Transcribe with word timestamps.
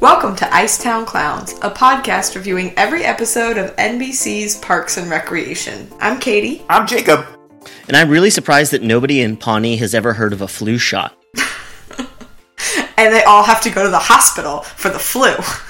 Welcome 0.00 0.34
to 0.36 0.44
Icetown 0.46 1.06
Clowns, 1.06 1.52
a 1.62 1.70
podcast 1.70 2.34
reviewing 2.34 2.72
every 2.76 3.04
episode 3.04 3.58
of 3.58 3.74
NBC's 3.76 4.56
Parks 4.58 4.96
and 4.96 5.10
Recreation. 5.10 5.88
I'm 6.00 6.18
Katie. 6.18 6.64
I'm 6.68 6.86
Jacob. 6.86 7.26
And 7.88 7.96
I'm 7.96 8.08
really 8.08 8.30
surprised 8.30 8.72
that 8.72 8.82
nobody 8.82 9.20
in 9.20 9.36
Pawnee 9.36 9.76
has 9.76 9.94
ever 9.94 10.12
heard 10.12 10.32
of 10.32 10.40
a 10.40 10.48
flu 10.48 10.78
shot. 10.78 11.16
And 13.00 13.14
they 13.14 13.22
all 13.22 13.42
have 13.42 13.62
to 13.62 13.70
go 13.70 13.82
to 13.82 13.88
the 13.88 13.98
hospital 13.98 14.60
for 14.60 14.90
the 14.90 14.98
flu. 14.98 15.34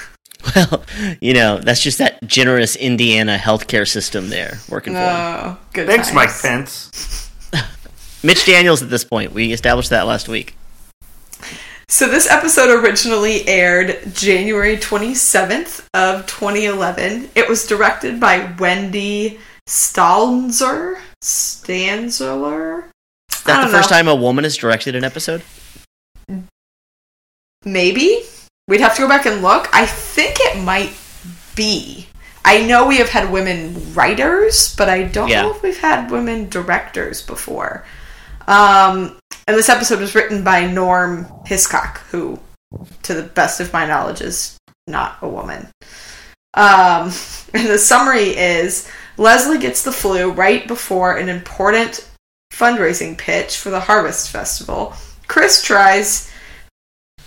Well, 0.57 0.85
you 1.21 1.35
know, 1.35 1.59
that's 1.59 1.81
just 1.81 1.99
that 1.99 2.23
generous 2.27 2.77
Indiana 2.77 3.37
healthcare 3.37 3.87
system 3.89 4.31
there 4.31 4.59
working 4.69 4.95
for 4.95 4.99
them. 5.01 5.47
Oh, 5.47 5.59
good. 5.73 5.87
Thanks, 5.87 6.09
times. 6.09 6.15
Mike 6.15 6.41
Pence. 6.41 7.31
Mitch 8.23 8.47
Daniels 8.47 8.83
at 8.83 8.91
this 8.91 9.05
point. 9.05 9.33
We 9.33 9.53
established 9.53 9.91
that 9.91 10.07
last 10.07 10.29
week. 10.29 10.57
So 11.89 12.09
this 12.09 12.31
episode 12.31 12.71
originally 12.71 13.47
aired 13.49 13.99
January 14.15 14.77
27th 14.77 15.87
of 15.93 16.27
2011. 16.27 17.31
It 17.35 17.49
was 17.49 17.67
directed 17.67 18.21
by 18.21 18.55
Wendy 18.59 19.41
Stalzer. 19.69 21.01
Stanzler? 21.23 22.85
Is 23.31 23.43
that 23.43 23.57
the 23.57 23.63
don't 23.63 23.71
first 23.71 23.89
time 23.89 24.09
a 24.09 24.15
woman 24.15 24.45
has 24.45 24.57
directed 24.57 24.95
an 24.95 25.05
episode? 25.05 25.43
Maybe. 27.65 28.23
We'd 28.71 28.81
have 28.81 28.95
to 28.95 29.03
go 29.03 29.09
back 29.09 29.27
and 29.27 29.43
look. 29.43 29.69
I 29.73 29.85
think 29.85 30.37
it 30.39 30.63
might 30.63 30.93
be. 31.57 32.07
I 32.45 32.65
know 32.65 32.87
we 32.87 32.99
have 32.99 33.09
had 33.09 33.33
women 33.33 33.93
writers, 33.95 34.77
but 34.77 34.89
I 34.89 35.03
don't 35.03 35.29
Yeah. 35.29 35.43
know 35.43 35.51
if 35.51 35.61
we've 35.61 35.77
had 35.81 36.09
women 36.13 36.49
directors 36.49 37.21
before. 37.21 37.85
Um, 38.47 39.19
and 39.49 39.57
this 39.57 39.69
episode 39.69 39.99
was 39.99 40.15
written 40.15 40.45
by 40.45 40.67
Norm 40.67 41.27
Hiscock, 41.47 42.01
who, 42.13 42.39
to 43.03 43.13
the 43.13 43.25
best 43.25 43.59
of 43.59 43.73
my 43.73 43.87
knowledge, 43.87 44.21
is 44.21 44.57
not 44.87 45.19
a 45.21 45.29
woman. 45.29 45.67
Um, 46.55 47.13
and 47.53 47.67
the 47.67 47.77
summary 47.79 48.37
is 48.37 48.89
Leslie 49.17 49.59
gets 49.59 49.83
the 49.83 49.91
flu 49.93 50.31
right 50.31 50.67
before 50.69 51.17
an 51.17 51.29
important 51.29 52.09
fundraising 52.53 53.19
pitch 53.19 53.57
for 53.57 53.71
the 53.71 53.81
Harvest 53.81 54.31
Festival. 54.31 54.95
Chris 55.27 55.61
tries 55.61 56.30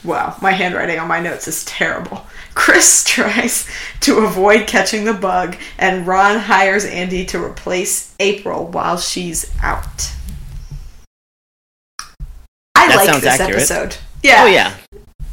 Wow, 0.03 0.35
my 0.41 0.51
handwriting 0.51 0.99
on 0.99 1.07
my 1.07 1.19
notes 1.21 1.47
is 1.47 1.63
terrible. 1.65 2.25
Chris 2.55 3.03
tries 3.05 3.67
to 4.01 4.19
avoid 4.19 4.67
catching 4.67 5.05
the 5.05 5.13
bug, 5.13 5.55
and 5.77 6.05
Ron 6.05 6.39
hires 6.39 6.85
Andy 6.85 7.25
to 7.27 7.43
replace 7.43 8.13
April 8.19 8.67
while 8.67 8.97
she's 8.97 9.49
out. 9.61 10.11
I 12.75 12.87
That 12.89 12.95
like 13.07 13.21
this 13.21 13.39
accurate. 13.39 13.55
episode. 13.71 13.97
Yeah. 14.23 14.43
Oh, 14.43 14.47
yeah. 14.47 14.75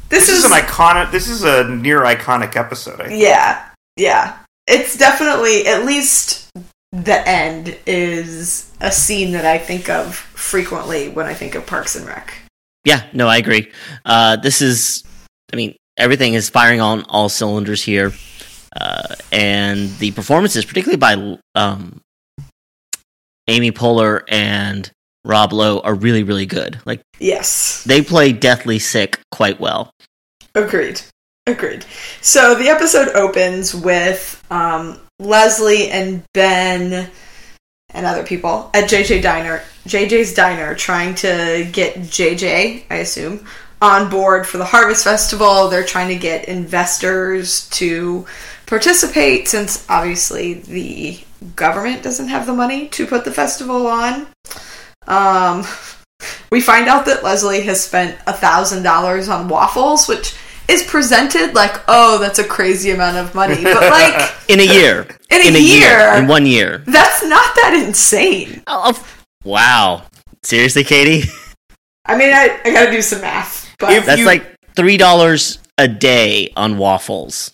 This, 0.08 0.28
This 0.28 0.30
is 0.30 0.44
an 0.44 0.52
iconic. 0.52 1.10
This 1.10 1.28
is 1.28 1.42
a 1.42 1.68
near 1.68 2.00
iconic 2.02 2.54
episode. 2.56 3.00
I 3.00 3.08
think. 3.08 3.22
Yeah. 3.22 3.68
Yeah. 3.96 4.38
It's 4.66 4.96
definitely, 4.96 5.66
at 5.66 5.84
least 5.84 6.48
the 6.92 7.26
end 7.28 7.76
is 7.86 8.70
a 8.80 8.92
scene 8.92 9.32
that 9.32 9.44
I 9.44 9.58
think 9.58 9.88
of 9.88 10.14
frequently 10.14 11.08
when 11.08 11.26
I 11.26 11.34
think 11.34 11.54
of 11.54 11.66
Parks 11.66 11.96
and 11.96 12.06
Rec. 12.06 12.34
Yeah, 12.84 13.04
no, 13.12 13.28
I 13.28 13.36
agree. 13.38 13.70
Uh, 14.04 14.36
this 14.36 14.62
is, 14.62 15.04
I 15.52 15.56
mean, 15.56 15.76
everything 15.96 16.34
is 16.34 16.48
firing 16.48 16.80
on 16.80 17.02
all 17.08 17.28
cylinders 17.28 17.82
here. 17.82 18.12
Uh, 18.74 19.14
and 19.32 19.90
the 19.98 20.12
performances, 20.12 20.64
particularly 20.64 20.96
by 20.96 21.38
um, 21.54 22.00
Amy 23.48 23.72
Poehler 23.72 24.22
and 24.28 24.90
Rob 25.24 25.52
Lowe, 25.52 25.80
are 25.80 25.94
really, 25.94 26.22
really 26.22 26.46
good. 26.46 26.80
Like, 26.86 27.02
Yes. 27.18 27.84
they 27.84 28.00
play 28.02 28.32
Deathly 28.32 28.78
Sick 28.78 29.20
quite 29.32 29.60
well. 29.60 29.90
Agreed. 30.54 31.00
Agreed. 31.46 31.84
So 32.20 32.54
the 32.54 32.68
episode 32.68 33.08
opens 33.14 33.74
with 33.74 34.42
um, 34.50 35.00
Leslie 35.18 35.90
and 35.90 36.22
Ben 36.32 37.10
and 37.92 38.06
other 38.06 38.22
people 38.22 38.70
at 38.72 38.88
JJ 38.88 39.20
Diner, 39.22 39.62
JJ's 39.90 40.34
Diner, 40.34 40.74
trying 40.74 41.14
to 41.16 41.68
get 41.72 41.96
JJ, 41.96 42.84
I 42.90 42.94
assume, 42.96 43.44
on 43.82 44.08
board 44.08 44.46
for 44.46 44.58
the 44.58 44.64
Harvest 44.64 45.02
Festival. 45.04 45.68
They're 45.68 45.84
trying 45.84 46.08
to 46.08 46.16
get 46.16 46.46
investors 46.48 47.68
to 47.70 48.24
participate 48.66 49.48
since 49.48 49.84
obviously 49.88 50.54
the 50.54 51.18
government 51.56 52.02
doesn't 52.04 52.28
have 52.28 52.46
the 52.46 52.52
money 52.52 52.86
to 52.88 53.06
put 53.06 53.24
the 53.24 53.32
festival 53.32 53.86
on. 53.88 54.28
Um, 55.08 55.64
we 56.52 56.60
find 56.60 56.86
out 56.86 57.06
that 57.06 57.24
Leslie 57.24 57.62
has 57.62 57.82
spent 57.82 58.16
a 58.28 58.32
thousand 58.32 58.84
dollars 58.84 59.28
on 59.28 59.48
waffles, 59.48 60.06
which 60.06 60.36
is 60.68 60.84
presented 60.84 61.54
like, 61.54 61.82
oh, 61.88 62.18
that's 62.18 62.38
a 62.38 62.44
crazy 62.44 62.92
amount 62.92 63.16
of 63.16 63.34
money, 63.34 63.60
but 63.64 63.74
like 63.90 64.30
In 64.48 64.60
a 64.60 64.62
year. 64.62 65.02
in 65.30 65.56
a, 65.56 65.58
year, 65.58 66.14
In 66.14 66.28
one 66.28 66.46
year. 66.46 66.84
that's 66.86 67.24
not 67.24 67.54
that 67.56 67.82
insane. 67.84 68.62
Oh, 68.68 68.92
oh, 68.94 69.06
wow. 69.44 70.02
Seriously, 70.42 70.84
Katie? 70.84 71.28
I 72.06 72.16
mean, 72.16 72.32
I, 72.32 72.58
I 72.64 72.72
got 72.72 72.86
to 72.86 72.90
do 72.90 73.02
some 73.02 73.20
math, 73.20 73.74
but 73.78 73.92
If- 73.92 74.06
That's 74.06 74.20
You- 74.20 74.26
like 74.26 74.56
$3 74.74 75.58
a 75.78 75.88
day 75.88 76.52
on 76.56 76.78
waffles. 76.78 77.52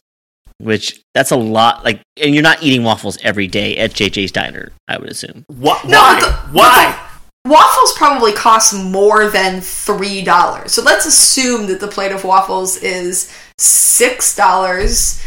Which, 0.58 1.02
that's 1.12 1.32
a 1.32 1.36
lot. 1.36 1.84
Like, 1.84 2.00
and 2.16 2.32
you're 2.32 2.42
not 2.42 2.62
eating 2.62 2.82
waffles 2.82 3.18
every 3.22 3.46
day 3.46 3.76
at 3.76 3.90
JJ's 3.92 4.32
Diner, 4.32 4.72
I 4.88 4.96
would 4.96 5.10
assume. 5.10 5.44
What? 5.48 5.84
No, 5.84 5.98
why? 6.00 6.20
the- 6.20 6.32
why? 6.52 7.02
waffles 7.46 7.92
probably 7.92 8.32
cost 8.32 8.74
more 8.74 9.28
than 9.28 9.60
three 9.60 10.22
dollars. 10.24 10.72
So 10.72 10.82
let's 10.82 11.06
assume 11.06 11.66
that 11.68 11.78
the 11.78 11.86
plate 11.88 12.10
of 12.10 12.24
waffles 12.24 12.76
is 12.78 13.30
six 13.58 14.34
dollars. 14.34 15.22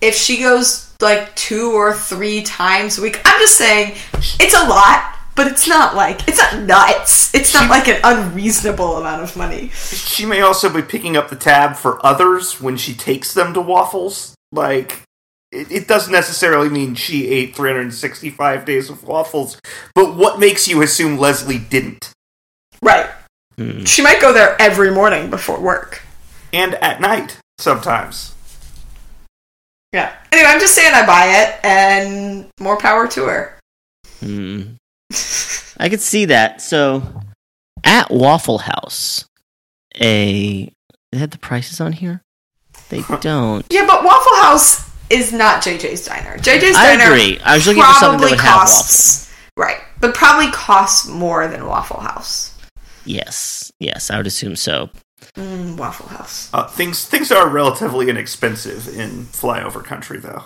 If 0.00 0.14
she 0.14 0.38
goes 0.40 0.94
like 1.00 1.34
two 1.34 1.72
or 1.72 1.94
three 1.94 2.42
times 2.42 2.98
a 2.98 3.02
week, 3.02 3.20
I'm 3.24 3.40
just 3.40 3.56
saying 3.56 3.96
it's 4.38 4.54
a 4.54 4.68
lot, 4.68 5.16
but 5.34 5.46
it's 5.46 5.66
not 5.66 5.94
like 5.94 6.28
it's 6.28 6.38
not 6.38 6.60
nuts. 6.62 7.34
It's 7.34 7.54
not 7.54 7.64
She- 7.64 7.68
like 7.70 7.88
an 7.88 8.00
unreasonable 8.04 8.98
amount 8.98 9.22
of 9.22 9.36
money. 9.36 9.70
She 9.70 10.26
may 10.26 10.40
also 10.40 10.68
be 10.68 10.82
picking 10.82 11.16
up 11.16 11.30
the 11.30 11.36
tab 11.36 11.76
for 11.76 12.04
others 12.04 12.60
when 12.60 12.76
she 12.76 12.94
takes 12.94 13.32
them 13.34 13.54
to 13.54 13.60
waffles. 13.60 14.34
Like, 14.52 15.02
it, 15.50 15.70
it 15.72 15.88
doesn't 15.88 16.12
necessarily 16.12 16.68
mean 16.68 16.94
she 16.94 17.28
ate 17.28 17.56
365 17.56 18.64
days 18.64 18.90
of 18.90 19.04
waffles. 19.04 19.58
But 19.94 20.14
what 20.14 20.38
makes 20.38 20.68
you 20.68 20.82
assume 20.82 21.16
Leslie 21.18 21.58
didn't? 21.58 22.12
Right. 22.82 23.08
Hmm. 23.56 23.84
She 23.84 24.02
might 24.02 24.20
go 24.20 24.32
there 24.32 24.56
every 24.60 24.90
morning 24.90 25.30
before 25.30 25.58
work. 25.60 26.02
And 26.52 26.74
at 26.76 27.00
night, 27.00 27.38
sometimes. 27.58 28.34
Yeah. 29.92 30.12
Anyway, 30.30 30.48
I'm 30.50 30.60
just 30.60 30.74
saying 30.74 30.92
I 30.94 31.06
buy 31.06 31.26
it, 31.42 31.60
and 31.64 32.46
more 32.60 32.76
power 32.78 33.06
to 33.08 33.24
her. 33.24 33.58
Hmm. 34.20 34.62
I 35.78 35.88
could 35.88 36.00
see 36.00 36.26
that. 36.26 36.60
So, 36.60 37.02
at 37.84 38.10
Waffle 38.10 38.58
House, 38.58 39.26
a 40.00 40.72
they 41.10 41.18
had 41.18 41.30
the 41.30 41.38
prices 41.38 41.80
on 41.80 41.92
here. 41.92 42.22
They 42.88 43.02
don't. 43.20 43.66
Yeah, 43.70 43.86
but 43.86 44.04
Waffle 44.04 44.36
House 44.36 44.90
is 45.10 45.32
not 45.32 45.62
JJ's 45.62 46.06
Diner. 46.06 46.36
JJ's 46.38 46.76
I 46.76 46.96
Diner 46.96 47.12
agree. 47.12 47.38
I 47.44 47.54
was 47.54 47.66
looking 47.66 47.82
for 47.82 47.92
something 47.94 48.20
that 48.20 48.28
probably 48.28 48.30
would 48.30 48.40
have 48.40 48.58
costs 48.60 49.34
right, 49.56 49.78
but 50.00 50.14
probably 50.14 50.50
costs 50.50 51.06
more 51.08 51.46
than 51.48 51.66
Waffle 51.66 52.00
House. 52.00 52.56
Yes, 53.04 53.72
yes, 53.80 54.10
I 54.10 54.16
would 54.16 54.26
assume 54.26 54.56
so. 54.56 54.90
Mm, 55.36 55.76
Waffle 55.76 56.08
House. 56.08 56.50
Uh, 56.52 56.66
things 56.66 57.04
things 57.06 57.30
are 57.30 57.48
relatively 57.48 58.08
inexpensive 58.08 58.88
in 58.88 59.24
flyover 59.26 59.84
country, 59.84 60.18
though. 60.18 60.44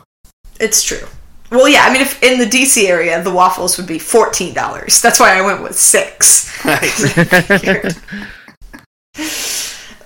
It's 0.59 0.83
true. 0.83 1.07
Well, 1.51 1.69
yeah. 1.69 1.85
I 1.85 1.93
mean, 1.93 2.03
if 2.03 2.23
in 2.23 2.39
the 2.39 2.47
DC 2.47 2.89
area, 2.89 3.23
the 3.23 3.31
waffles 3.31 3.77
would 3.79 3.87
be 3.87 3.99
fourteen 3.99 4.55
dollars. 4.55 5.01
That's 5.01 5.21
why 5.21 5.39
I 5.39 5.43
went 5.43 5.63
with 5.63 5.79
six. 5.79 6.53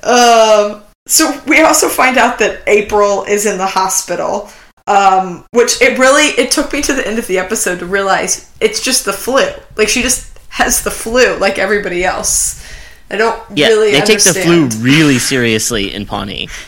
Um, 0.03 0.83
so 1.07 1.39
we 1.47 1.61
also 1.61 1.89
find 1.89 2.17
out 2.17 2.39
that 2.39 2.63
April 2.67 3.25
is 3.25 3.47
in 3.47 3.59
the 3.59 3.67
hospital. 3.67 4.51
Um, 4.87 5.45
which 5.53 5.81
it 5.83 5.99
really 5.99 6.25
it 6.41 6.51
took 6.51 6.73
me 6.73 6.83
to 6.83 6.93
the 6.95 7.07
end 7.07 7.19
of 7.19 7.27
the 7.29 7.39
episode 7.39 7.79
to 7.79 7.87
realize 7.87 8.51
it's 8.61 8.83
just 8.83 9.05
the 9.05 9.13
flu. 9.13 9.47
Like 9.77 9.89
she 9.89 10.03
just 10.03 10.37
has 10.49 10.83
the 10.83 10.91
flu 10.91 11.37
like 11.37 11.59
everybody 11.59 12.05
else. 12.05 12.65
I 13.11 13.17
don't 13.17 13.41
Yeah, 13.55 13.69
really 13.69 13.93
they 13.93 14.01
take 14.01 14.23
the 14.25 14.35
flu 14.35 14.67
really 14.83 15.19
seriously 15.19 15.93
in 15.93 16.07
Pawnee. 16.07 16.49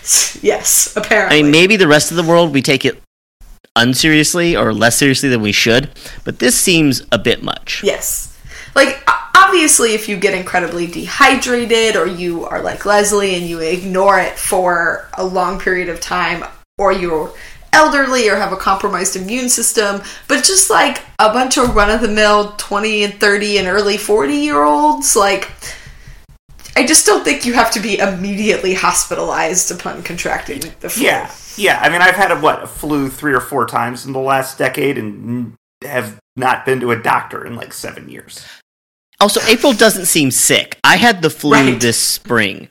Yes, 0.43 0.95
apparently. 0.97 1.39
I 1.39 1.43
mean, 1.43 1.53
maybe 1.53 1.77
the 1.77 1.87
rest 1.89 2.11
of 2.11 2.17
the 2.17 2.23
world 2.25 2.53
we 2.53 2.63
take 2.63 2.85
it 2.85 3.01
unseriously 3.77 4.57
or 4.57 4.73
less 4.73 4.99
seriously 4.99 5.29
than 5.29 5.41
we 5.41 5.53
should, 5.53 5.91
but 6.25 6.39
this 6.39 6.59
seems 6.59 7.03
a 7.11 7.19
bit 7.19 7.43
much. 7.43 7.83
Yes. 7.83 8.39
Like, 8.75 9.03
obviously, 9.37 9.95
if 9.95 10.09
you 10.09 10.17
get 10.17 10.35
incredibly 10.35 10.87
dehydrated 10.87 11.97
or 11.97 12.07
you 12.07 12.45
are 12.45 12.63
like 12.63 12.85
Leslie 12.85 13.35
and 13.35 13.47
you 13.47 13.61
ignore 13.61 14.19
it 14.19 14.39
for 14.39 15.09
a 15.15 15.25
long 15.25 15.59
period 15.59 15.89
of 15.89 16.01
time, 16.01 16.45
or 16.79 16.93
you're 16.93 17.33
elderly 17.73 18.29
or 18.29 18.37
have 18.37 18.53
a 18.53 18.57
compromised 18.57 19.17
immune 19.17 19.49
system, 19.49 20.03
but 20.29 20.45
just 20.45 20.71
like 20.71 21.03
a 21.19 21.33
bunch 21.33 21.57
of 21.57 21.75
run 21.75 21.91
of 21.91 22.01
the 22.01 22.09
mill 22.09 22.53
20 22.59 23.05
and 23.05 23.15
30 23.15 23.59
and 23.59 23.69
early 23.69 23.97
40 23.97 24.35
year 24.35 24.63
olds, 24.63 25.17
like 25.17 25.51
I 26.77 26.87
just 26.87 27.05
don't 27.07 27.25
think 27.25 27.45
you 27.45 27.53
have 27.55 27.71
to 27.73 27.81
be 27.81 27.99
immediately 27.99 28.75
hospitalized 28.75 29.71
upon 29.71 30.03
contracting 30.03 30.61
the 30.81 30.89
flu. 30.89 31.05
Yeah, 31.05 31.31
yeah. 31.57 31.79
I 31.81 31.89
mean, 31.91 32.01
I've 32.01 32.15
had 32.15 32.31
a 32.31 32.41
what 32.41 32.63
a 32.63 32.67
flu 32.67 33.11
three 33.11 33.35
or 33.35 33.41
four 33.41 33.67
times 33.67 34.07
in 34.07 34.13
the 34.13 34.19
last 34.21 34.59
decade, 34.59 34.97
and 34.99 35.55
have 35.85 36.19
not 36.37 36.65
been 36.65 36.81
to 36.81 36.91
a 36.93 36.97
doctor 37.03 37.45
in 37.45 37.57
like 37.57 37.73
seven 37.73 38.09
years. 38.09 38.47
Also, 39.21 39.41
April 39.47 39.73
doesn't 39.73 40.07
seem 40.07 40.31
sick. 40.31 40.79
I 40.83 40.97
had 40.97 41.23
the 41.23 41.31
flu 41.31 41.53
Right. 41.53 41.81
this 41.81 41.99
spring, 41.99 42.69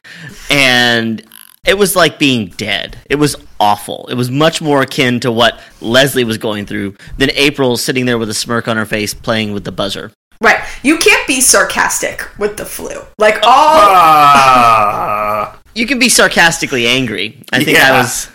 and 0.50 1.24
it 1.66 1.78
was 1.78 1.96
like 1.96 2.18
being 2.20 2.48
dead. 2.58 2.98
It 3.10 3.16
was 3.16 3.36
awful. 3.60 4.08
It 4.10 4.16
was 4.16 4.32
much 4.32 4.62
more 4.62 4.82
akin 4.82 5.20
to 5.22 5.32
what 5.32 5.60
Leslie 5.80 6.24
was 6.24 6.38
going 6.38 6.66
through 6.66 6.96
than 7.18 7.30
April 7.36 7.78
sitting 7.78 8.06
there 8.06 8.18
with 8.18 8.30
a 8.30 8.34
smirk 8.34 8.68
on 8.68 8.78
her 8.78 8.86
face 8.86 9.14
playing 9.14 9.54
with 9.54 9.64
the 9.64 9.72
buzzer. 9.72 10.12
Right. 10.42 10.60
You 10.84 10.98
can't 10.98 11.26
be 11.28 11.40
sarcastic 11.40 12.28
with 12.40 12.58
the 12.58 12.66
flu. 12.66 13.02
Like 13.20 13.36
all 13.44 13.54
Ah, 13.54 15.60
You 15.76 15.86
can 15.86 16.00
be 16.00 16.10
sarcastically 16.10 16.88
angry. 16.88 17.42
I 17.54 17.64
think 17.64 17.78
I 17.78 18.02
was 18.02 18.30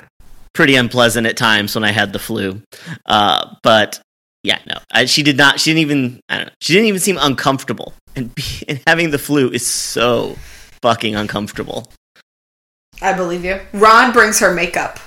pretty 0.55 0.77
unpleasant 0.77 1.27
at 1.27 1.37
times 1.37 1.75
when 1.75 1.85
I 1.85 1.91
had 1.91 2.13
the 2.13 2.19
flu. 2.19 2.63
Uh, 3.05 3.55
but 3.63 4.01
yeah, 4.45 4.59
no, 4.67 4.79
I, 4.93 5.07
she 5.07 5.23
did 5.23 5.37
not. 5.37 5.59
She 5.61 5.71
didn't 5.71 5.83
even. 5.83 6.21
I 6.29 6.37
don't 6.37 6.47
know. 6.47 6.53
She 6.61 6.73
didn't 6.75 6.89
even 6.89 7.01
seem 7.01 7.19
uncomfortable. 7.21 7.93
And, 8.15 8.35
be, 8.35 8.45
and 8.69 8.81
having 8.87 9.11
the 9.11 9.19
flu 9.19 9.51
is 9.51 9.67
so 9.67 10.37
fucking 10.83 11.15
uncomfortable. 11.17 11.91
I 13.03 13.13
believe 13.13 13.45
you. 13.45 13.61
Ron 13.75 14.13
brings 14.13 14.39
her 14.39 14.55
makeup. 14.55 14.99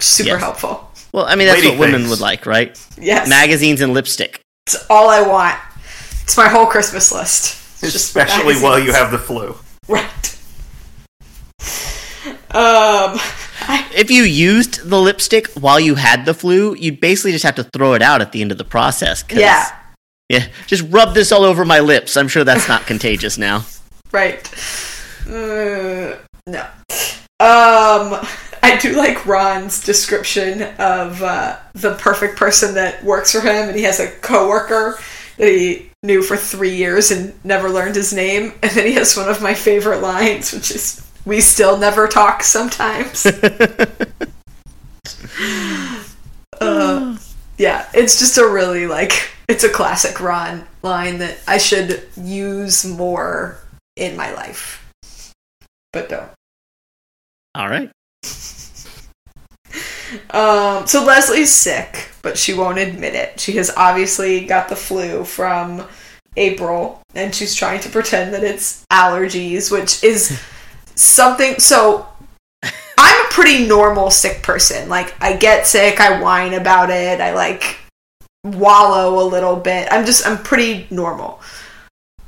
Super 0.00 0.30
Yes. 0.30 0.40
helpful. 0.40 0.92
Well, 1.12 1.24
I 1.26 1.34
mean 1.36 1.48
that's 1.48 1.60
Lady 1.62 1.70
what 1.70 1.78
women 1.90 2.08
would 2.10 2.20
like, 2.20 2.44
right? 2.46 2.78
Yes. 3.00 3.28
Magazines 3.28 3.80
and 3.80 3.94
lipstick. 3.94 4.40
It's 4.66 4.76
all 4.90 5.08
I 5.08 5.22
want. 5.22 5.56
It's 6.28 6.36
my 6.36 6.46
whole 6.48 6.66
Christmas 6.66 7.10
list. 7.10 7.54
It's 7.82 7.90
just 7.94 8.04
especially 8.14 8.56
while 8.56 8.78
you 8.78 8.92
have 8.92 9.10
the 9.10 9.16
flu. 9.18 9.56
Right. 9.88 10.36
Um 12.50 13.18
I, 13.70 13.88
If 13.94 14.10
you 14.10 14.24
used 14.24 14.90
the 14.90 15.00
lipstick 15.00 15.46
while 15.54 15.80
you 15.80 15.94
had 15.94 16.26
the 16.26 16.34
flu, 16.34 16.74
you'd 16.74 17.00
basically 17.00 17.32
just 17.32 17.44
have 17.44 17.54
to 17.54 17.64
throw 17.64 17.94
it 17.94 18.02
out 18.02 18.20
at 18.20 18.32
the 18.32 18.42
end 18.42 18.52
of 18.52 18.58
the 18.58 18.64
process. 18.64 19.22
'cause- 19.22 19.38
yeah, 19.38 19.70
Yeah. 20.28 20.48
Just 20.66 20.84
rub 20.90 21.14
this 21.14 21.32
all 21.32 21.44
over 21.44 21.64
my 21.64 21.80
lips. 21.80 22.14
I'm 22.18 22.28
sure 22.28 22.44
that's 22.44 22.68
not 22.68 22.86
contagious 22.92 23.38
now. 23.38 23.64
right. 24.12 24.46
Uh, 25.26 26.16
no. 26.46 26.66
Um 27.40 28.20
I 28.62 28.76
do 28.82 28.92
like 28.96 29.24
Ron's 29.24 29.82
description 29.82 30.62
of 30.78 31.22
uh, 31.22 31.56
the 31.74 31.94
perfect 31.94 32.36
person 32.36 32.74
that 32.74 33.02
works 33.02 33.32
for 33.32 33.40
him, 33.40 33.68
and 33.70 33.76
he 33.78 33.84
has 33.84 33.98
a 33.98 34.08
coworker 34.10 34.98
that 35.38 35.48
he 35.48 35.87
knew 36.02 36.22
for 36.22 36.36
three 36.36 36.76
years 36.76 37.10
and 37.10 37.32
never 37.44 37.68
learned 37.68 37.96
his 37.96 38.12
name. 38.12 38.54
And 38.62 38.70
then 38.72 38.86
he 38.86 38.94
has 38.94 39.16
one 39.16 39.28
of 39.28 39.42
my 39.42 39.54
favorite 39.54 40.00
lines, 40.00 40.52
which 40.52 40.70
is, 40.70 41.04
"We 41.24 41.40
still 41.40 41.76
never 41.76 42.06
talk 42.06 42.42
sometimes." 42.42 43.26
uh, 46.60 47.16
yeah, 47.56 47.88
it's 47.94 48.18
just 48.18 48.38
a 48.38 48.46
really 48.46 48.86
like 48.86 49.30
it's 49.48 49.64
a 49.64 49.68
classic 49.68 50.20
Ron 50.20 50.66
line 50.82 51.18
that 51.18 51.38
I 51.46 51.58
should 51.58 52.08
use 52.16 52.84
more 52.84 53.58
in 53.96 54.16
my 54.16 54.32
life, 54.32 54.84
but 55.92 56.08
don't. 56.08 56.30
All 57.54 57.68
right. 57.68 57.90
Um, 60.30 60.86
so 60.86 61.04
Leslie's 61.04 61.54
sick, 61.54 62.08
but 62.22 62.38
she 62.38 62.54
won't 62.54 62.78
admit 62.78 63.14
it. 63.14 63.40
She 63.40 63.52
has 63.52 63.70
obviously 63.76 64.44
got 64.44 64.68
the 64.68 64.76
flu 64.76 65.24
from 65.24 65.86
April, 66.36 67.00
and 67.14 67.34
she's 67.34 67.54
trying 67.54 67.80
to 67.80 67.88
pretend 67.88 68.34
that 68.34 68.44
it's 68.44 68.84
allergies, 68.92 69.70
which 69.70 70.02
is 70.04 70.40
something. 70.94 71.58
So 71.58 72.06
I'm 72.62 73.26
a 73.26 73.28
pretty 73.30 73.66
normal 73.66 74.10
sick 74.10 74.42
person. 74.42 74.88
Like, 74.88 75.14
I 75.22 75.36
get 75.36 75.66
sick, 75.66 76.00
I 76.00 76.20
whine 76.20 76.54
about 76.54 76.90
it, 76.90 77.20
I 77.20 77.34
like 77.34 77.76
wallow 78.44 79.22
a 79.22 79.26
little 79.26 79.56
bit. 79.56 79.88
I'm 79.90 80.04
just, 80.04 80.26
I'm 80.26 80.38
pretty 80.38 80.86
normal. 80.90 81.40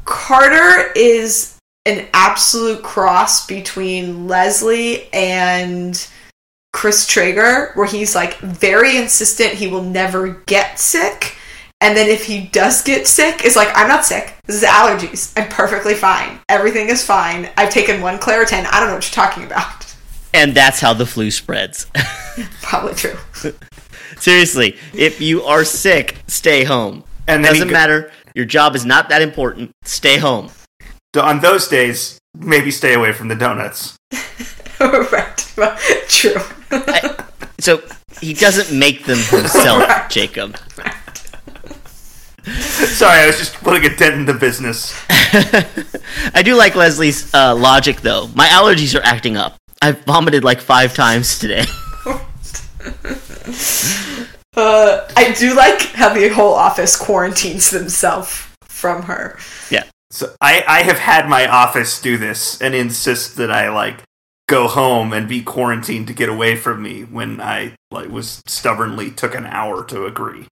Carter 0.04 0.92
is 0.96 1.56
an 1.86 2.06
absolute 2.12 2.82
cross 2.82 3.46
between 3.46 4.26
Leslie 4.28 5.12
and 5.12 6.08
Chris 6.72 7.06
Traeger, 7.06 7.72
where 7.74 7.86
he's 7.86 8.14
like 8.14 8.38
very 8.38 8.96
insistent 8.96 9.54
he 9.54 9.66
will 9.68 9.82
never 9.82 10.28
get 10.46 10.78
sick. 10.78 11.36
And 11.82 11.96
then 11.96 12.08
if 12.10 12.24
he 12.26 12.42
does 12.48 12.82
get 12.82 13.06
sick, 13.06 13.42
is 13.44 13.56
like, 13.56 13.68
I'm 13.74 13.88
not 13.88 14.04
sick. 14.04 14.34
This 14.44 14.56
is 14.56 14.68
allergies. 14.68 15.32
I'm 15.36 15.48
perfectly 15.48 15.94
fine. 15.94 16.38
Everything 16.50 16.90
is 16.90 17.04
fine. 17.04 17.48
I've 17.56 17.70
taken 17.70 18.02
one 18.02 18.18
Claritin. 18.18 18.66
I 18.70 18.80
don't 18.80 18.88
know 18.88 18.94
what 18.96 19.04
you're 19.16 19.24
talking 19.26 19.44
about. 19.44 19.86
And 20.34 20.54
that's 20.54 20.78
how 20.80 20.92
the 20.92 21.06
flu 21.06 21.30
spreads. 21.30 21.86
Probably 22.62 22.94
true. 22.94 23.16
Seriously, 24.18 24.76
if 24.92 25.20
you 25.22 25.42
are 25.44 25.64
sick, 25.64 26.16
stay 26.26 26.64
home. 26.64 27.02
And 27.26 27.42
then 27.44 27.52
Doesn't 27.52 27.68
go- 27.68 27.72
matter. 27.72 28.12
Your 28.34 28.44
job 28.44 28.76
is 28.76 28.84
not 28.84 29.08
that 29.08 29.22
important. 29.22 29.70
Stay 29.84 30.18
home. 30.18 30.50
on 31.18 31.40
those 31.40 31.66
days, 31.68 32.18
maybe 32.34 32.70
stay 32.70 32.94
away 32.94 33.12
from 33.12 33.28
the 33.28 33.34
donuts. 33.34 33.96
right. 34.80 35.52
Well, 35.56 35.76
true. 36.08 36.34
So 37.58 37.82
he 38.20 38.32
doesn't 38.34 38.76
make 38.76 39.04
them 39.04 39.18
himself, 39.18 39.80
Right. 39.88 40.08
Jacob. 40.10 40.56
Sorry, 42.44 43.20
I 43.20 43.26
was 43.26 43.38
just 43.38 43.54
putting 43.56 43.84
a 43.90 43.94
dent 43.94 44.14
in 44.14 44.24
the 44.26 44.32
business. 44.34 44.94
I 46.34 46.42
do 46.42 46.54
like 46.56 46.74
Leslie's 46.74 47.32
uh, 47.34 47.54
logic, 47.54 48.00
though. 48.00 48.28
My 48.34 48.46
allergies 48.46 48.98
are 48.98 49.02
acting 49.04 49.36
up. 49.36 49.56
I've 49.82 50.02
vomited 50.04 50.42
like 50.42 50.60
five 50.60 50.94
times 50.94 51.38
today. 51.38 51.64
uh, 54.56 55.08
I 55.16 55.34
do 55.38 55.54
like 55.54 55.80
how 55.92 56.12
the 56.14 56.28
whole 56.28 56.54
office 56.54 56.96
quarantines 56.96 57.70
themselves 57.70 58.46
from 58.62 59.02
her. 59.02 59.38
yeah. 59.70 59.84
So 60.10 60.34
I, 60.40 60.64
I 60.66 60.82
have 60.82 60.98
had 60.98 61.28
my 61.28 61.46
office 61.46 62.00
do 62.00 62.16
this 62.16 62.60
and 62.60 62.74
insist 62.74 63.36
that 63.36 63.50
I 63.50 63.68
like 63.70 64.02
go 64.50 64.66
home 64.66 65.12
and 65.12 65.28
be 65.28 65.42
quarantined 65.42 66.08
to 66.08 66.12
get 66.12 66.28
away 66.28 66.56
from 66.56 66.82
me 66.82 67.02
when 67.02 67.40
I 67.40 67.76
like 67.90 68.08
was 68.08 68.42
stubbornly 68.46 69.10
took 69.10 69.34
an 69.34 69.46
hour 69.46 69.84
to 69.84 70.04
agree. 70.04 70.48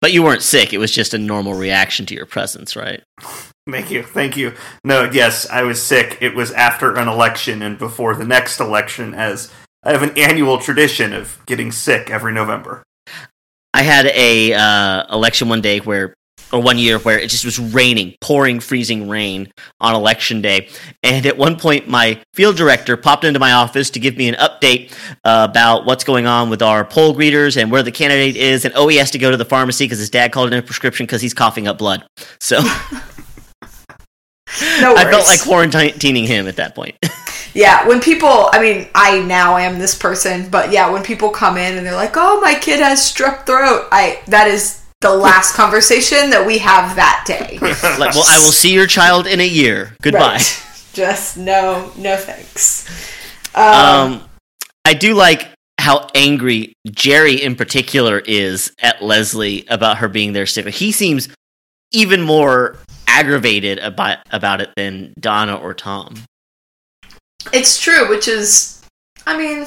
But 0.00 0.12
you 0.12 0.22
weren't 0.22 0.42
sick. 0.42 0.72
It 0.72 0.78
was 0.78 0.90
just 0.90 1.14
a 1.14 1.18
normal 1.18 1.54
reaction 1.54 2.04
to 2.06 2.14
your 2.14 2.26
presence, 2.26 2.76
right? 2.76 3.02
Thank 3.68 3.90
you, 3.90 4.04
thank 4.04 4.36
you. 4.36 4.52
No, 4.84 5.10
yes, 5.10 5.50
I 5.50 5.62
was 5.62 5.82
sick. 5.82 6.18
It 6.20 6.36
was 6.36 6.52
after 6.52 6.94
an 6.94 7.08
election 7.08 7.62
and 7.62 7.76
before 7.76 8.14
the 8.14 8.24
next 8.24 8.60
election, 8.60 9.12
as 9.12 9.52
I 9.82 9.90
have 9.90 10.04
an 10.04 10.16
annual 10.16 10.58
tradition 10.58 11.12
of 11.12 11.44
getting 11.46 11.72
sick 11.72 12.08
every 12.08 12.32
November. 12.32 12.84
I 13.74 13.82
had 13.82 14.06
a 14.06 14.54
uh, 14.54 15.12
election 15.12 15.48
one 15.48 15.62
day 15.62 15.80
where, 15.80 16.14
or 16.52 16.60
one 16.60 16.78
year 16.78 16.98
where 16.98 17.18
it 17.18 17.28
just 17.28 17.44
was 17.44 17.58
raining, 17.58 18.14
pouring, 18.20 18.60
freezing 18.60 19.08
rain 19.08 19.52
on 19.80 19.94
election 19.94 20.40
day. 20.40 20.68
And 21.02 21.26
at 21.26 21.36
one 21.36 21.58
point, 21.58 21.88
my 21.88 22.22
field 22.34 22.56
director 22.56 22.96
popped 22.96 23.24
into 23.24 23.38
my 23.38 23.52
office 23.52 23.90
to 23.90 24.00
give 24.00 24.16
me 24.16 24.28
an 24.28 24.34
update 24.36 24.92
uh, 25.24 25.46
about 25.50 25.86
what's 25.86 26.04
going 26.04 26.26
on 26.26 26.50
with 26.50 26.62
our 26.62 26.84
poll 26.84 27.14
greeters 27.14 27.60
and 27.60 27.70
where 27.70 27.82
the 27.82 27.92
candidate 27.92 28.36
is. 28.36 28.64
And 28.64 28.74
oh, 28.74 28.88
he 28.88 28.96
has 28.96 29.10
to 29.12 29.18
go 29.18 29.30
to 29.30 29.36
the 29.36 29.44
pharmacy 29.44 29.84
because 29.84 29.98
his 29.98 30.10
dad 30.10 30.32
called 30.32 30.52
in 30.52 30.58
a 30.58 30.62
prescription 30.62 31.06
because 31.06 31.20
he's 31.20 31.34
coughing 31.34 31.66
up 31.66 31.78
blood. 31.78 32.04
So 32.40 32.60
No 34.80 34.94
worries. 34.94 35.06
I 35.06 35.10
felt 35.10 35.26
like 35.26 35.40
quarantining 35.40 36.26
him 36.26 36.46
at 36.46 36.56
that 36.56 36.74
point. 36.74 36.96
Yeah, 37.54 37.88
when 37.88 38.02
people, 38.02 38.50
I 38.52 38.60
mean, 38.60 38.86
I 38.94 39.20
now 39.20 39.56
am 39.56 39.78
this 39.78 39.96
person, 39.96 40.50
but 40.50 40.72
yeah, 40.72 40.90
when 40.90 41.02
people 41.02 41.30
come 41.30 41.56
in 41.56 41.78
and 41.78 41.86
they're 41.86 41.94
like, 41.94 42.12
"Oh, 42.14 42.38
my 42.42 42.54
kid 42.54 42.80
has 42.80 43.00
strep 43.00 43.46
throat," 43.46 43.88
I 43.90 44.20
that 44.26 44.46
is 44.46 44.82
the 45.00 45.14
last 45.14 45.54
conversation 45.54 46.30
that 46.30 46.46
we 46.46 46.58
have 46.58 46.96
that 46.96 47.24
day. 47.26 47.58
like, 47.60 48.14
well, 48.14 48.24
I 48.26 48.38
will 48.38 48.52
see 48.52 48.72
your 48.72 48.86
child 48.86 49.26
in 49.26 49.40
a 49.40 49.46
year. 49.46 49.94
Goodbye. 50.02 50.34
Right. 50.34 50.62
Just 50.92 51.36
no, 51.36 51.92
no 51.98 52.16
thanks. 52.16 52.88
Um, 53.54 53.64
Um, 53.64 54.28
I 54.86 54.94
do 54.94 55.14
like 55.14 55.48
how 55.78 56.08
angry 56.14 56.72
Jerry 56.90 57.34
in 57.42 57.54
particular 57.54 58.20
is 58.20 58.72
at 58.80 59.02
Leslie 59.02 59.66
about 59.68 59.98
her 59.98 60.08
being 60.08 60.32
there 60.32 60.46
sick. 60.46 60.66
He 60.68 60.92
seems 60.92 61.28
even 61.92 62.22
more 62.22 62.78
aggravated 63.06 63.78
about 63.80 64.18
about 64.30 64.60
it 64.60 64.70
than 64.76 65.12
Donna 65.20 65.56
or 65.56 65.74
Tom. 65.74 66.14
it's 67.52 67.80
true, 67.80 68.08
which 68.08 68.26
is, 68.26 68.82
I 69.26 69.36
mean, 69.36 69.66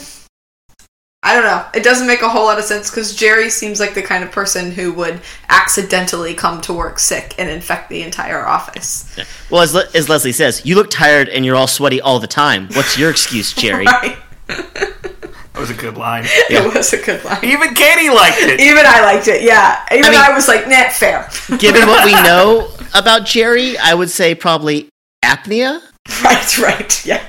I 1.21 1.33
don't 1.33 1.43
know. 1.43 1.65
It 1.73 1.83
doesn't 1.83 2.07
make 2.07 2.21
a 2.21 2.29
whole 2.29 2.45
lot 2.45 2.59
of 2.59 2.63
sense 2.63 2.89
because 2.89 3.13
Jerry 3.13 3.49
seems 3.49 3.79
like 3.79 3.93
the 3.93 4.01
kind 4.01 4.23
of 4.23 4.31
person 4.31 4.71
who 4.71 4.93
would 4.93 5.19
accidentally 5.49 6.33
come 6.33 6.61
to 6.61 6.73
work 6.73 6.97
sick 6.97 7.35
and 7.37 7.49
infect 7.49 7.89
the 7.89 8.01
entire 8.03 8.47
office. 8.47 9.17
Well, 9.51 9.61
as, 9.61 9.73
Le- 9.73 9.89
as 9.93 10.07
Leslie 10.07 10.31
says, 10.31 10.65
you 10.65 10.75
look 10.75 10.89
tired 10.89 11.27
and 11.27 11.45
you're 11.45 11.57
all 11.57 11.67
sweaty 11.67 11.99
all 11.99 12.19
the 12.19 12.27
time. 12.27 12.69
What's 12.73 12.97
your 12.97 13.09
excuse, 13.11 13.53
Jerry? 13.53 13.85
Right. 14.01 14.17
That 14.47 15.59
was 15.67 15.69
a 15.71 15.73
good 15.73 15.97
line. 15.97 16.23
It 16.49 16.73
was 16.73 16.93
a 16.93 17.01
good 17.03 17.23
line. 17.25 17.43
Even 17.43 17.73
Katie 17.73 18.09
liked 18.09 18.37
it. 18.39 18.61
Even 18.61 18.85
I 18.85 19.01
liked 19.01 19.27
it. 19.27 19.43
Yeah. 19.43 19.83
Even 19.91 20.15
I, 20.15 20.27
mean- 20.27 20.35
was 20.35 20.47
like, 20.47 20.67
nah, 20.69 20.87
fair. 20.89 21.29
Given 21.59 21.85
what 21.85 22.05
we 22.05 22.13
know 22.13 22.71
about 22.95 23.25
Jerry, 23.25 23.77
I 23.77 23.93
would 23.93 24.09
say 24.09 24.35
probably 24.35 24.87
apnea. 25.23 25.81
Right, 26.23 26.57
right, 26.59 27.05
yeah. 27.05 27.23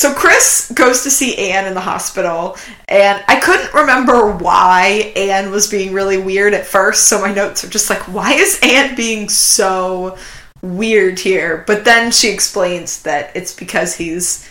So 0.00 0.14
Chris 0.14 0.72
goes 0.74 1.02
to 1.02 1.10
see 1.10 1.36
Anne 1.36 1.66
in 1.66 1.74
the 1.74 1.80
hospital, 1.80 2.56
and 2.88 3.22
I 3.28 3.38
couldn't 3.38 3.74
remember 3.74 4.34
why 4.34 5.12
Anne 5.14 5.50
was 5.50 5.68
being 5.68 5.92
really 5.92 6.16
weird 6.16 6.54
at 6.54 6.64
first, 6.64 7.06
so 7.06 7.20
my 7.20 7.34
notes 7.34 7.64
are 7.64 7.68
just 7.68 7.90
like, 7.90 8.08
why 8.08 8.32
is 8.32 8.58
Anne 8.62 8.94
being 8.94 9.28
so 9.28 10.16
weird 10.62 11.18
here? 11.18 11.64
But 11.66 11.84
then 11.84 12.12
she 12.12 12.30
explains 12.30 13.02
that 13.02 13.36
it's 13.36 13.54
because 13.54 13.94
he's 13.94 14.48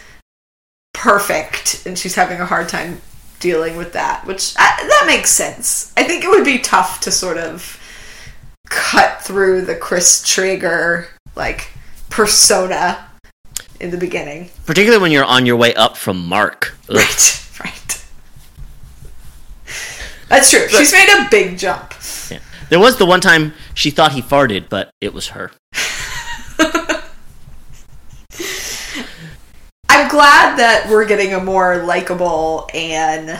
perfect, 0.93 1.83
and 1.87 1.97
she's 1.97 2.13
having 2.13 2.39
a 2.39 2.45
hard 2.45 2.69
time 2.69 3.01
dealing 3.39 3.75
with 3.75 3.93
that, 3.93 4.27
which 4.27 4.53
I, 4.55 4.75
that 4.87 5.05
makes 5.07 5.31
sense. 5.31 5.91
I 5.97 6.03
think 6.03 6.23
it 6.23 6.29
would 6.29 6.45
be 6.45 6.59
tough 6.59 6.99
to 6.99 7.11
sort 7.11 7.39
of 7.39 7.81
cut 8.67 9.23
through 9.23 9.61
the 9.61 9.75
Chris 9.75 10.21
Traeger 10.23 11.07
like 11.35 11.71
persona 12.11 13.08
in 13.79 13.91
the 13.91 13.97
beginning. 13.97 14.49
Particularly 14.65 15.01
when 15.01 15.11
you're 15.11 15.25
on 15.25 15.45
your 15.45 15.55
way 15.55 15.73
up 15.73 15.97
from 15.97 16.25
Mark. 16.27 16.77
Ugh. 16.89 16.97
Right, 16.97 17.49
right. 17.63 18.05
That's 20.27 20.51
true. 20.51 20.67
She's 20.69 20.91
made 20.91 21.09
a 21.09 21.27
big 21.29 21.57
jump. 21.57 21.93
Yeah. 22.29 22.39
There 22.69 22.79
was 22.79 22.97
the 22.97 23.05
one 23.05 23.21
time 23.21 23.53
she 23.73 23.89
thought 23.89 24.11
he 24.11 24.21
farted, 24.21 24.69
but 24.69 24.91
it 25.01 25.13
was 25.13 25.29
her. 25.29 25.51
I'm 29.89 30.07
glad 30.07 30.57
that 30.57 30.87
we're 30.89 31.07
getting 31.07 31.33
a 31.33 31.43
more 31.43 31.83
likable 31.83 32.69
Anne, 32.73 33.39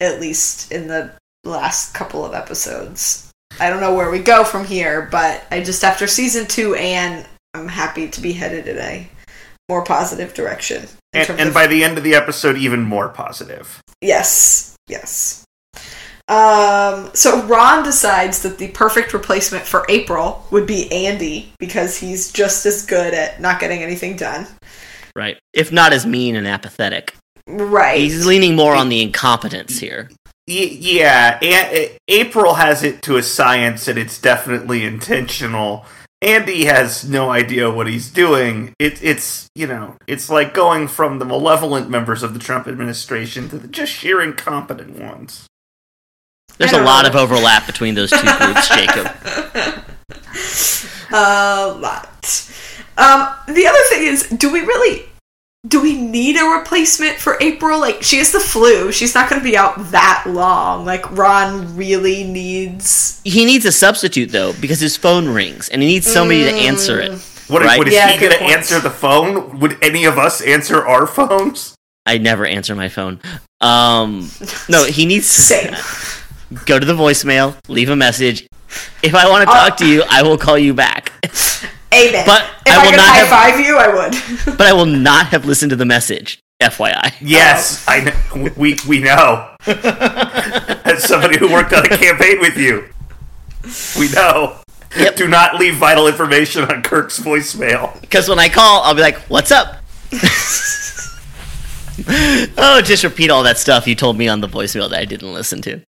at 0.00 0.20
least 0.20 0.70
in 0.70 0.86
the 0.88 1.12
last 1.44 1.92
couple 1.94 2.24
of 2.24 2.34
episodes. 2.34 3.30
I 3.58 3.70
don't 3.70 3.80
know 3.80 3.94
where 3.94 4.10
we 4.10 4.18
go 4.18 4.44
from 4.44 4.64
here, 4.64 5.08
but 5.10 5.44
I 5.50 5.62
just 5.62 5.82
after 5.82 6.06
season 6.06 6.46
two, 6.46 6.74
Anne, 6.74 7.26
I'm 7.54 7.68
happy 7.68 8.08
to 8.08 8.20
be 8.20 8.32
headed 8.32 8.68
in 8.68 8.78
a 8.78 9.08
more 9.68 9.84
positive 9.84 10.34
direction. 10.34 10.86
And, 11.12 11.28
and 11.30 11.48
of- 11.48 11.54
by 11.54 11.66
the 11.66 11.82
end 11.82 11.98
of 11.98 12.04
the 12.04 12.14
episode, 12.14 12.56
even 12.56 12.82
more 12.82 13.08
positive. 13.08 13.80
Yes, 14.00 14.74
yes. 14.88 15.44
Um, 16.28 17.10
so 17.14 17.42
Ron 17.46 17.84
decides 17.84 18.42
that 18.42 18.58
the 18.58 18.68
perfect 18.68 19.14
replacement 19.14 19.64
for 19.64 19.86
April 19.88 20.44
would 20.50 20.66
be 20.66 20.90
Andy 20.90 21.52
because 21.58 21.96
he's 21.98 22.32
just 22.32 22.66
as 22.66 22.84
good 22.84 23.14
at 23.14 23.40
not 23.40 23.60
getting 23.60 23.82
anything 23.82 24.16
done. 24.16 24.46
Right. 25.14 25.38
If 25.52 25.70
not 25.70 25.92
as 25.92 26.04
mean 26.04 26.34
and 26.34 26.46
apathetic. 26.46 27.14
Right. 27.46 27.98
He's 28.00 28.26
leaning 28.26 28.56
more 28.56 28.74
on 28.74 28.88
the 28.88 29.02
incompetence 29.02 29.78
here. 29.78 30.10
Yeah, 30.48 31.38
A- 31.42 31.96
April 32.08 32.54
has 32.54 32.82
it 32.84 33.02
to 33.02 33.16
a 33.16 33.22
science, 33.22 33.88
and 33.88 33.98
it's 33.98 34.20
definitely 34.20 34.84
intentional. 34.84 35.84
Andy 36.26 36.64
has 36.64 37.08
no 37.08 37.30
idea 37.30 37.70
what 37.70 37.86
he's 37.86 38.10
doing. 38.10 38.74
It, 38.80 39.00
it's 39.00 39.48
you 39.54 39.68
know, 39.68 39.96
it's 40.08 40.28
like 40.28 40.52
going 40.52 40.88
from 40.88 41.20
the 41.20 41.24
malevolent 41.24 41.88
members 41.88 42.24
of 42.24 42.34
the 42.34 42.40
Trump 42.40 42.66
administration 42.66 43.48
to 43.50 43.58
the 43.58 43.68
just 43.68 43.92
sheer 43.92 44.20
incompetent 44.20 44.98
ones. 44.98 45.46
There's 46.58 46.72
a 46.72 46.82
lot 46.82 47.02
know. 47.02 47.10
of 47.10 47.16
overlap 47.16 47.66
between 47.66 47.94
those 47.94 48.10
two 48.10 48.16
groups, 48.16 48.68
Jacob. 48.68 49.06
a 51.12 51.78
lot. 51.78 52.50
Um, 52.98 53.54
the 53.54 53.66
other 53.66 53.82
thing 53.90 54.06
is, 54.06 54.28
do 54.30 54.50
we 54.50 54.60
really 54.62 55.06
do 55.66 55.80
we 55.80 56.00
need 56.00 56.36
a 56.36 56.44
replacement 56.44 57.16
for 57.16 57.36
April? 57.40 57.80
Like 57.80 58.02
she 58.02 58.18
has 58.18 58.30
the 58.32 58.40
flu. 58.40 58.92
She's 58.92 59.14
not 59.14 59.28
going 59.30 59.40
to 59.40 59.44
be 59.44 59.56
out 59.56 59.76
that 59.90 60.24
long. 60.26 60.84
Like 60.84 61.10
Ron 61.16 61.76
really 61.76 62.24
needs 62.24 63.20
He 63.24 63.44
needs 63.44 63.64
a 63.64 63.72
substitute 63.72 64.30
though, 64.30 64.52
because 64.60 64.80
his 64.80 64.96
phone 64.96 65.28
rings 65.28 65.68
and 65.68 65.82
he 65.82 65.88
needs 65.88 66.06
somebody 66.06 66.44
to 66.44 66.50
answer 66.50 67.00
it. 67.00 67.12
What, 67.48 67.62
Right. 67.62 67.78
what 67.78 67.88
is 67.88 67.94
Yeah, 67.94 68.10
he 68.12 68.18
going 68.18 68.32
to 68.32 68.42
answer 68.42 68.80
the 68.80 68.90
phone? 68.90 69.60
Would 69.60 69.78
any 69.82 70.04
of 70.04 70.18
us 70.18 70.40
answer 70.40 70.84
our 70.86 71.06
phones? 71.06 71.74
I 72.04 72.18
never 72.18 72.44
answer 72.46 72.74
my 72.74 72.88
phone. 72.88 73.20
Um, 73.60 74.30
no, 74.68 74.84
he 74.84 75.06
needs 75.06 75.26
Same. 75.26 75.72
to 75.74 76.64
go 76.66 76.78
to 76.78 76.84
the 76.86 76.92
voicemail, 76.92 77.56
leave 77.68 77.88
a 77.88 77.96
message. 77.96 78.46
If 79.02 79.14
I 79.14 79.28
want 79.28 79.44
to 79.48 79.50
Uh, 79.50 79.68
talk 79.68 79.76
to 79.78 79.86
you, 79.86 80.02
I 80.08 80.22
will 80.22 80.36
call 80.38 80.58
you 80.58 80.74
back. 80.74 81.12
Amen. 81.96 82.24
But 82.26 82.42
if 82.66 82.72
I 82.72 82.80
I, 82.80 82.84
will 82.84 82.90
could 82.90 82.96
not 82.96 83.08
high 83.08 83.18
have- 83.18 83.28
five 83.28 83.60
you, 83.66 83.76
I 83.76 83.88
would. 83.88 84.56
But 84.58 84.66
I 84.66 84.72
will 84.72 84.86
not 84.86 85.26
have 85.28 85.44
listened 85.46 85.70
to 85.70 85.76
the 85.76 85.84
message. 85.86 86.40
FYI. 86.62 87.12
Yes, 87.20 87.84
oh. 87.86 87.92
I 87.92 88.00
know. 88.00 88.50
We 88.56 88.76
we 88.88 89.00
know. 89.00 89.54
As 89.66 91.04
somebody 91.04 91.36
who 91.38 91.52
worked 91.52 91.74
on 91.74 91.84
a 91.84 91.96
campaign 91.98 92.40
with 92.40 92.56
you, 92.56 92.86
we 93.98 94.08
know. 94.12 94.56
Yep. 94.96 95.16
Do 95.16 95.28
not 95.28 95.56
leave 95.56 95.76
vital 95.76 96.08
information 96.08 96.62
on 96.64 96.82
Kirk's 96.82 97.20
voicemail. 97.20 98.00
Because 98.00 98.26
when 98.30 98.38
I 98.38 98.48
call, 98.48 98.82
I'll 98.84 98.94
be 98.94 99.02
like, 99.02 99.18
"What's 99.28 99.50
up?" 99.50 99.82
oh, 102.56 102.80
just 102.82 103.04
repeat 103.04 103.28
all 103.30 103.42
that 103.42 103.58
stuff 103.58 103.86
you 103.86 103.94
told 103.94 104.16
me 104.16 104.26
on 104.28 104.40
the 104.40 104.48
voicemail 104.48 104.88
that 104.88 104.98
I 104.98 105.04
didn't 105.04 105.34
listen 105.34 105.60
to. 105.62 105.82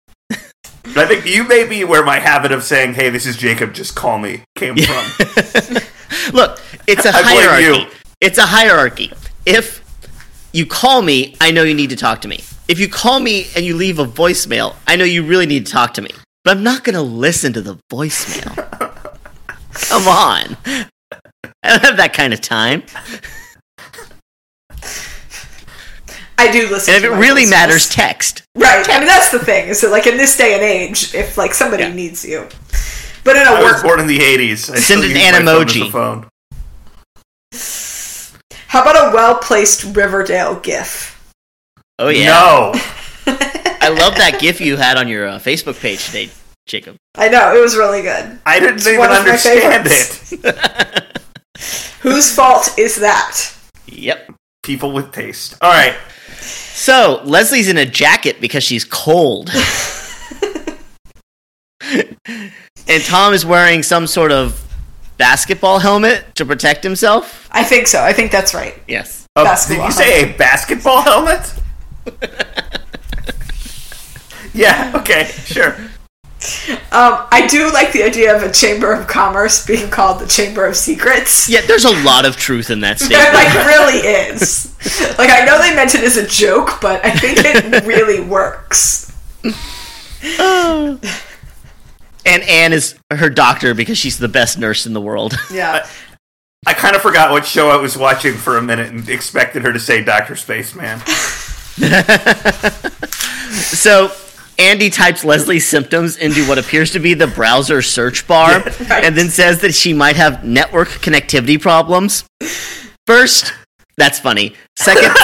I 0.97 1.07
think 1.07 1.27
you 1.27 1.45
may 1.47 1.67
be 1.67 1.85
where 1.85 2.05
my 2.05 2.19
habit 2.21 2.53
of 2.53 2.63
saying, 2.63 2.95
"Hey, 2.95 3.11
this 3.11 3.27
is 3.27 3.37
Jacob. 3.37 3.75
Just 3.75 3.95
call 3.95 4.19
me," 4.19 4.45
came 4.55 4.77
from. 4.77 5.77
Look, 6.33 6.61
it's 6.87 7.05
a 7.05 7.11
I 7.11 7.23
blame 7.23 7.49
hierarchy. 7.49 7.97
It's 8.21 8.39
a 8.39 8.47
hierarchy. 8.47 9.13
If 9.47 9.83
you 10.53 10.67
call 10.67 11.03
me, 11.03 11.37
I 11.41 11.51
know 11.51 11.63
you 11.63 11.75
need 11.75 11.91
to 11.91 11.97
talk 11.97 12.21
to 12.23 12.29
me. 12.29 12.41
If 12.69 12.79
you 12.79 12.89
call 12.89 13.21
me 13.21 13.47
and 13.57 13.65
you 13.65 13.77
leave 13.77 13.99
a 13.99 14.05
voicemail, 14.07 14.75
I 14.87 14.97
know 14.97 15.05
you 15.05 15.25
really 15.25 15.47
need 15.47 15.67
to 15.67 15.73
talk 15.73 15.95
to 15.95 16.03
me. 16.03 16.11
But 16.45 16.57
I'm 16.57 16.63
not 16.63 16.85
going 16.85 16.95
to 16.95 17.03
listen 17.03 17.53
to 17.55 17.61
the 17.61 17.79
voicemail. 17.91 18.55
Come 19.89 20.09
on. 20.09 20.57
I 20.67 21.69
don't 21.69 21.83
have 21.83 21.97
that 21.99 22.13
kind 22.15 22.33
of 22.33 22.41
time. 22.41 22.83
I 26.37 26.51
do 26.51 26.69
listen. 26.69 26.95
And 26.95 27.05
if 27.05 27.09
to 27.11 27.15
it 27.15 27.17
my 27.17 27.21
really 27.21 27.45
voicemails. 27.45 27.51
matters, 27.51 27.89
text. 27.89 28.43
right? 28.57 28.89
I 28.89 28.99
mean, 28.99 29.07
that's 29.07 29.31
the 29.31 29.39
thing. 29.39 29.69
Is 29.69 29.81
that 29.83 29.91
like 29.91 30.07
in 30.07 30.17
this 30.17 30.37
day 30.37 30.55
and 30.55 30.63
age, 30.63 31.15
if 31.15 31.39
like 31.39 31.55
somebody 31.55 31.85
Yeah. 31.85 31.93
needs 31.93 32.25
you, 32.25 32.49
but 33.25 33.37
in 33.37 33.43
a 33.47 33.51
I 33.51 33.63
was 33.63 33.83
born 33.83 34.01
in 34.01 34.07
the 34.07 34.19
'80s. 34.19 34.59
Send 34.59 34.79
still 34.79 35.03
an 35.03 35.11
use 35.11 35.19
my 35.19 35.43
phone 35.43 35.67
emoji. 35.67 35.91
phone. 35.91 36.29
how 38.69 38.83
about 38.83 39.11
a 39.11 39.15
well 39.15 39.37
placed 39.39 39.85
Riverdale 39.97 40.61
GIF? 40.61 41.11
Oh, 41.99 42.09
yeah. 42.09 42.25
No, 42.27 42.73
I 43.27 43.89
love 43.89 44.17
that 44.17 44.39
GIF 44.41 44.61
you 44.61 44.77
had 44.77 44.97
on 44.97 45.07
your 45.09 45.29
uh, 45.29 45.39
Facebook 45.39 45.81
page 45.81 46.07
today, 46.07 46.31
Jacob. 46.67 46.97
I 47.15 47.29
know 47.29 47.55
it 47.55 47.61
was 47.61 47.77
really 47.77 48.03
good. 48.03 48.39
I 48.45 48.59
didn't 48.59 48.77
It's 48.77 48.87
even 48.89 48.99
one 48.99 49.11
of 49.13 49.25
my 49.25 49.31
understand 49.31 49.87
it. 49.87 51.21
Whose 52.01 52.35
fault 52.35 52.77
is 52.77 52.97
that? 52.97 53.55
Yep. 53.87 54.35
People 54.65 54.91
with 54.93 55.13
taste. 55.13 55.57
All 55.63 55.71
right. 55.71 55.95
So 56.41 57.21
Leslie's 57.25 57.69
in 57.69 57.77
a 57.79 57.87
jacket 57.87 58.41
because 58.41 58.65
she's 58.65 58.85
cold. 58.85 59.51
and 62.89 63.03
Tom 63.05 63.33
is 63.33 63.45
wearing 63.47 63.83
some 63.83 64.07
sort 64.07 64.33
of 64.33 64.61
basketball 65.17 65.79
helmet 65.79 66.35
to 66.37 66.45
protect 66.45 66.83
himself. 66.83 67.49
I 67.53 67.63
think 67.65 67.87
so. 67.87 68.03
I 68.03 68.13
think 68.13 68.31
that's 68.33 68.55
right. 68.55 68.75
Yes. 68.89 69.27
Uh, 69.37 69.45
did 69.69 69.79
you 69.83 69.91
say 69.93 70.31
a 70.33 70.37
basketball 70.37 71.03
helmet? 71.03 71.55
yeah. 74.55 74.93
Okay. 74.97 75.25
Sure. 75.45 75.77
Um, 76.93 77.25
I 77.33 77.47
do 77.49 77.73
like 77.73 77.93
the 77.93 78.03
idea 78.03 78.37
of 78.37 78.43
a 78.43 78.53
chamber 78.53 78.93
of 78.93 79.07
commerce 79.07 79.65
being 79.67 79.89
called 79.89 80.21
the 80.21 80.27
Chamber 80.27 80.67
of 80.67 80.77
Secrets. 80.77 81.49
Yeah, 81.49 81.63
there's 81.63 81.87
a 81.87 82.05
lot 82.05 82.27
of 82.27 82.37
truth 82.37 82.69
in 82.69 82.81
that 82.81 82.99
There 82.99 83.09
statement. 83.09 83.35
like 83.35 83.67
really 83.67 83.99
is. 84.07 84.71
Like 85.19 85.31
I 85.31 85.45
know 85.47 85.59
they 85.59 85.75
meant 85.75 85.95
it 85.95 86.05
as 86.05 86.19
a 86.19 86.27
joke, 86.27 86.79
but 86.83 87.03
I 87.05 87.11
think 87.13 87.39
it 87.43 87.85
really 87.87 88.21
works. 88.21 89.11
And 92.27 92.43
Anne 92.45 92.73
is 92.73 92.95
her 93.11 93.31
doctor 93.31 93.75
because 93.75 93.99
she's 93.99 94.19
the 94.19 94.29
best 94.29 94.59
nurse 94.59 94.87
in 94.87 94.93
the 94.93 95.01
world. 95.01 95.35
Yeah. 95.53 95.87
I 96.67 96.73
kind 96.73 96.97
of 96.97 97.03
forgot 97.03 97.31
what 97.31 97.45
show 97.45 97.69
I 97.69 97.77
was 97.77 97.95
watching 97.95 98.33
for 98.33 98.57
a 98.57 98.63
minute 98.63 98.91
and 98.91 99.07
expected 99.11 99.63
her 99.65 99.73
to 99.75 99.79
say 99.79 100.03
Doctor 100.03 100.35
Spaceman. 100.35 100.99
So 103.55 104.11
Andy 104.59 104.91
types 104.91 105.25
Leslie's 105.25 105.69
symptoms 105.69 106.17
into 106.17 106.47
what 106.49 106.59
appears 106.59 106.93
to 106.93 106.99
be 106.99 107.15
the 107.15 107.27
browser 107.27 107.83
search 107.83 108.27
bar 108.27 108.61
right. 108.89 109.05
and 109.05 109.17
then 109.17 109.29
says 109.29 109.61
that 109.61 109.75
she 109.75 109.93
might 109.93 110.17
have 110.17 110.45
network 110.45 110.89
connectivity 110.89 111.61
problems. 111.61 112.25
First, 113.07 113.53
that's 113.97 114.19
funny. 114.19 114.55
Second, 114.77 115.11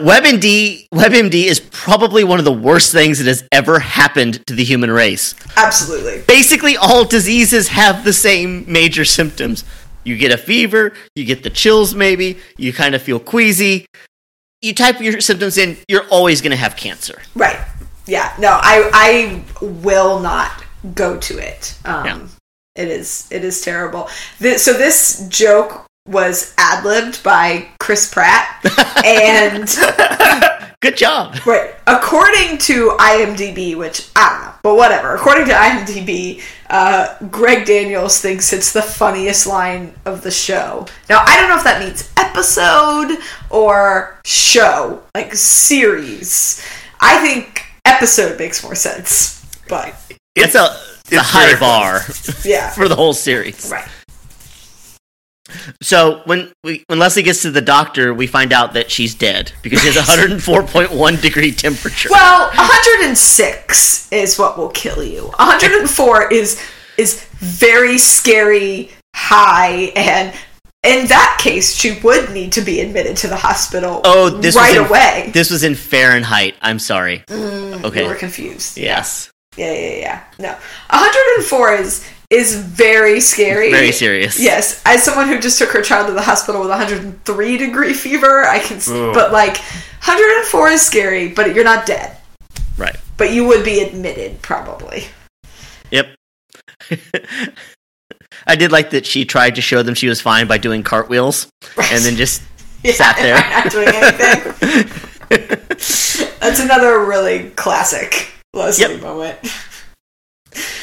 WebMD 0.00 0.88
WebMD 0.90 1.44
is 1.44 1.60
probably 1.60 2.24
one 2.24 2.38
of 2.38 2.44
the 2.44 2.52
worst 2.52 2.92
things 2.92 3.18
that 3.18 3.26
has 3.26 3.44
ever 3.52 3.78
happened 3.78 4.44
to 4.46 4.54
the 4.54 4.64
human 4.64 4.90
race. 4.90 5.34
Absolutely. 5.56 6.22
Basically, 6.26 6.76
all 6.76 7.04
diseases 7.04 7.68
have 7.68 8.04
the 8.04 8.12
same 8.12 8.64
major 8.70 9.04
symptoms. 9.04 9.64
You 10.04 10.16
get 10.16 10.32
a 10.32 10.36
fever, 10.38 10.92
you 11.14 11.24
get 11.24 11.42
the 11.44 11.50
chills 11.50 11.94
maybe, 11.94 12.38
you 12.56 12.72
kind 12.72 12.94
of 12.94 13.02
feel 13.02 13.20
queasy. 13.20 13.86
you 14.60 14.74
type 14.74 15.00
your 15.00 15.20
symptoms 15.20 15.58
in, 15.58 15.76
you're 15.88 16.06
always 16.08 16.40
going 16.40 16.50
to 16.52 16.56
have 16.56 16.76
cancer. 16.76 17.20
Right. 17.34 17.58
Yeah. 18.06 18.32
No, 18.38 18.48
I 18.50 18.90
I 18.92 19.44
will 19.64 20.18
not 20.20 20.64
go 20.94 21.18
to 21.18 21.38
it. 21.38 21.76
Um 21.84 22.04
Yeah. 22.06 22.18
it 22.82 22.88
is 22.88 23.28
it 23.30 23.44
is 23.44 23.60
terrible. 23.60 24.08
This, 24.40 24.64
so 24.64 24.72
this 24.72 25.26
joke 25.28 25.86
was 26.06 26.54
ad 26.58 26.84
libbed 26.84 27.22
by 27.22 27.68
Chris 27.78 28.12
Pratt 28.12 28.64
and 29.04 29.68
Good 30.82 30.96
job. 30.96 31.36
Right. 31.46 31.76
According 31.86 32.58
to 32.58 32.96
IMDb, 32.98 33.76
which 33.76 34.10
I 34.16 34.30
don't 34.30 34.46
know, 34.46 34.54
but 34.64 34.74
whatever. 34.74 35.14
According 35.14 35.46
to 35.46 35.52
IMDb, 35.52 36.42
uh, 36.70 37.16
Greg 37.30 37.66
Daniels 37.66 38.20
thinks 38.20 38.52
it's 38.52 38.72
the 38.72 38.82
funniest 38.82 39.46
line 39.46 39.94
of 40.04 40.22
the 40.22 40.32
show. 40.32 40.86
Now, 41.08 41.22
I 41.24 41.36
don't 41.36 41.48
know 41.48 41.56
if 41.56 41.62
that 41.62 41.80
means 41.80 42.10
episode 42.16 43.16
or 43.48 44.18
show, 44.24 45.04
like 45.14 45.32
series. 45.36 46.66
I 47.00 47.16
think 47.20 47.64
episode 47.84 48.36
makes 48.40 48.64
more 48.64 48.74
sense, 48.74 49.46
but 49.68 49.94
It's 50.34 50.56
a, 50.56 50.76
it's 51.04 51.12
a 51.12 51.22
high 51.22 51.56
bar 51.60 52.00
yeah. 52.44 52.70
for 52.74 52.88
the 52.88 52.96
whole 52.96 53.14
series. 53.14 53.70
Right. 53.70 53.88
So 55.82 56.22
when 56.24 56.52
we 56.62 56.84
when 56.86 56.98
Leslie 56.98 57.22
gets 57.22 57.42
to 57.42 57.50
the 57.50 57.60
doctor, 57.60 58.14
we 58.14 58.26
find 58.26 58.52
out 58.52 58.74
that 58.74 58.90
she's 58.90 59.14
dead 59.14 59.52
because 59.62 59.80
she 59.80 59.88
has 59.88 59.96
104.1 59.96 61.20
degree 61.20 61.52
temperature. 61.52 62.08
Well, 62.10 62.46
106 62.48 64.12
is 64.12 64.38
what 64.38 64.56
will 64.56 64.68
kill 64.68 65.02
you. 65.02 65.24
104 65.24 66.32
is 66.32 66.62
is 66.96 67.24
very 67.38 67.98
scary 67.98 68.90
high 69.14 69.92
and 69.96 70.34
in 70.82 71.06
that 71.06 71.38
case 71.40 71.74
she 71.74 71.98
would 72.00 72.30
need 72.30 72.52
to 72.52 72.60
be 72.60 72.80
admitted 72.80 73.16
to 73.16 73.28
the 73.28 73.36
hospital 73.36 74.00
oh, 74.04 74.30
this 74.30 74.56
right 74.56 74.76
in, 74.76 74.84
away. 74.84 75.30
This 75.32 75.50
was 75.50 75.64
in 75.64 75.74
Fahrenheit. 75.74 76.54
I'm 76.62 76.78
sorry. 76.78 77.24
Mm, 77.26 77.80
you 77.80 77.86
okay. 77.86 78.06
were 78.06 78.14
confused. 78.14 78.78
Yes. 78.78 79.30
Yeah, 79.56 79.72
yeah, 79.72 79.96
yeah. 79.96 80.24
No. 80.38 80.48
104 80.90 81.74
is 81.74 82.08
is 82.32 82.56
very 82.56 83.20
scary. 83.20 83.70
Very 83.70 83.92
serious. 83.92 84.40
Yes, 84.40 84.82
as 84.86 85.02
someone 85.02 85.28
who 85.28 85.38
just 85.38 85.58
took 85.58 85.70
her 85.70 85.82
child 85.82 86.06
to 86.08 86.14
the 86.14 86.22
hospital 86.22 86.60
with 86.62 86.70
103 86.70 87.56
degree 87.58 87.92
fever, 87.92 88.44
I 88.44 88.58
can. 88.58 88.78
Ugh. 88.78 89.14
But 89.14 89.32
like, 89.32 89.56
104 89.58 90.68
is 90.70 90.80
scary, 90.82 91.28
but 91.28 91.54
you're 91.54 91.64
not 91.64 91.84
dead. 91.86 92.16
Right. 92.78 92.96
But 93.18 93.32
you 93.32 93.46
would 93.46 93.64
be 93.64 93.80
admitted 93.80 94.40
probably. 94.42 95.04
Yep. 95.90 96.14
I 98.46 98.56
did 98.56 98.72
like 98.72 98.90
that 98.90 99.06
she 99.06 99.24
tried 99.24 99.54
to 99.56 99.60
show 99.60 99.82
them 99.82 99.94
she 99.94 100.08
was 100.08 100.20
fine 100.20 100.46
by 100.48 100.58
doing 100.58 100.82
cartwheels 100.82 101.48
and 101.76 102.02
then 102.02 102.16
just 102.16 102.42
Yeah, 102.82 102.92
Sat 102.94 103.16
there. 103.16 103.34
not 103.50 103.70
doing 103.70 103.88
anything. 103.88 104.88
That's 106.40 106.58
another 106.58 107.04
really 107.04 107.50
classic 107.50 108.32
Leslie 108.54 108.94
Yep. 108.94 109.02
moment. 109.02 109.38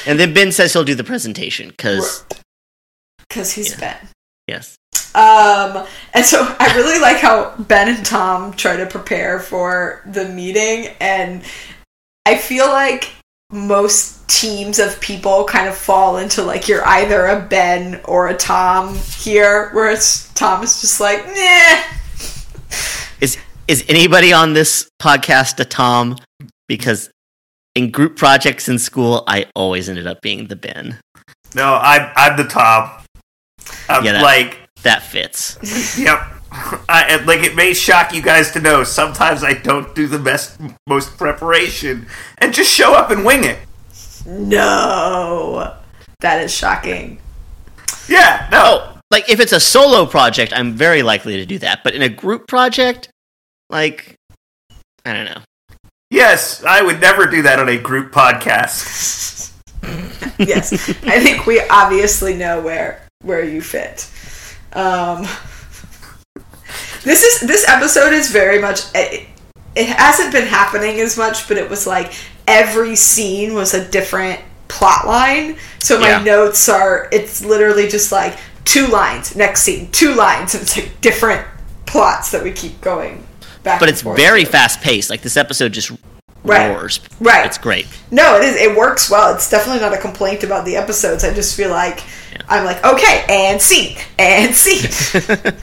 And 0.05 0.19
then 0.19 0.33
Ben 0.33 0.51
says 0.51 0.73
he'll 0.73 0.83
do 0.83 0.95
the 0.95 1.03
presentation 1.03 1.69
because 1.69 2.23
Because 3.27 3.51
he's 3.51 3.71
Yeah. 3.71 3.79
Ben. 3.79 4.09
yes. 4.47 4.75
Um, 5.15 5.85
and 6.13 6.23
so 6.25 6.55
I 6.59 6.73
really 6.75 6.99
like 7.01 7.17
how 7.17 7.55
Ben 7.57 7.87
and 7.89 8.05
Tom 8.05 8.53
try 8.53 8.77
to 8.77 8.85
prepare 8.85 9.39
for 9.39 10.01
the 10.05 10.25
meeting, 10.29 10.93
and 10.99 11.43
I 12.25 12.37
feel 12.37 12.67
like 12.67 13.11
most 13.51 14.27
teams 14.29 14.77
of 14.77 14.99
people 15.01 15.43
kind 15.45 15.67
of 15.67 15.75
fall 15.75 16.17
into 16.17 16.43
like 16.43 16.67
you're 16.67 16.87
either 16.87 17.25
a 17.25 17.39
Ben 17.41 17.99
or 18.05 18.27
a 18.27 18.37
Tom 18.37 18.95
here, 18.95 19.69
whereas 19.73 20.29
Tom 20.35 20.63
is 20.63 20.79
just 20.81 20.99
like, 20.99 21.25
nah. 21.25 21.81
Is 23.21 23.37
is 23.67 23.83
anybody 23.89 24.31
on 24.31 24.53
this 24.53 24.87
podcast 25.01 25.59
a 25.59 25.65
Tom? 25.65 26.17
Because 26.67 27.09
in 27.79 27.91
group 27.91 28.17
projects 28.17 28.67
in 28.67 28.77
school, 28.77 29.23
I 29.25 29.47
always 29.55 29.87
ended 29.89 30.05
up 30.05 30.21
being 30.21 30.47
the 30.47 30.55
Ben. 30.55 30.99
No, 31.55 31.75
I'm 31.81 32.11
I'm 32.15 32.37
the 32.37 32.43
top. 32.43 33.05
I'm 33.87 34.03
Yeah, 34.03 34.13
that- 34.13 34.23
like, 34.23 34.59
That 34.83 35.01
fits. 35.03 35.57
yep. 35.97 36.19
I, 36.51 37.05
and, 37.09 37.27
like 37.27 37.43
it 37.43 37.55
may 37.55 37.73
shock 37.73 38.13
you 38.13 38.21
guys 38.21 38.51
to 38.51 38.59
know. 38.59 38.83
Sometimes 38.83 39.43
I 39.43 39.53
don't 39.53 39.93
do 39.93 40.07
the 40.07 40.17
best, 40.17 40.59
most 40.87 41.15
preparation, 41.17 42.07
and 42.39 42.53
just 42.53 42.71
show 42.73 42.93
up 42.93 43.11
and 43.11 43.23
wing 43.23 43.43
it. 43.43 43.59
No. 44.25 45.75
That 46.21 46.43
is 46.43 46.53
shocking. 46.53 47.19
Yeah, 48.07 48.47
no. 48.51 48.59
Oh, 48.63 48.99
like 49.11 49.29
if 49.29 49.39
it's 49.39 49.51
a 49.53 49.59
solo 49.59 50.05
project, 50.05 50.51
I'm 50.55 50.73
very 50.73 51.03
likely 51.03 51.37
to 51.37 51.45
do 51.45 51.59
that. 51.59 51.83
But 51.83 51.93
in 51.95 52.01
a 52.01 52.09
group 52.09 52.47
project, 52.47 53.09
like 53.69 54.15
I 55.05 55.13
don't 55.13 55.25
know. 55.25 55.41
Yes, 56.09 56.63
I 56.63 56.81
would 56.81 56.99
never 56.99 57.25
do 57.27 57.43
that 57.43 57.59
on 57.59 57.69
a 57.69 57.77
group 57.77 58.11
podcast. 58.11 59.51
yes, 60.39 60.73
I 61.03 61.19
think 61.19 61.45
we 61.45 61.61
obviously 61.69 62.35
know 62.35 62.61
where 62.61 63.01
where 63.21 63.43
you 63.43 63.61
fit. 63.61 64.09
Um, 64.73 65.27
this 67.03 67.23
is 67.23 67.47
this 67.47 67.67
episode 67.69 68.13
is 68.13 68.31
very 68.31 68.59
much. 68.59 68.81
It, 68.95 69.27
it 69.75 69.87
hasn't 69.87 70.31
been 70.33 70.47
happening 70.47 70.99
as 70.99 71.15
much, 71.17 71.47
but 71.47 71.57
it 71.57 71.69
was 71.69 71.85
like 71.85 72.11
every 72.47 72.95
scene 72.95 73.53
was 73.53 73.73
a 73.75 73.87
different 73.87 74.41
plot 74.67 75.05
line. 75.05 75.57
So 75.79 75.99
my 75.99 76.09
Yeah. 76.09 76.23
notes 76.23 76.67
are. 76.69 77.07
It's 77.11 77.45
literally 77.45 77.87
just 77.87 78.11
like 78.11 78.37
two 78.65 78.87
lines, 78.87 79.35
next 79.35 79.61
scene, 79.61 79.91
two 79.91 80.15
lines, 80.15 80.55
and 80.55 80.63
it's 80.63 80.75
like 80.75 80.99
different 81.01 81.45
plots 81.85 82.31
that 82.31 82.43
we 82.43 82.51
keep 82.51 82.81
going 82.81 83.25
back. 83.63 83.79
But 83.79 83.89
and 83.89 83.93
it's 83.93 84.01
forth 84.01 84.17
very 84.17 84.43
through. 84.45 84.51
fast 84.51 84.81
paced. 84.81 85.09
Like 85.09 85.21
this 85.21 85.37
episode 85.37 85.73
just 85.73 85.91
Right. 86.43 86.69
roars. 86.73 87.01
Right. 87.19 87.45
It's 87.45 87.57
great. 87.57 87.85
No, 88.11 88.37
it 88.37 88.43
is. 88.45 88.55
It 88.55 88.75
works 88.77 89.09
well. 89.09 89.33
It's 89.35 89.49
definitely 89.49 89.81
not 89.81 89.93
a 89.93 89.97
complaint 89.97 90.43
about 90.43 90.63
the 90.65 90.77
episodes. 90.77 91.23
I 91.25 91.33
just 91.33 91.55
feel 91.55 91.69
like 91.69 92.01
I'm 92.47 92.63
like, 92.63 92.83
okay, 92.85 93.25
and 93.29 93.61
scene, 93.61 93.97
and 94.17 94.55
scene. 94.55 94.89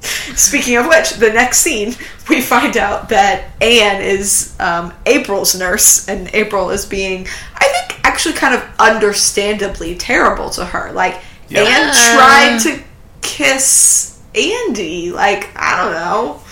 Speaking 0.00 0.76
of 0.76 0.86
which, 0.86 1.10
the 1.14 1.30
next 1.30 1.58
scene, 1.58 1.94
we 2.28 2.40
find 2.40 2.76
out 2.76 3.08
that 3.08 3.50
Anne 3.60 4.00
is 4.02 4.54
um, 4.60 4.92
April's 5.06 5.58
nurse, 5.58 6.06
and 6.08 6.28
April 6.34 6.70
is 6.70 6.86
being, 6.86 7.26
I 7.56 7.66
think, 7.88 8.00
actually 8.04 8.34
kind 8.34 8.54
of 8.54 8.62
understandably 8.78 9.96
terrible 9.96 10.50
to 10.50 10.64
her. 10.64 10.92
Like, 10.92 11.20
Yeah. 11.48 11.62
Anne 11.62 11.92
tried 11.94 12.58
to 12.76 12.82
kiss 13.22 14.20
Andy. 14.34 15.10
Like, 15.10 15.48
I 15.56 15.82
don't 15.82 15.92
know. 15.92 16.42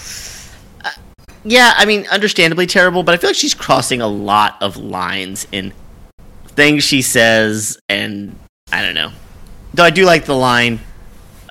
Yeah, 1.49 1.73
I 1.77 1.85
mean, 1.85 2.07
understandably 2.09 2.67
terrible, 2.67 3.05
but 3.05 3.15
I 3.15 3.19
feel 3.19 3.31
like 3.31 3.37
she's 3.37 3.55
crossing 3.55 4.01
a 4.01 4.09
lot 4.09 4.57
of 4.61 4.77
lines 4.77 5.47
in 5.53 5.73
things 6.49 6.83
she 6.83 7.03
says, 7.03 7.79
and 7.89 8.37
I 8.73 8.83
don't 8.83 8.95
know. 8.95 9.13
Though 9.73 9.85
I 9.85 9.91
do 9.91 10.05
like 10.05 10.25
the 10.25 10.35
line 10.35 10.81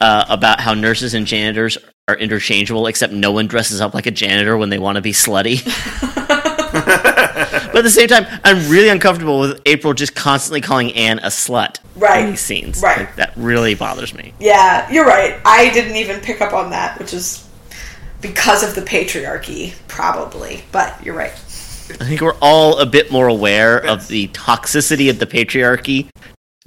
uh, 0.02 0.26
about 0.28 0.60
how 0.60 0.74
nurses 0.74 1.14
and 1.14 1.26
janitors 1.26 1.78
are 2.10 2.16
interchangeable, 2.18 2.88
except 2.88 3.14
no 3.14 3.32
one 3.32 3.48
dresses 3.48 3.80
up 3.80 3.94
like 3.94 4.06
a 4.06 4.12
janitor 4.12 4.58
when 4.58 4.70
they 4.70 4.80
want 4.80 4.98
to 4.98 5.02
be 5.02 5.14
slutty. 5.14 5.64
but 6.74 7.76
at 7.78 7.84
the 7.84 7.90
same 7.90 8.08
time, 8.10 8.26
I'm 8.44 8.70
really 8.70 8.90
uncomfortable 8.90 9.40
with 9.40 9.62
April 9.66 9.94
just 9.94 10.14
constantly 10.14 10.60
calling 10.62 10.92
Anne 10.94 11.20
a 11.20 11.28
slut 11.28 11.80
Right. 11.96 12.24
in 12.26 12.32
these 12.32 12.42
scenes. 12.42 12.82
Right. 12.82 13.00
Like, 13.00 13.16
that 13.16 13.34
really 13.38 13.76
bothers 13.76 14.14
me. 14.14 14.34
Yeah, 14.42 14.92
you're 14.92 15.06
right. 15.06 15.40
I 15.46 15.70
didn't 15.72 15.96
even 15.96 16.20
pick 16.20 16.42
up 16.42 16.54
on 16.54 16.72
that, 16.72 17.00
which 17.00 17.14
is 17.14 17.45
because 18.22 18.64
of 18.64 18.76
the 18.76 18.82
patriarchy, 18.82 19.74
probably. 19.88 20.64
But 20.72 21.04
you're 21.06 21.16
right. 21.16 21.32
I 21.32 22.06
think 22.06 22.22
we're 22.22 22.38
all 22.42 22.80
a 22.80 22.86
bit 22.86 23.12
more 23.12 23.28
aware 23.28 23.78
of 23.78 24.08
the 24.08 24.28
toxicity 24.30 25.10
of 25.10 25.20
the 25.20 25.28
patriarchy 25.28 26.10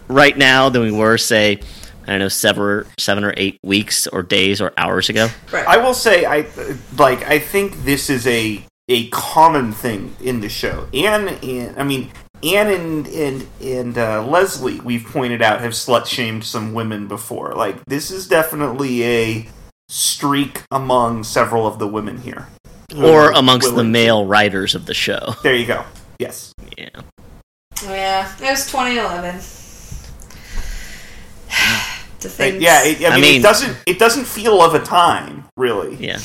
right 0.06 0.36
now 0.36 0.68
than 0.68 0.82
we 0.82 0.92
were, 0.92 1.18
say, 1.18 1.60
I 2.06 2.12
don't 2.12 2.20
know, 2.20 2.28
seven 2.28 2.62
or, 2.62 2.86
seven 2.98 3.24
or 3.24 3.34
eight 3.36 3.58
weeks 3.62 4.06
or 4.06 4.22
days 4.22 4.60
or 4.60 4.72
hours 4.76 5.08
ago. 5.08 5.28
Right. 5.52 5.66
I 5.66 5.78
will 5.78 5.94
say, 5.94 6.24
I 6.24 6.46
like. 6.96 7.22
I 7.24 7.38
think 7.38 7.84
this 7.84 8.08
is 8.08 8.26
a 8.26 8.64
a 8.88 9.08
common 9.08 9.72
thing 9.72 10.16
in 10.20 10.40
the 10.40 10.48
show. 10.48 10.88
Anne, 10.94 11.28
and 11.28 11.78
I 11.78 11.84
mean, 11.84 12.10
Anne 12.42 12.68
and 12.68 13.06
and 13.08 13.46
and 13.60 13.98
uh, 13.98 14.26
Leslie, 14.26 14.80
we've 14.80 15.04
pointed 15.04 15.42
out, 15.42 15.60
have 15.60 15.72
slut 15.72 16.06
shamed 16.06 16.44
some 16.44 16.72
women 16.72 17.08
before. 17.08 17.54
Like 17.54 17.84
this 17.84 18.10
is 18.10 18.26
definitely 18.26 19.04
a 19.04 19.48
streak 19.88 20.62
among 20.70 21.24
several 21.24 21.66
of 21.66 21.78
the 21.78 21.86
women 21.88 22.18
here, 22.18 22.48
Or 22.96 23.30
amongst 23.32 23.68
the 23.68 23.72
willing 23.74 23.86
to- 23.88 23.92
male 23.92 24.26
writers 24.26 24.74
of 24.74 24.86
the 24.86 24.94
show. 24.94 25.34
There 25.42 25.54
you 25.54 25.66
go. 25.66 25.84
Yes. 26.18 26.52
Yeah. 26.76 26.88
yeah, 27.84 28.32
it 28.40 28.50
was 28.50 28.66
2011. 28.70 29.40
the 32.20 32.28
Like, 32.28 32.32
things. 32.36 32.62
yeah. 32.62 32.84
It, 32.84 33.02
I, 33.02 33.08
I 33.08 33.12
mean, 33.14 33.20
mean- 33.22 33.40
it 33.40 33.42
doesn't. 33.42 33.76
It 33.86 33.98
doesn't 33.98 34.24
feel 34.26 34.60
of 34.62 34.74
a 34.74 34.80
time, 34.80 35.44
really. 35.56 35.94
Yeah. 35.96 36.18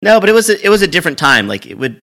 No, 0.00 0.18
but 0.20 0.28
it 0.28 0.32
was 0.32 0.48
a, 0.50 0.64
it 0.64 0.68
was 0.68 0.82
a 0.82 0.88
different 0.88 1.18
time. 1.18 1.46
Like 1.48 1.66
it 1.66 1.76
would 1.78 2.00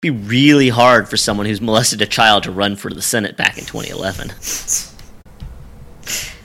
be 0.00 0.10
really 0.10 0.68
hard 0.68 1.08
for 1.08 1.16
someone 1.16 1.46
who's 1.46 1.60
molested 1.60 2.02
a 2.02 2.06
child 2.06 2.42
to 2.42 2.50
run 2.52 2.74
for 2.76 2.90
the 2.90 3.00
Senate 3.02 3.36
back 3.36 3.56
in 3.56 3.64
2011. 3.64 4.32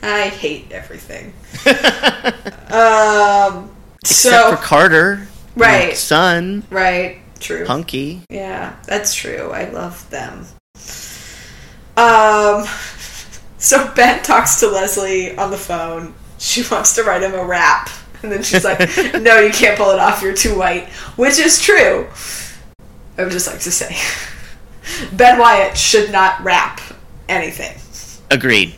I 0.02 0.28
hate 0.28 0.70
everything. 0.70 1.32
Um. 2.70 3.70
Except 4.00 4.34
So 4.34 4.56
for 4.56 4.62
Carter. 4.62 5.28
Right. 5.56 5.96
Son, 5.96 6.64
Right. 6.70 7.20
True. 7.40 7.64
Punky. 7.64 8.22
Yeah, 8.30 8.76
that's 8.86 9.14
true. 9.14 9.50
I 9.52 9.68
love 9.70 10.08
them. 10.10 10.46
Um, 11.96 12.66
so 13.58 13.92
Ben 13.94 14.22
talks 14.22 14.60
to 14.60 14.68
Leslie 14.68 15.36
on 15.36 15.50
the 15.50 15.56
phone. 15.56 16.14
She 16.38 16.62
wants 16.70 16.94
to 16.96 17.04
write 17.04 17.22
him 17.22 17.34
a 17.34 17.44
rap. 17.44 17.90
And 18.22 18.32
then 18.32 18.42
she's 18.42 18.64
like, 18.64 18.80
no, 19.20 19.38
you 19.38 19.52
can't 19.52 19.78
pull 19.78 19.90
it 19.90 19.98
off. 20.00 20.22
You're 20.22 20.34
too 20.34 20.58
white. 20.58 20.88
Which 21.16 21.38
is 21.38 21.60
true. 21.60 22.08
I 23.16 23.22
would 23.22 23.32
just 23.32 23.46
like 23.46 23.60
to 23.60 23.70
say. 23.70 23.96
Ben 25.16 25.38
Wyatt 25.38 25.76
should 25.76 26.10
not 26.10 26.42
rap 26.42 26.80
anything. 27.28 27.76
Agreed. 28.30 28.74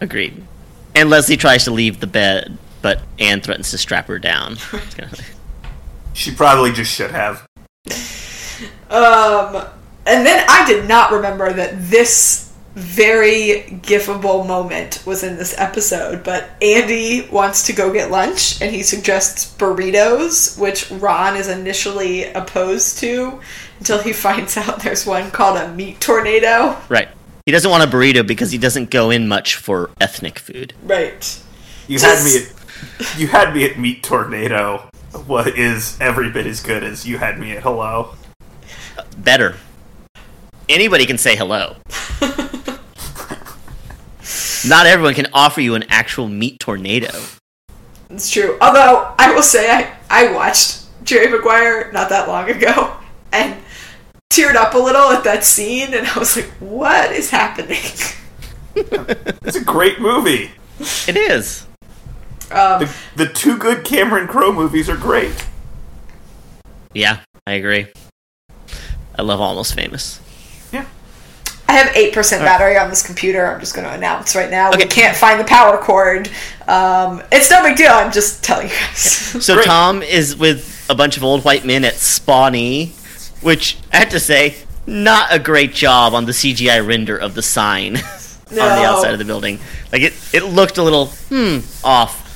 Agreed. 0.00 0.42
And 0.94 1.10
Leslie 1.10 1.36
tries 1.36 1.64
to 1.64 1.70
leave 1.70 2.00
the 2.00 2.06
bed, 2.06 2.58
but 2.82 3.02
Anne 3.18 3.40
threatens 3.40 3.70
to 3.70 3.78
strap 3.78 4.06
her 4.08 4.18
down. 4.18 4.52
It's 4.72 4.94
kinda 4.94 5.10
like- 5.16 5.24
She 6.14 6.32
probably 6.34 6.72
just 6.72 6.92
should 6.92 7.10
have. 7.12 7.46
Um, 8.90 9.56
and 10.06 10.26
then 10.26 10.44
I 10.48 10.64
did 10.66 10.88
not 10.88 11.12
remember 11.12 11.52
that 11.52 11.74
this 11.90 12.52
very 12.74 13.64
gifable 13.82 14.46
moment 14.46 15.02
was 15.06 15.22
in 15.22 15.36
this 15.36 15.54
episode, 15.58 16.22
but 16.24 16.50
Andy 16.62 17.28
wants 17.30 17.66
to 17.66 17.72
go 17.72 17.92
get 17.92 18.10
lunch 18.10 18.60
and 18.62 18.74
he 18.74 18.82
suggests 18.82 19.54
burritos, 19.58 20.58
which 20.58 20.90
Ron 20.90 21.36
is 21.36 21.48
initially 21.48 22.24
opposed 22.32 22.98
to 22.98 23.40
until 23.78 23.98
he 24.02 24.12
finds 24.26 24.56
out 24.56 24.80
there's 24.82 25.06
one 25.06 25.30
called 25.30 25.56
a 25.58 25.72
meat 25.72 26.00
tornado. 26.00 26.76
right. 26.88 27.08
He 27.46 27.52
doesn't 27.52 27.70
want 27.70 27.82
a 27.82 27.86
burrito 27.96 28.24
because 28.24 28.52
he 28.52 28.58
doesn't 28.58 28.90
go 28.90 29.10
in 29.10 29.26
much 29.26 29.56
for 29.56 29.90
ethnic 30.00 30.38
food. 30.38 30.72
Right. 30.84 31.40
You 31.88 31.98
Just- 31.98 32.22
had 32.22 32.24
me 32.42 32.46
at 32.46 32.59
you 33.16 33.28
had 33.28 33.54
me 33.54 33.64
at 33.64 33.78
Meat 33.78 34.02
Tornado. 34.02 34.88
What 35.26 35.58
is 35.58 35.98
every 36.00 36.30
bit 36.30 36.46
as 36.46 36.60
good 36.60 36.84
as 36.84 37.06
you 37.06 37.18
had 37.18 37.38
me 37.38 37.52
at 37.52 37.62
Hello? 37.62 38.14
Better. 39.18 39.56
Anybody 40.68 41.06
can 41.06 41.18
say 41.18 41.34
hello. 41.34 41.76
Not 44.68 44.86
everyone 44.86 45.14
can 45.14 45.26
offer 45.32 45.60
you 45.60 45.74
an 45.74 45.84
actual 45.88 46.28
meat 46.28 46.60
tornado. 46.60 47.10
It's 48.10 48.30
true. 48.30 48.58
Although 48.60 49.14
I 49.18 49.32
will 49.34 49.42
say 49.42 49.70
I, 49.70 49.96
I 50.10 50.32
watched 50.32 50.84
Jerry 51.02 51.28
Maguire 51.28 51.90
not 51.92 52.08
that 52.10 52.28
long 52.28 52.50
ago 52.50 52.96
and 53.32 53.56
teared 54.30 54.54
up 54.54 54.74
a 54.74 54.78
little 54.78 55.10
at 55.10 55.24
that 55.24 55.44
scene 55.44 55.94
and 55.94 56.06
I 56.06 56.18
was 56.18 56.36
like, 56.36 56.50
what 56.60 57.10
is 57.12 57.30
happening? 57.30 57.78
It's 58.74 59.56
a 59.56 59.64
great 59.64 60.00
movie. 60.00 60.52
It 61.08 61.16
is. 61.16 61.66
Um, 62.52 62.80
The, 62.80 62.96
the 63.16 63.26
two 63.26 63.56
good 63.58 63.84
Cameron 63.84 64.26
Crowe 64.28 64.52
movies 64.52 64.88
are 64.88 64.96
great. 64.96 65.46
Yeah, 66.92 67.20
I 67.46 67.52
agree. 67.52 67.86
I 69.16 69.22
love 69.22 69.40
Almost 69.40 69.74
Famous. 69.74 70.20
Yeah. 70.72 70.86
I 71.68 71.72
have 71.74 71.94
8% 71.94 72.40
battery 72.40 72.76
on 72.76 72.90
this 72.90 73.04
computer. 73.04 73.46
I'm 73.46 73.60
just 73.60 73.74
going 73.74 73.86
to 73.86 73.92
announce 73.94 74.34
right 74.34 74.50
now. 74.50 74.70
We 74.72 74.84
can't 74.86 75.16
find 75.16 75.38
the 75.38 75.44
power 75.44 75.78
cord. 75.78 76.28
Um, 76.66 77.22
it's 77.30 77.50
no 77.50 77.62
big 77.62 77.76
deal. 77.76 77.92
I'm 77.92 78.10
just 78.10 78.42
telling 78.42 78.68
you 78.68 78.74
guys. 78.74 79.00
So 79.40 79.54
Great. 79.54 79.66
Tom 79.66 80.02
is 80.02 80.36
with 80.36 80.86
a 80.90 80.94
bunch 80.94 81.16
of 81.16 81.22
old 81.22 81.44
white 81.44 81.64
men 81.64 81.84
at 81.84 81.94
Spawny, 81.94 82.90
which 83.42 83.76
I 83.92 83.98
have 83.98 84.08
to 84.10 84.20
say, 84.20 84.56
not 84.86 85.32
a 85.32 85.38
great 85.38 85.72
job 85.72 86.14
on 86.14 86.24
the 86.24 86.32
CGI 86.32 86.84
render 86.84 87.16
of 87.16 87.34
the 87.34 87.42
sign 87.42 87.96
on 88.50 88.54
the 88.54 88.62
outside 88.84 89.12
of 89.12 89.20
the 89.20 89.24
building. 89.24 89.60
Like 89.92 90.02
it, 90.02 90.14
it 90.32 90.42
looked 90.44 90.78
a 90.78 90.82
little 90.82 91.06
hmm 91.28 91.58
off, 91.84 92.29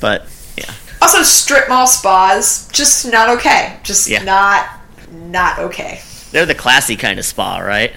but 0.00 0.26
yeah. 0.56 0.72
also, 1.02 1.22
strip 1.22 1.68
mall 1.68 1.86
spas, 1.86 2.68
just 2.68 3.10
not 3.10 3.28
okay. 3.30 3.78
Just 3.82 4.08
Yeah. 4.08 4.22
not, 4.24 4.68
not 5.12 5.58
okay. 5.58 6.00
They're 6.30 6.46
the 6.46 6.54
classy 6.54 6.96
kind 6.96 7.18
of 7.18 7.24
spa, 7.24 7.58
right? 7.58 7.92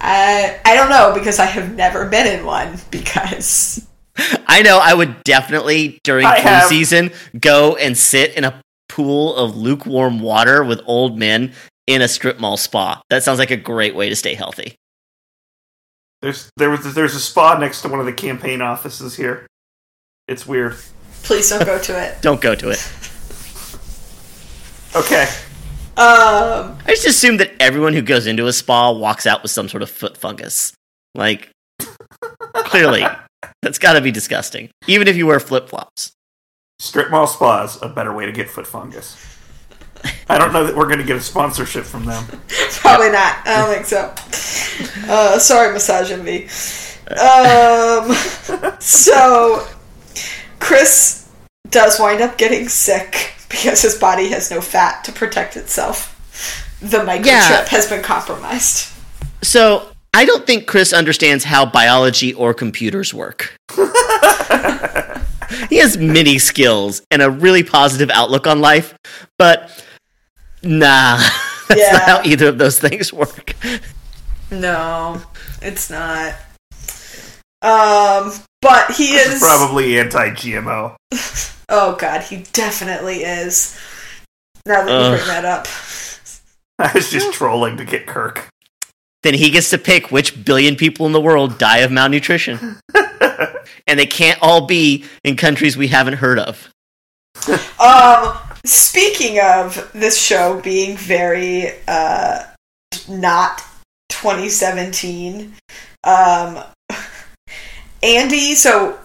Uh, 0.00 0.54
I 0.64 0.74
don't 0.74 0.90
know 0.90 1.12
because 1.14 1.38
I 1.38 1.46
have 1.46 1.74
never 1.74 2.08
been 2.08 2.26
in 2.26 2.44
one 2.46 2.78
because 2.90 3.86
I 4.46 4.62
know 4.62 4.78
I 4.82 4.94
would 4.94 5.22
definitely 5.24 5.98
during 6.04 6.26
I 6.26 6.40
flu 6.40 6.50
have- 6.50 6.68
season 6.68 7.10
go 7.38 7.76
and 7.76 7.96
sit 7.96 8.34
in 8.34 8.44
a 8.44 8.60
pool 8.88 9.34
of 9.36 9.56
lukewarm 9.56 10.20
water 10.20 10.64
with 10.64 10.80
old 10.86 11.18
men 11.18 11.52
in 11.86 12.02
a 12.02 12.08
strip 12.08 12.38
mall 12.40 12.56
spa. 12.56 13.00
That 13.10 13.22
sounds 13.22 13.38
like 13.38 13.50
a 13.50 13.56
great 13.56 13.94
way 13.94 14.08
to 14.08 14.16
stay 14.16 14.34
healthy. 14.34 14.74
There's 16.22 16.50
there 16.56 16.70
was 16.70 16.94
there's 16.94 17.14
a 17.14 17.20
spa 17.20 17.58
next 17.58 17.82
to 17.82 17.88
one 17.88 18.00
of 18.00 18.06
the 18.06 18.12
campaign 18.12 18.60
offices 18.60 19.16
here. 19.16 19.46
It's 20.26 20.46
weird. 20.46 20.76
Please 21.22 21.48
don't 21.50 21.64
go 21.64 21.78
to 21.78 22.02
it. 22.02 22.16
Don't 22.22 22.40
go 22.40 22.54
to 22.54 22.70
it. 22.70 22.92
Okay. 24.96 25.24
Um, 25.98 26.78
I 26.86 26.88
just 26.88 27.06
assume 27.06 27.36
that 27.36 27.52
everyone 27.60 27.92
who 27.92 28.00
goes 28.00 28.26
into 28.26 28.46
a 28.46 28.52
spa 28.54 28.90
walks 28.90 29.26
out 29.26 29.42
with 29.42 29.50
some 29.50 29.68
sort 29.68 29.82
of 29.82 29.90
foot 29.90 30.16
fungus. 30.16 30.72
Like, 31.14 31.50
clearly, 32.54 33.04
that's 33.62 33.78
got 33.78 33.92
to 33.92 34.00
be 34.00 34.10
disgusting. 34.10 34.70
Even 34.86 35.06
if 35.06 35.16
you 35.16 35.26
wear 35.26 35.40
flip 35.40 35.68
flops. 35.68 36.12
Strip 36.78 37.10
mall 37.10 37.26
spas 37.26 37.82
a 37.82 37.88
better 37.88 38.14
way 38.14 38.24
to 38.26 38.32
get 38.32 38.48
foot 38.48 38.66
fungus. 38.66 39.16
I 40.28 40.38
don't 40.38 40.52
know 40.52 40.64
that 40.64 40.74
we're 40.76 40.86
going 40.86 41.00
to 41.00 41.04
get 41.04 41.16
a 41.16 41.20
sponsorship 41.20 41.84
from 41.84 42.04
them. 42.06 42.24
probably 42.80 43.10
not. 43.10 43.36
I 43.46 43.56
don't 43.56 43.74
think 43.74 43.86
so. 43.86 44.14
Uh, 45.12 45.38
sorry, 45.38 45.72
massage 45.72 46.10
envy. 46.12 46.44
Um, 47.10 48.12
so 48.80 49.66
Chris 50.60 51.28
does 51.70 51.98
wind 52.00 52.20
up 52.20 52.38
getting 52.38 52.68
sick 52.68 53.34
because 53.48 53.82
his 53.82 53.94
body 53.96 54.28
has 54.28 54.50
no 54.50 54.60
fat 54.60 55.04
to 55.04 55.12
protect 55.12 55.56
itself. 55.56 56.14
The 56.80 56.98
microchip 56.98 57.24
Yeah. 57.26 57.68
has 57.68 57.86
been 57.88 58.02
compromised. 58.02 58.88
So, 59.42 59.88
I 60.14 60.24
don't 60.24 60.46
think 60.46 60.66
Chris 60.66 60.92
understands 60.92 61.44
how 61.44 61.64
biology 61.66 62.32
or 62.34 62.52
computers 62.54 63.12
work. 63.14 63.54
he 65.68 65.76
has 65.76 65.96
many 65.98 66.38
skills 66.38 67.02
and 67.10 67.22
a 67.22 67.30
really 67.30 67.62
positive 67.62 68.10
outlook 68.10 68.46
on 68.46 68.60
life, 68.60 68.94
but 69.38 69.70
nah, 70.62 71.16
that's 71.68 71.80
Yeah. 71.80 71.92
not 71.92 72.02
how 72.02 72.22
either 72.24 72.48
of 72.48 72.58
those 72.58 72.78
things 72.80 73.12
work. 73.12 73.54
No, 74.50 75.20
it's 75.62 75.90
not. 75.90 76.34
Um, 77.62 78.32
but 78.60 78.90
he 78.92 79.12
This 79.12 79.26
is. 79.26 79.34
is 79.34 79.40
probably 79.40 79.98
anti-GMO. 79.98 80.96
oh 81.68 81.96
God, 81.96 82.22
he 82.22 82.44
definitely 82.52 83.22
is. 83.24 83.78
Now 84.66 84.84
that 84.84 84.90
you 84.90 85.16
bring 85.16 85.28
that 85.28 85.44
up. 85.44 85.66
I 86.78 86.92
was 86.94 87.10
just 87.10 87.32
trolling 87.32 87.76
to 87.78 87.84
get 87.84 88.06
Kirk. 88.06 88.48
Then 89.22 89.34
he 89.34 89.50
gets 89.50 89.70
to 89.70 89.78
pick 89.78 90.12
which 90.12 90.44
billion 90.44 90.76
people 90.76 91.06
in 91.06 91.12
the 91.12 91.20
world 91.20 91.58
die 91.58 91.78
of 91.78 91.90
malnutrition. 91.90 92.78
and 93.86 93.98
they 93.98 94.06
can't 94.06 94.38
all 94.40 94.66
be 94.66 95.04
in 95.24 95.36
countries 95.36 95.76
we 95.76 95.88
haven't 95.88 96.14
heard 96.14 96.38
of. 96.38 96.70
Um, 97.80 98.36
speaking 98.64 99.40
of 99.40 99.90
this 99.92 100.20
show 100.20 100.60
being 100.60 100.96
very 100.96 101.72
uh 101.86 102.44
not 103.08 103.62
2017, 104.10 105.54
um, 106.04 106.62
Andy. 108.02 108.54
So 108.54 108.98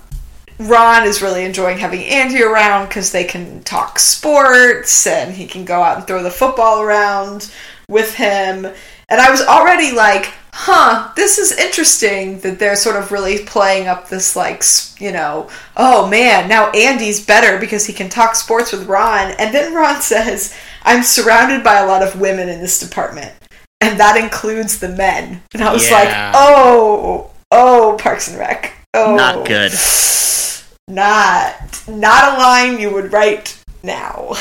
Ron 0.59 1.05
is 1.05 1.21
really 1.21 1.45
enjoying 1.45 1.77
having 1.77 2.03
Andy 2.03 2.41
around 2.43 2.87
because 2.87 3.11
they 3.11 3.23
can 3.23 3.63
talk 3.63 3.99
sports 3.99 5.07
and 5.07 5.33
he 5.33 5.47
can 5.47 5.65
go 5.65 5.81
out 5.81 5.97
and 5.97 6.07
throw 6.07 6.21
the 6.21 6.31
football 6.31 6.81
around 6.81 7.51
with 7.89 8.15
him. 8.15 8.65
And 9.09 9.21
I 9.21 9.29
was 9.29 9.41
already 9.41 9.91
like, 9.91 10.31
huh, 10.53 11.11
this 11.15 11.37
is 11.37 11.57
interesting 11.57 12.39
that 12.39 12.59
they're 12.59 12.75
sort 12.75 12.95
of 12.95 13.11
really 13.11 13.39
playing 13.39 13.87
up 13.87 14.07
this, 14.07 14.35
like, 14.35 14.63
you 14.99 15.11
know, 15.11 15.49
oh 15.75 16.07
man, 16.07 16.47
now 16.47 16.69
Andy's 16.71 17.25
better 17.25 17.59
because 17.59 17.85
he 17.85 17.93
can 17.93 18.09
talk 18.09 18.35
sports 18.35 18.71
with 18.71 18.87
Ron. 18.87 19.31
And 19.39 19.53
then 19.53 19.73
Ron 19.73 20.01
says, 20.01 20.55
I'm 20.83 21.03
surrounded 21.03 21.63
by 21.63 21.79
a 21.79 21.87
lot 21.87 22.03
of 22.03 22.19
women 22.19 22.47
in 22.49 22.61
this 22.61 22.79
department. 22.79 23.33
And 23.81 23.99
that 23.99 24.15
includes 24.15 24.79
the 24.79 24.89
men. 24.89 25.41
And 25.53 25.61
I 25.61 25.73
was 25.73 25.91
like, 25.91 26.07
oh, 26.33 27.31
oh, 27.51 27.97
Parks 27.99 28.29
and 28.29 28.39
Rec. 28.39 28.73
Oh, 28.93 29.15
Not 29.15 29.47
good. 29.47 29.71
Not, 30.87 31.83
not 31.87 32.33
a 32.33 32.37
line 32.37 32.77
you 32.77 32.93
would 32.93 33.13
write 33.13 33.57
now. 33.83 34.33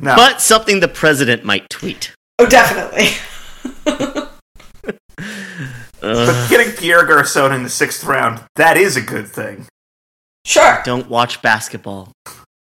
No. 0.00 0.16
But 0.16 0.40
something 0.40 0.80
the 0.80 0.88
president 0.88 1.44
might 1.44 1.68
tweet. 1.68 2.14
Oh, 2.38 2.46
definitely. 2.46 3.08
But 6.00 6.48
getting 6.48 6.72
Pierre 6.72 7.04
Garcon 7.04 7.52
in 7.52 7.62
the 7.62 7.68
sixth 7.68 8.04
round, 8.04 8.42
that 8.56 8.76
is 8.76 8.96
a 8.96 9.02
good 9.02 9.28
thing. 9.28 9.66
Sure. 10.46 10.80
don't 10.84 11.08
watch 11.10 11.42
basketball. 11.42 12.12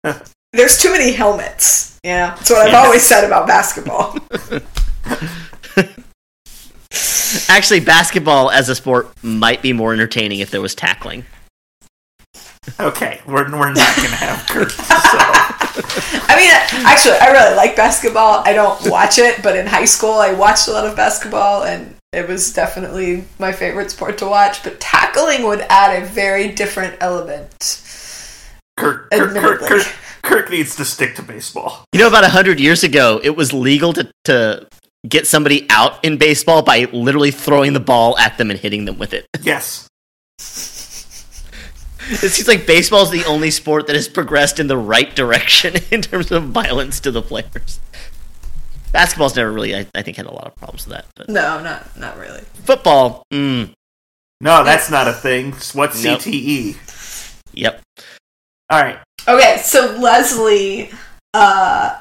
There's 0.52 0.78
too 0.82 0.90
many 0.90 1.12
helmets. 1.12 1.98
Yeah, 2.02 2.34
that's 2.34 2.50
what 2.50 2.66
I've 2.66 2.74
always 2.74 3.02
said 3.02 3.24
about 3.24 3.46
basketball. 3.46 4.16
Actually, 7.48 7.80
basketball 7.80 8.50
as 8.50 8.68
a 8.68 8.74
sport 8.74 9.12
might 9.22 9.62
be 9.62 9.72
more 9.72 9.92
entertaining 9.92 10.40
if 10.40 10.50
there 10.50 10.62
was 10.62 10.74
tackling. 10.74 11.24
Okay, 12.80 13.20
we're, 13.26 13.50
we're 13.50 13.72
not 13.72 13.96
going 13.96 14.10
to 14.10 14.16
have 14.16 14.46
Kurt. 14.46 14.70
So. 14.70 15.18
I 16.28 16.36
mean, 16.36 16.84
actually, 16.86 17.14
I 17.14 17.30
really 17.30 17.56
like 17.56 17.76
basketball. 17.76 18.42
I 18.44 18.52
don't 18.52 18.90
watch 18.90 19.18
it, 19.18 19.42
but 19.42 19.56
in 19.56 19.66
high 19.66 19.84
school, 19.84 20.14
I 20.14 20.32
watched 20.32 20.68
a 20.68 20.72
lot 20.72 20.86
of 20.86 20.96
basketball, 20.96 21.64
and 21.64 21.94
it 22.12 22.28
was 22.28 22.52
definitely 22.52 23.24
my 23.38 23.52
favorite 23.52 23.90
sport 23.90 24.18
to 24.18 24.26
watch. 24.26 24.62
But 24.62 24.80
tackling 24.80 25.44
would 25.44 25.60
add 25.68 26.02
a 26.02 26.06
very 26.06 26.48
different 26.48 26.96
element. 27.00 27.50
Kirk, 28.76 29.10
Kirk, 29.10 29.10
Kirk, 29.10 29.36
Admittedly. 29.36 29.68
Kirk, 29.68 29.86
Kirk 30.22 30.50
needs 30.50 30.76
to 30.76 30.84
stick 30.84 31.14
to 31.16 31.22
baseball. 31.22 31.84
You 31.92 32.00
know, 32.00 32.08
about 32.08 32.24
a 32.24 32.28
hundred 32.28 32.60
years 32.60 32.84
ago, 32.84 33.20
it 33.22 33.36
was 33.36 33.52
legal 33.52 33.92
to 33.94 34.10
to 34.24 34.66
get 35.06 35.26
somebody 35.26 35.66
out 35.70 36.02
in 36.04 36.16
baseball 36.18 36.62
by 36.62 36.84
literally 36.92 37.30
throwing 37.30 37.72
the 37.72 37.80
ball 37.80 38.16
at 38.18 38.38
them 38.38 38.50
and 38.50 38.58
hitting 38.58 38.84
them 38.84 38.98
with 38.98 39.12
it. 39.12 39.26
Yes. 39.42 39.88
It 42.10 42.30
seems 42.30 42.48
like 42.48 42.66
baseball 42.66 43.02
is 43.02 43.10
the 43.10 43.24
only 43.26 43.50
sport 43.50 43.86
that 43.86 43.94
has 43.94 44.08
progressed 44.08 44.58
in 44.58 44.66
the 44.66 44.78
right 44.78 45.14
direction 45.14 45.74
in 45.90 46.00
terms 46.00 46.30
of 46.32 46.44
violence 46.44 47.00
to 47.00 47.10
the 47.10 47.20
players. 47.20 47.80
Basketball's 48.92 49.36
never 49.36 49.52
really, 49.52 49.76
I, 49.76 49.86
I 49.94 50.00
think, 50.00 50.16
had 50.16 50.24
a 50.24 50.32
lot 50.32 50.46
of 50.46 50.56
problems 50.56 50.86
with 50.86 50.96
that. 50.96 51.04
But 51.16 51.28
No, 51.28 51.62
not 51.62 51.98
not 51.98 52.16
really. 52.16 52.40
football, 52.64 53.24
mm, 53.30 53.74
No, 54.40 54.64
that's 54.64 54.90
not 54.90 55.06
a 55.06 55.12
thing. 55.12 55.52
What's 55.74 56.02
Nope. 56.02 56.20
CTE? 56.22 57.42
yep. 57.52 57.82
All 58.70 58.80
right. 58.82 58.98
Okay, 59.26 59.58
so 59.62 59.94
Leslie, 60.00 60.90
uh, 61.34 61.98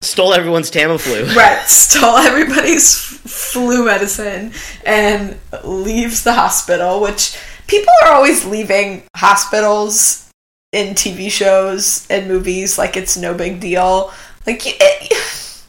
Stole 0.00 0.32
everyone's 0.32 0.70
Tamiflu. 0.70 1.34
right, 1.36 1.66
stole 1.66 2.16
everybody's 2.16 2.96
flu 2.96 3.84
medicine 3.84 4.52
and 4.86 5.36
leaves 5.64 6.22
the 6.22 6.32
hospital, 6.32 7.00
which 7.00 7.36
people 7.66 7.92
are 8.04 8.12
always 8.12 8.44
leaving 8.44 9.02
hospitals 9.16 10.30
in 10.72 10.94
TV 10.94 11.30
shows 11.30 12.06
and 12.10 12.28
movies 12.28 12.78
like 12.78 12.96
it's 12.96 13.16
no 13.16 13.34
big 13.34 13.58
deal. 13.58 14.12
Like, 14.46 14.64
you, 14.66 14.72
it, 14.78 15.66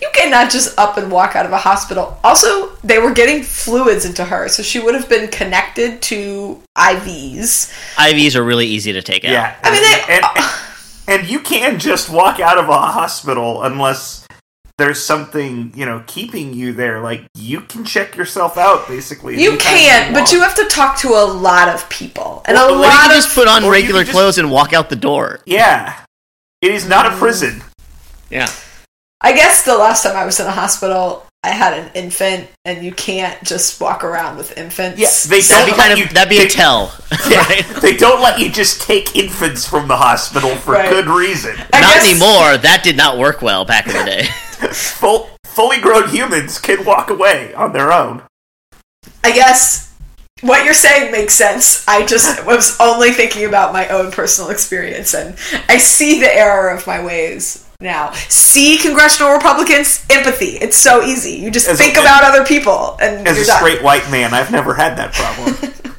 you 0.00 0.08
cannot 0.12 0.50
just 0.50 0.76
up 0.78 0.96
and 0.96 1.10
walk 1.10 1.36
out 1.36 1.46
of 1.46 1.52
a 1.52 1.58
hospital. 1.58 2.18
Also, 2.24 2.74
they 2.82 2.98
were 2.98 3.12
getting 3.12 3.44
fluids 3.44 4.04
into 4.04 4.24
her, 4.24 4.48
so 4.48 4.62
she 4.62 4.80
would 4.80 4.94
have 4.94 5.08
been 5.08 5.28
connected 5.28 6.02
to 6.02 6.60
IVs. 6.76 7.72
IVs 7.94 8.34
are 8.34 8.42
really 8.42 8.66
easy 8.66 8.92
to 8.92 9.02
take 9.02 9.24
out. 9.24 9.30
Yeah. 9.30 9.56
I 9.62 9.70
mean, 9.70 9.82
they, 9.82 10.14
and, 10.14 10.24
and, 10.36 10.67
and 11.08 11.28
you 11.28 11.40
can 11.40 11.80
just 11.80 12.10
walk 12.10 12.38
out 12.38 12.58
of 12.58 12.68
a 12.68 12.78
hospital 12.78 13.62
unless 13.62 14.28
there's 14.76 15.02
something, 15.02 15.72
you 15.74 15.84
know, 15.84 16.04
keeping 16.06 16.54
you 16.54 16.72
there. 16.72 17.00
Like, 17.00 17.26
you 17.34 17.62
can 17.62 17.84
check 17.84 18.14
yourself 18.14 18.56
out, 18.56 18.86
basically. 18.86 19.40
you 19.42 19.50
anytime 19.50 19.72
can, 19.74 20.12
but 20.12 20.30
you 20.30 20.40
have 20.40 20.54
to 20.54 20.64
talk 20.66 20.96
to 20.98 21.08
a 21.08 21.24
lot 21.24 21.68
of 21.68 21.88
people. 21.88 22.42
And 22.44 22.54
Well, 22.54 22.68
a 22.68 22.72
or 22.72 22.76
Or 22.76 22.82
you 22.82 22.88
lot 22.88 23.06
of 23.06 23.16
just 23.16 23.34
put 23.34 23.48
on 23.48 23.68
regular 23.68 24.02
just- 24.02 24.12
clothes 24.12 24.38
and 24.38 24.52
walk 24.52 24.72
out 24.72 24.88
the 24.88 24.96
door. 24.96 25.40
Yeah. 25.46 25.96
It 26.62 26.70
is 26.70 26.86
not 26.88 27.06
a 27.06 27.10
mm. 27.10 27.18
prison. 27.18 27.62
Yeah. 28.30 28.48
I 29.20 29.32
guess 29.32 29.64
the 29.64 29.76
last 29.76 30.04
time 30.04 30.16
I 30.16 30.24
was 30.24 30.38
in 30.38 30.46
a 30.46 30.52
hospital, 30.52 31.26
I 31.44 31.50
had 31.50 31.72
an 31.78 31.90
infant, 31.94 32.48
and 32.64 32.84
you 32.84 32.90
can't 32.92 33.40
just 33.44 33.80
walk 33.80 34.02
around 34.02 34.36
with 34.38 34.58
infants. 34.58 34.98
Yeah, 35.00 35.08
they 35.30 35.40
That'd 35.40 35.72
be 35.74 35.80
kind 35.80 35.92
of 35.92 35.98
you- 35.98 36.06
that'd 36.08 36.28
be 36.28 36.38
they- 36.38 36.46
a 36.46 36.50
tell. 36.50 36.92
Yeah, 37.30 37.46
right? 37.46 37.64
they 37.80 37.96
don't 37.96 38.20
let 38.20 38.38
you 38.40 38.50
just 38.50 38.82
take 38.82 39.14
infants 39.16 39.66
from 39.66 39.86
the 39.88 39.96
hospital 39.96 40.54
for 40.56 40.72
Right. 40.72 40.90
good 40.90 41.06
reason. 41.06 41.54
I 41.72 41.80
Not 41.80 41.94
guess- 41.94 42.08
anymore. 42.10 42.56
That 42.58 42.82
did 42.82 42.96
not 42.96 43.18
work 43.18 43.40
well 43.42 43.64
back 43.64 43.86
in 43.86 43.92
the 43.92 44.04
day. 44.04 44.24
Full, 44.72 45.30
fully 45.44 45.78
grown 45.80 46.08
humans 46.08 46.58
can 46.58 46.84
walk 46.84 47.08
away 47.10 47.54
on 47.54 47.72
their 47.72 47.92
own. 47.92 48.22
I 49.22 49.30
guess 49.32 49.94
what 50.40 50.64
you're 50.64 50.74
saying 50.74 51.12
makes 51.12 51.34
sense. 51.34 51.86
I 51.86 52.04
just 52.04 52.44
was 52.44 52.76
only 52.80 53.12
thinking 53.12 53.44
about 53.44 53.72
my 53.72 53.86
own 53.88 54.10
personal 54.10 54.50
experience, 54.50 55.14
and 55.14 55.36
I 55.68 55.78
see 55.78 56.18
the 56.20 56.32
error 56.34 56.68
of 56.70 56.86
my 56.86 57.02
ways 57.04 57.64
now. 57.80 58.12
See, 58.28 58.76
congressional 58.78 59.32
Republicans, 59.32 60.04
empathy. 60.10 60.56
It's 60.58 60.76
so 60.76 61.02
easy. 61.02 61.32
You 61.32 61.50
just 61.50 61.68
As 61.68 61.78
a- 61.78 61.82
think 61.82 61.96
about 61.96 62.24
other 62.24 62.44
people, 62.44 62.96
and 63.00 63.26
As 63.26 63.36
you're 63.36 63.44
a 63.44 63.46
done. 63.46 63.56
straight 63.58 63.82
white 63.82 64.10
man, 64.10 64.34
I've 64.34 64.50
never 64.50 64.74
had 64.74 64.96
that 64.98 65.12
problem. 65.12 65.54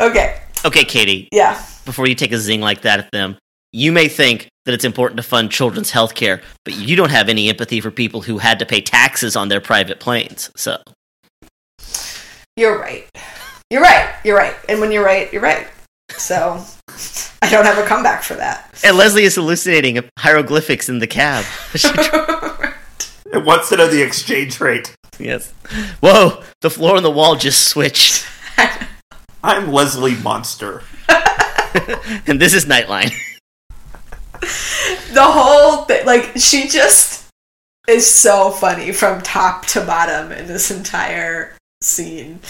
Okay, 0.00 0.40
Okay, 0.64 0.84
Katie, 0.84 1.28
yeah. 1.30 1.62
before 1.84 2.06
you 2.08 2.14
take 2.14 2.32
a 2.32 2.38
zing 2.38 2.62
like 2.62 2.80
that 2.82 3.00
at 3.00 3.10
them, 3.12 3.36
you 3.70 3.92
may 3.92 4.08
think 4.08 4.48
that 4.64 4.72
it's 4.72 4.86
important 4.86 5.18
to 5.18 5.22
fund 5.22 5.50
children's 5.50 5.90
health 5.90 6.14
care, 6.14 6.40
but 6.64 6.74
you 6.74 6.96
don't 6.96 7.10
have 7.10 7.28
any 7.28 7.50
empathy 7.50 7.82
for 7.82 7.90
people 7.90 8.22
who 8.22 8.38
had 8.38 8.58
to 8.60 8.64
pay 8.64 8.80
taxes 8.80 9.36
on 9.36 9.48
their 9.50 9.60
private 9.60 10.00
planes. 10.00 10.50
So, 10.56 10.78
You're 12.56 12.78
right. 12.78 13.06
You're 13.68 13.82
right. 13.82 14.14
You're 14.24 14.38
right. 14.38 14.54
And 14.70 14.80
when 14.80 14.90
you're 14.90 15.04
right, 15.04 15.30
you're 15.34 15.42
right. 15.42 15.66
So 16.18 16.64
I 17.42 17.50
don't 17.50 17.64
have 17.64 17.78
a 17.78 17.86
comeback 17.86 18.22
for 18.22 18.34
that. 18.34 18.70
and 18.84 18.96
Leslie 18.96 19.24
is 19.24 19.34
hallucinating 19.36 19.98
hieroglyphics 20.18 20.88
in 20.88 20.98
the 20.98 21.06
cab. 21.06 21.44
it 21.74 23.44
wants 23.44 23.68
to 23.70 23.76
know 23.76 23.88
the 23.88 24.02
exchange 24.02 24.60
rate. 24.60 24.94
yes. 25.18 25.52
Whoa! 26.00 26.42
The 26.60 26.70
floor 26.70 26.96
and 26.96 27.04
the 27.04 27.10
wall 27.10 27.36
just 27.36 27.68
switched, 27.68 28.26
I'm 29.44 29.72
Leslie 29.72 30.16
Monster. 30.16 30.82
and 32.26 32.40
this 32.40 32.52
is 32.52 32.66
Nightline. 32.66 33.12
the 34.40 35.22
whole 35.24 35.84
thing, 35.84 36.04
like, 36.06 36.32
she 36.36 36.68
just 36.68 37.28
is 37.88 38.08
so 38.08 38.50
funny 38.50 38.92
from 38.92 39.20
top 39.22 39.66
to 39.66 39.80
bottom 39.80 40.32
in 40.32 40.46
this 40.46 40.70
entire 40.70 41.56
scene. 41.80 42.40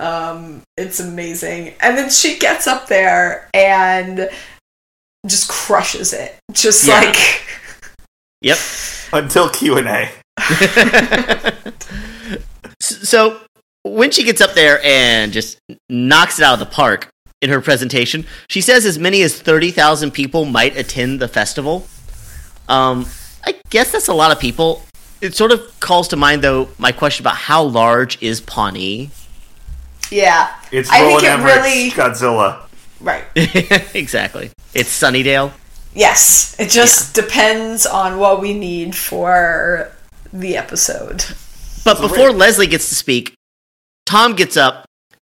Um, 0.00 0.62
it's 0.76 0.98
amazing. 0.98 1.74
And 1.80 1.96
then 1.96 2.08
she 2.10 2.38
gets 2.38 2.66
up 2.66 2.86
there 2.88 3.48
and 3.54 4.28
just 5.26 5.48
crushes 5.48 6.12
it. 6.12 6.36
Just 6.52 6.86
Yeah. 6.88 7.00
like. 7.00 7.16
Yep. 8.42 8.56
Until 9.12 9.50
Q 9.50 9.76
and 9.76 9.86
A. 9.86 10.08
so 12.80 13.40
when 13.82 14.10
she 14.10 14.24
gets 14.24 14.40
up 14.40 14.54
there 14.54 14.80
and 14.82 15.30
just 15.30 15.58
knocks 15.90 16.38
it 16.38 16.44
out 16.44 16.54
of 16.54 16.58
the 16.60 16.64
park 16.74 17.08
in 17.42 17.50
her 17.50 17.60
presentation, 17.60 18.24
she 18.48 18.62
says 18.62 18.86
as 18.86 18.98
many 18.98 19.20
as 19.20 19.38
30,000 19.40 20.10
people 20.12 20.46
might 20.46 20.74
attend 20.76 21.20
the 21.20 21.28
festival. 21.28 21.86
Um, 22.68 23.06
I 23.44 23.56
guess 23.68 23.92
that's 23.92 24.08
a 24.08 24.14
lot 24.14 24.32
of 24.32 24.40
people. 24.40 24.82
It 25.20 25.34
sort 25.34 25.52
of 25.52 25.78
calls 25.80 26.08
to 26.08 26.16
mind, 26.16 26.42
though, 26.42 26.68
my 26.78 26.92
question 26.92 27.22
about 27.22 27.36
how 27.36 27.62
large 27.62 28.22
is 28.22 28.40
Pawnee? 28.40 29.10
Yeah. 30.10 30.54
It's 30.72 30.90
I 30.90 31.00
think 31.00 31.22
it 31.22 31.26
Emmerich's 31.28 31.56
really- 31.56 31.90
Godzilla. 31.90 32.62
Right. 33.00 33.24
exactly. 33.94 34.50
It's 34.74 34.90
Sunnydale. 34.90 35.52
Yes. 35.94 36.54
It 36.58 36.70
just 36.70 37.14
depends 37.14 37.86
on 37.86 38.18
what 38.18 38.40
we 38.40 38.52
need 38.52 38.94
for 38.94 39.90
the 40.32 40.56
episode. 40.56 41.24
But 41.84 41.96
So 41.96 42.08
before 42.08 42.28
Rick- 42.28 42.36
Leslie 42.36 42.66
gets 42.66 42.88
to 42.90 42.94
speak, 42.94 43.34
Tom 44.06 44.34
gets 44.34 44.56
up 44.56 44.84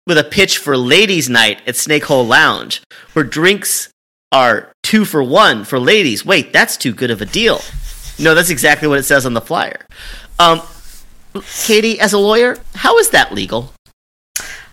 with 0.07 0.17
a 0.17 0.23
pitch 0.23 0.57
for 0.59 0.77
ladies' 0.77 1.29
night 1.29 1.61
at 1.65 1.75
Snake 1.75 2.03
Hole 2.05 2.25
Lounge, 2.25 2.81
where 3.13 3.25
drinks 3.25 3.89
are 4.31 4.71
two 4.83 5.05
for 5.05 5.23
one 5.23 5.63
for 5.63 5.79
ladies. 5.79 6.23
Wait, 6.25 6.53
that's 6.53 6.77
too 6.77 6.93
good 6.93 7.09
of 7.09 7.21
a 7.21 7.25
deal. 7.25 7.61
No, 8.19 8.35
that's 8.35 8.49
exactly 8.49 8.87
what 8.87 8.99
it 8.99 9.03
says 9.03 9.25
on 9.25 9.33
the 9.33 9.41
flyer. 9.41 9.85
Um, 10.39 10.61
Katie, 11.65 11.99
as 11.99 12.13
a 12.13 12.17
lawyer, 12.17 12.57
how 12.75 12.97
is 12.99 13.09
that 13.09 13.33
legal? 13.33 13.73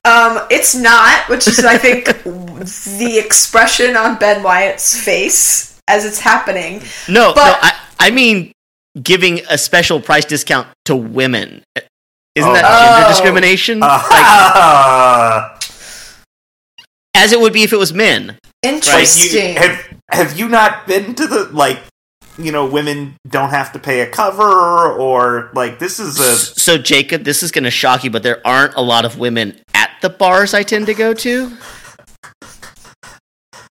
Um, 0.05 0.41
it's 0.51 0.75
not, 0.75 1.29
which 1.29 1.47
is, 1.47 1.65
I 1.65 1.79
think, 1.79 2.07
the 2.25 3.21
expression 3.25 3.97
on 3.97 4.19
Ben 4.19 4.43
Wyatt's 4.43 4.99
face 5.01 5.79
as 5.89 6.05
it's 6.05 6.19
happening. 6.19 6.83
No, 7.09 7.33
But- 7.35 7.47
no, 7.47 7.57
I, 7.63 7.79
I 8.01 8.11
mean 8.11 8.53
giving 9.01 9.41
a 9.49 9.57
special 9.57 10.01
price 10.01 10.25
discount 10.25 10.67
to 10.87 10.97
women. 10.97 11.63
Isn't 12.35 12.51
Oh. 12.51 12.53
that 12.55 12.65
Oh. 12.67 12.97
gender 12.99 13.09
discrimination? 13.09 13.81
Ah. 13.83 15.59
As 17.15 17.33
it 17.33 17.41
would 17.41 17.53
be 17.53 17.63
if 17.63 17.73
it 17.73 17.79
was 17.79 17.93
men. 17.93 18.27
Like, 18.29 18.39
you, 18.65 18.71
Interesting. 18.75 19.55
have 19.57 19.89
have 20.11 20.39
you 20.39 20.49
not 20.49 20.87
been 20.87 21.15
to 21.15 21.27
the 21.27 21.45
like 21.53 21.79
you 22.39 22.51
know 22.53 22.65
women 22.67 23.17
don't 23.29 23.51
have 23.51 23.73
to 23.73 23.79
pay 23.79 24.01
a 24.01 24.07
cover 24.07 24.93
or 24.93 25.51
like 25.55 25.79
this 25.79 25.99
is 26.01 26.19
a 26.19 26.37
So, 26.37 26.79
Jacob, 26.79 27.25
this 27.25 27.43
is 27.43 27.51
going 27.51 27.65
to 27.65 27.71
shock 27.71 28.03
you, 28.05 28.11
but 28.11 28.23
there 28.23 28.41
aren't 28.47 28.75
a 28.75 28.81
lot 28.83 29.05
of 29.05 29.19
women 29.19 29.61
at 29.75 29.91
the 30.03 30.11
bars 30.11 30.53
I 30.55 30.63
tend 30.63 30.87
to 30.87 30.95
go 30.95 31.15
to. 31.15 31.57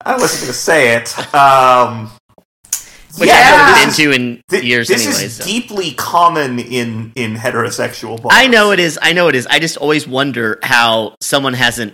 I 0.03 0.17
wasn't 0.17 0.41
going 0.41 0.47
to 0.47 0.53
say 0.53 0.95
it. 0.97 1.17
Um, 1.33 2.11
Which 3.17 3.29
Yeah. 3.29 3.35
I 3.35 3.37
haven't 3.37 3.81
been 3.81 3.89
is- 3.89 3.95
to 3.97 4.11
in 4.11 4.41
thi- 4.49 4.67
years 4.67 4.87
this 4.89 5.05
anyway. 5.07 5.23
is 5.25 5.35
so. 5.37 5.45
deeply 5.45 5.91
common 5.93 6.59
in 6.59 7.11
in 7.15 7.35
heterosexual 7.35 8.21
bars. 8.21 8.35
I 8.37 8.47
know 8.47 8.71
it 8.71 8.79
is. 8.79 8.99
I 9.01 9.13
know 9.13 9.29
it 9.29 9.35
is. 9.35 9.47
I 9.47 9.59
just 9.59 9.77
always 9.77 10.05
wonder 10.07 10.59
how 10.61 11.15
someone 11.21 11.53
hasn't 11.53 11.93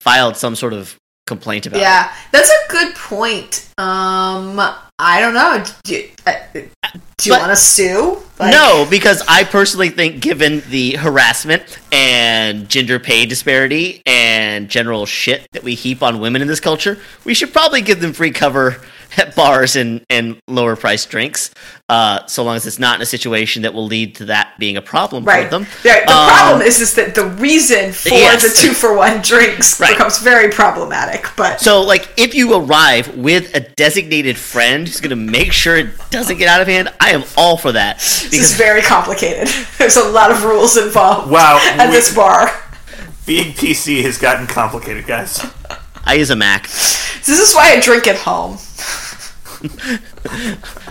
filed 0.00 0.36
some 0.36 0.56
sort 0.56 0.72
of 0.72 0.96
complaint 1.26 1.66
about 1.66 1.78
it. 1.78 1.82
yeah, 1.82 2.12
that's 2.32 2.50
a 2.50 2.72
good 2.72 2.94
point. 2.96 3.68
Um, 3.78 4.60
I 4.98 5.20
don't 5.20 5.34
know. 5.34 5.64
Do 5.84 5.94
you, 5.94 6.08
uh, 6.26 6.32
do 6.52 7.30
you 7.30 7.32
want 7.32 7.50
to 7.50 7.56
sue? 7.56 8.20
Like- 8.38 8.52
no, 8.52 8.86
because 8.88 9.22
I 9.28 9.44
personally 9.44 9.90
think, 9.90 10.20
given 10.20 10.62
the 10.70 10.96
harassment 10.96 11.78
and 11.92 12.68
gender 12.68 12.98
pay 12.98 13.26
disparity 13.26 14.02
and 14.06 14.68
general 14.68 15.06
shit 15.06 15.46
that 15.52 15.62
we 15.62 15.74
heap 15.74 16.02
on 16.02 16.20
women 16.20 16.42
in 16.42 16.48
this 16.48 16.60
culture, 16.60 16.98
we 17.24 17.34
should 17.34 17.52
probably 17.52 17.80
give 17.80 18.00
them 18.00 18.12
free 18.12 18.30
cover 18.32 18.80
at 19.16 19.34
bars 19.36 19.74
and, 19.76 20.04
and 20.10 20.40
lower 20.46 20.76
priced 20.76 21.10
drinks, 21.10 21.50
uh, 21.88 22.26
so 22.26 22.44
long 22.44 22.56
as 22.56 22.66
it's 22.66 22.78
not 22.78 22.96
in 22.96 23.02
a 23.02 23.06
situation 23.06 23.62
that 23.62 23.72
will 23.74 23.86
lead 23.86 24.14
to 24.16 24.26
that 24.26 24.52
being 24.58 24.76
a 24.76 24.82
problem 24.82 25.24
Right. 25.24 25.44
for 25.44 25.50
them. 25.50 25.66
Right. 25.84 26.06
The 26.06 26.12
Um, 26.12 26.28
problem 26.28 26.62
is, 26.62 26.80
is 26.80 26.94
that 26.94 27.14
the 27.14 27.24
reason 27.26 27.92
for 27.92 28.10
Yes. 28.10 28.42
the 28.42 28.50
two 28.50 28.74
for 28.74 28.94
one 28.96 29.22
drinks 29.22 29.80
Right. 29.80 29.90
becomes 29.90 30.18
very 30.18 30.50
problematic. 30.50 31.26
But 31.36 31.60
So, 31.60 31.80
like, 31.82 32.08
if 32.16 32.34
you 32.34 32.54
arrive 32.54 33.08
with 33.16 33.54
a 33.54 33.60
designated 33.60 34.36
friend 34.36 34.86
who's 34.86 35.00
going 35.00 35.10
to 35.10 35.16
make 35.16 35.52
sure 35.52 35.76
it 35.76 35.88
doesn't 36.10 36.36
get 36.38 36.48
out 36.48 36.60
of 36.60 36.68
hand, 36.68 36.92
I 37.00 37.10
am 37.10 37.24
all 37.36 37.56
for 37.56 37.72
that. 37.72 37.98
this 37.98 38.32
is 38.34 38.54
very 38.54 38.82
complicated. 38.82 39.48
There's 39.78 39.96
a 39.96 40.04
lot 40.04 40.30
of 40.30 40.44
rules 40.44 40.76
involved. 40.76 41.30
Wow, 41.30 41.58
At 41.62 41.88
we- 41.88 41.94
this 41.94 42.14
bar. 42.14 42.52
Being 43.26 43.52
PC 43.52 44.02
has 44.04 44.16
gotten 44.16 44.46
complicated, 44.46 45.06
guys. 45.06 45.44
I 46.08 46.14
use 46.14 46.30
a 46.30 46.36
Mac. 46.36 46.64
This 46.64 47.38
is 47.38 47.54
why 47.54 47.70
I 47.72 47.80
drink 47.80 48.06
at 48.06 48.16
home. 48.16 48.58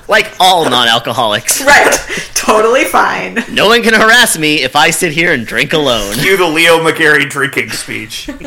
Like 0.08 0.34
all 0.40 0.70
non 0.70 0.88
alcoholics. 0.88 1.62
Right. 1.62 1.92
totally 2.34 2.86
fine. 2.86 3.44
No 3.52 3.68
one 3.68 3.84
can 3.84 3.94
harass 3.94 4.38
me 4.38 4.62
if 4.62 4.76
I 4.76 4.90
sit 4.90 5.12
here 5.12 5.34
and 5.34 5.46
drink 5.46 5.74
alone. 5.74 6.14
Cue 6.16 6.38
the 6.38 6.48
Leo 6.48 6.78
McGarry 6.80 7.30
drinking 7.30 7.72
speech. 7.72 8.30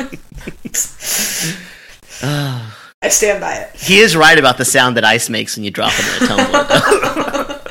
I 2.23 3.09
stand 3.09 3.41
by 3.41 3.53
it. 3.55 3.75
He 3.75 3.99
is 3.99 4.15
right 4.15 4.37
about 4.37 4.57
the 4.57 4.65
sound 4.65 4.97
that 4.97 5.05
ice 5.05 5.29
makes 5.29 5.55
when 5.55 5.63
you 5.63 5.71
drop 5.71 5.93
it 5.95 6.05
in 6.07 6.23
a 6.23 6.27
tumbler. 6.27 7.61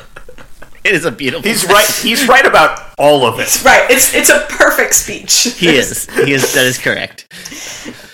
it 0.85 0.93
is 0.93 1.03
a 1.05 1.11
beautiful. 1.11 1.49
He's 1.49 1.65
right. 1.65 1.87
He's 1.87 2.27
right 2.27 2.45
about 2.45 2.93
all 2.97 3.25
of 3.25 3.39
it. 3.39 3.63
Right. 3.63 3.89
It's 3.91 4.13
it's 4.13 4.29
a 4.29 4.45
perfect 4.49 4.95
speech. 4.95 5.53
He 5.57 5.75
is. 5.75 6.09
He 6.11 6.31
is. 6.33 6.53
That 6.53 6.65
is 6.65 6.77
correct. 6.77 7.27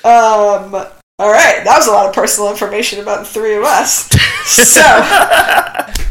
Um. 0.03 0.75
All 1.19 1.31
right. 1.31 1.63
That 1.63 1.75
was 1.77 1.87
a 1.87 1.91
lot 1.91 2.07
of 2.07 2.13
personal 2.13 2.51
information 2.51 2.99
about 2.99 3.19
the 3.19 3.25
three 3.25 3.55
of 3.55 3.63
us. 3.63 4.09
So. 4.45 4.81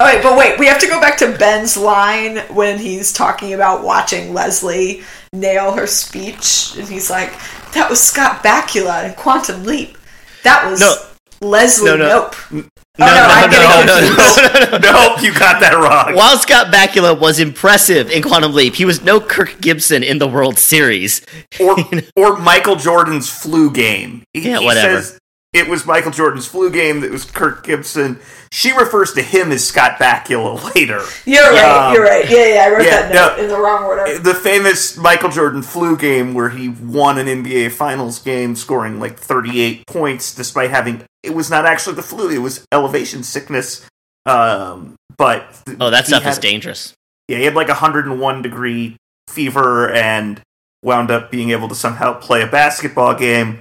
all 0.00 0.06
right, 0.06 0.16
wait, 0.16 0.22
but 0.22 0.38
wait, 0.38 0.58
we 0.58 0.66
have 0.66 0.78
to 0.78 0.86
go 0.86 1.00
back 1.00 1.18
to 1.18 1.36
Ben's 1.36 1.76
line 1.76 2.38
when 2.54 2.78
he's 2.78 3.12
talking 3.12 3.54
about 3.54 3.82
watching 3.82 4.32
Leslie 4.32 5.02
nail 5.32 5.72
her 5.72 5.86
speech, 5.86 6.74
and 6.76 6.88
he's 6.88 7.10
like, 7.10 7.32
"That 7.72 7.88
was 7.90 8.00
Scott 8.00 8.42
Bakula 8.42 9.08
in 9.08 9.14
Quantum 9.14 9.64
Leap. 9.64 9.96
That 10.44 10.70
was 10.70 10.80
No. 10.80 10.94
Leslie 11.40 11.86
No, 11.86 11.96
no. 11.96 12.30
Nope." 12.52 12.66
No, 12.98 13.06
Oh, 13.08 13.48
no, 13.50 13.58
no, 13.58 13.84
no, 13.84 14.00
no, 14.00 14.36
no, 14.36 14.70
no, 14.70 14.70
no, 14.70 14.78
no. 14.78 15.08
Nope, 15.14 15.22
you 15.22 15.32
got 15.38 15.60
that 15.60 15.74
wrong. 15.74 16.14
While 16.16 16.38
Scott 16.38 16.72
Bakula 16.72 17.18
was 17.18 17.38
impressive 17.38 18.10
in 18.10 18.22
Quantum 18.22 18.54
Leap, 18.54 18.74
he 18.74 18.84
was 18.86 19.02
no 19.02 19.20
Kirk 19.20 19.60
Gibson 19.60 20.02
in 20.02 20.18
the 20.18 20.26
World 20.26 20.58
Series. 20.58 21.20
Or 21.60 21.76
or 22.16 22.38
Michael 22.38 22.76
Jordan's 22.76 23.28
flu 23.30 23.70
game. 23.70 24.22
He, 24.32 24.48
Yeah, 24.48 24.60
he 24.60 24.64
whatever. 24.64 25.02
says 25.02 25.18
it 25.56 25.68
was 25.68 25.86
Michael 25.86 26.10
Jordan's 26.10 26.46
flu 26.46 26.70
game 26.70 27.00
that 27.00 27.10
was 27.10 27.24
Kirk 27.24 27.64
Gibson. 27.64 28.18
She 28.52 28.72
refers 28.72 29.12
to 29.14 29.22
him 29.22 29.50
as 29.50 29.66
Scott 29.66 29.98
Bakula 29.98 30.74
later. 30.74 31.02
You're 31.24 31.50
right. 31.52 31.88
Um, 31.88 31.94
you're 31.94 32.04
right. 32.04 32.28
Yeah, 32.30 32.46
yeah. 32.54 32.64
I 32.64 32.70
wrote 32.70 32.84
yeah, 32.84 33.08
that 33.08 33.14
note 33.14 33.36
no. 33.38 33.42
in 33.44 33.48
the 33.48 33.58
wrong 33.58 33.84
order. 33.84 34.18
The 34.18 34.34
famous 34.34 34.96
Michael 34.96 35.30
Jordan 35.30 35.62
flu 35.62 35.96
game 35.96 36.34
where 36.34 36.50
he 36.50 36.68
won 36.68 37.18
an 37.18 37.26
NBA 37.26 37.72
Finals 37.72 38.18
game 38.20 38.54
scoring 38.54 39.00
like 39.00 39.18
38 39.18 39.86
points 39.86 40.34
despite 40.34 40.70
having 40.70 41.04
it 41.22 41.34
was 41.34 41.50
not 41.50 41.66
actually 41.66 41.96
the 41.96 42.02
flu, 42.02 42.28
it 42.30 42.38
was 42.38 42.64
elevation 42.70 43.22
sickness. 43.24 43.86
Um, 44.26 44.94
but 45.16 45.44
Oh, 45.80 45.90
that 45.90 46.06
stuff 46.06 46.22
had- 46.22 46.32
is 46.32 46.38
dangerous. 46.38 46.92
Yeah, 47.28 47.38
he 47.38 47.44
had 47.44 47.54
like 47.54 47.68
101 47.68 48.42
degree 48.42 48.96
fever 49.28 49.90
and 49.90 50.40
wound 50.82 51.10
up 51.10 51.30
being 51.30 51.50
able 51.50 51.66
to 51.68 51.74
somehow 51.74 52.12
play 52.14 52.42
a 52.42 52.46
basketball 52.46 53.14
game 53.14 53.60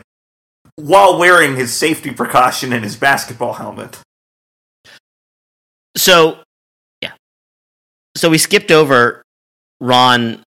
while 0.78 1.18
wearing 1.18 1.56
his 1.56 1.74
safety 1.74 2.12
precaution 2.12 2.74
and 2.74 2.84
his 2.84 2.96
basketball 2.96 3.54
helmet. 3.54 4.00
So, 5.98 6.40
yeah. 7.02 7.12
So 8.18 8.30
we 8.30 8.38
skipped 8.38 8.72
over 8.72 9.22
Ron 9.80 10.42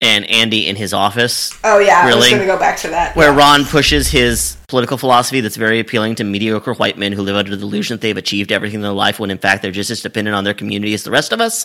and 0.00 0.24
Andy 0.30 0.66
in 0.68 0.76
his 0.76 0.92
office, 0.92 1.52
Oh 1.64 1.80
yeah, 1.80 2.02
I 2.02 2.06
was 2.06 2.14
Really? 2.14 2.30
going 2.30 2.40
to 2.42 2.46
go 2.46 2.56
back 2.58 2.76
to 2.78 2.88
that. 2.88 3.16
where 3.16 3.30
Yeah. 3.32 3.36
Ron 3.36 3.64
pushes 3.64 4.06
his 4.08 4.56
political 4.68 4.96
philosophy 4.96 5.40
that's 5.40 5.56
very 5.56 5.80
appealing 5.80 6.14
to 6.16 6.24
mediocre 6.24 6.72
white 6.74 6.96
men 6.96 7.10
who 7.12 7.22
live 7.22 7.34
under 7.34 7.50
the 7.50 7.56
delusion 7.56 7.94
that 7.94 8.00
they've 8.00 8.16
achieved 8.16 8.52
everything 8.52 8.76
in 8.76 8.82
their 8.82 8.92
life 8.92 9.18
when 9.18 9.30
in 9.32 9.38
fact 9.38 9.60
they're 9.62 9.72
just 9.72 9.90
as 9.90 10.00
dependent 10.00 10.36
on 10.36 10.44
their 10.44 10.54
community 10.54 10.94
as 10.94 11.02
the 11.02 11.10
rest 11.10 11.32
of 11.32 11.40
us. 11.40 11.64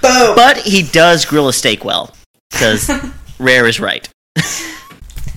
Boom. 0.00 0.34
But 0.34 0.58
he 0.58 0.82
does 0.82 1.26
grill 1.26 1.48
a 1.48 1.52
steak 1.52 1.84
well, 1.84 2.14
because 2.50 2.90
Rare 3.38 3.66
is 3.66 3.80
right. 3.80 4.08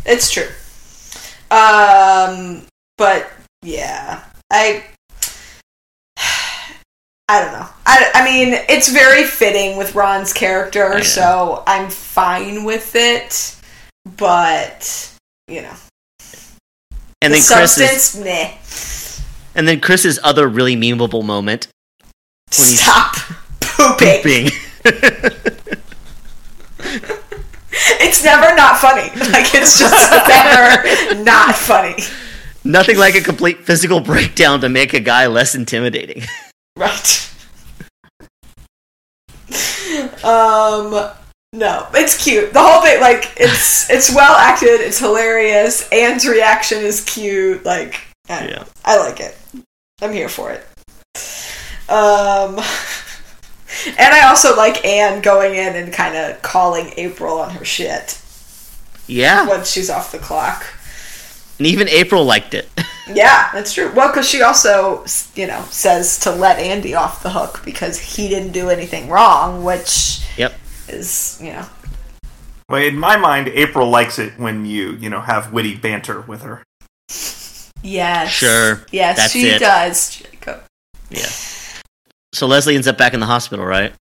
It's 0.05 0.31
true. 0.31 0.47
Um, 1.49 2.65
but 2.97 3.31
yeah, 3.61 4.23
I, 4.51 4.83
I 7.29 7.41
don't 7.41 7.53
know. 7.53 7.67
I, 7.85 8.11
I 8.13 8.25
mean, 8.25 8.53
it's 8.69 8.89
very 8.89 9.23
fitting 9.23 9.77
with 9.77 9.95
Ron's 9.95 10.33
character, 10.33 10.89
know. 10.95 11.01
so 11.03 11.63
I'm 11.67 11.89
fine 11.89 12.63
with 12.63 12.95
it. 12.95 13.53
But 14.17 15.13
you 15.47 15.61
know, 15.61 15.73
And 17.21 17.33
the 17.33 17.39
then 17.39 17.43
Chris 17.45 17.77
is, 17.77 18.01
substance, 18.03 18.23
meh. 18.23 18.53
and 19.55 19.67
then 19.67 19.79
Chris's 19.81 20.19
other 20.23 20.47
really 20.47 20.75
memeable 20.75 21.23
moment 21.25 21.67
When 22.57 22.67
he's- 22.69 22.81
Stop 22.81 23.15
pooping. 23.59 24.23
being 24.23 24.49
It's 27.99 28.23
never 28.23 28.55
not 28.55 28.77
funny. 28.77 29.09
Like 29.31 29.53
it's 29.55 29.79
just 29.79 30.11
never 30.27 31.23
not 31.23 31.55
funny. 31.55 31.95
nothing 32.63 32.97
like 32.97 33.15
a 33.15 33.21
complete 33.21 33.65
physical 33.65 33.99
breakdown 33.99 34.61
to 34.61 34.69
make 34.69 34.93
a 34.93 34.99
guy 34.99 35.27
less 35.27 35.55
intimidating. 35.55 36.23
Right. 36.75 37.23
um 40.23 41.11
no, 41.53 41.87
it's 41.93 42.21
cute. 42.23 42.53
The 42.53 42.61
whole 42.61 42.81
thing 42.81 42.99
like 43.01 43.33
it's 43.37 43.89
it's 43.89 44.13
well 44.13 44.35
acted, 44.35 44.81
it's 44.81 44.99
hilarious, 44.99 45.87
Anne's 45.91 46.27
reaction 46.27 46.79
is 46.79 47.03
cute, 47.05 47.63
like 47.65 47.95
I, 48.29 48.47
Yeah. 48.47 48.63
I 48.85 48.97
like 48.99 49.19
it. 49.21 49.35
I'm 50.01 50.11
here 50.13 50.29
for 50.29 50.51
it. 50.51 50.63
Um 51.89 52.59
and 53.85 54.13
I 54.13 54.27
also 54.27 54.55
like 54.55 54.83
Anne 54.85 55.21
going 55.21 55.53
in 55.55 55.75
and 55.75 55.91
kind 55.93 56.15
of 56.15 56.41
calling 56.41 56.93
April 56.97 57.39
on 57.39 57.51
her 57.51 57.65
shit 57.65 58.19
Yeah, 59.07 59.47
once 59.47 59.69
she's 59.71 59.89
off 59.89 60.11
the 60.11 60.19
clock. 60.19 60.65
and 61.57 61.67
even 61.67 61.87
April 61.89 62.23
liked 62.25 62.53
it. 62.53 62.69
Yeah, 63.13 63.49
that's 63.53 63.73
true. 63.73 63.89
Well, 63.95 64.09
because 64.09 64.27
she 64.27 64.41
also, 64.41 65.05
you 65.33 65.47
know, 65.47 65.63
says 65.69 66.19
to 66.19 66.31
let 66.31 66.59
Andy 66.59 66.93
off 66.93 67.23
the 67.23 67.29
hook 67.29 67.61
because 67.63 67.97
he 67.97 68.27
didn't 68.27 68.51
do 68.51 68.69
anything 68.69 69.07
wrong, 69.09 69.63
which 69.63 70.19
Yep. 70.35 70.53
is, 70.89 71.39
you 71.41 71.53
know, 71.53 71.65
Well, 72.67 72.81
in 72.83 72.97
my 72.99 73.15
mind, 73.15 73.47
April 73.47 73.89
likes 73.89 74.19
it 74.19 74.33
when 74.37 74.65
you, 74.65 74.91
you 74.99 75.09
know, 75.09 75.21
have 75.21 75.53
witty 75.53 75.77
banter 75.77 76.19
with 76.19 76.41
her. 76.41 76.63
yes, 77.81 78.29
Sure, 78.29 78.85
yes, 78.91 79.15
that's 79.15 79.31
she 79.31 79.47
it. 79.47 79.59
does, 79.59 80.09
Jacob. 80.17 80.63
Yeah. 81.09 81.29
So 82.37 82.45
Leslie 82.45 82.75
ends 82.75 82.87
up 82.87 82.99
back 82.99 83.15
in 83.15 83.19
the 83.19 83.25
hospital, 83.25 83.65
right? 83.65 83.95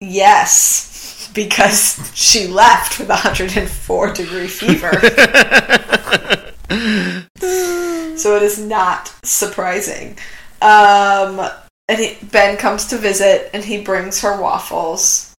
Yes, 0.00 1.30
because 1.32 2.10
she 2.12 2.48
left 2.48 2.98
with 2.98 3.08
a 3.08 3.12
104 3.12 4.12
degree 4.12 4.48
fever, 4.48 4.90
so 8.16 8.34
it 8.34 8.42
is 8.42 8.58
not 8.58 9.14
surprising. 9.22 10.18
Um, 10.60 11.40
and 11.86 12.00
he, 12.00 12.18
Ben 12.32 12.56
comes 12.56 12.86
to 12.86 12.96
visit, 12.96 13.50
and 13.54 13.64
he 13.64 13.82
brings 13.82 14.20
her 14.22 14.40
waffles. 14.40 15.32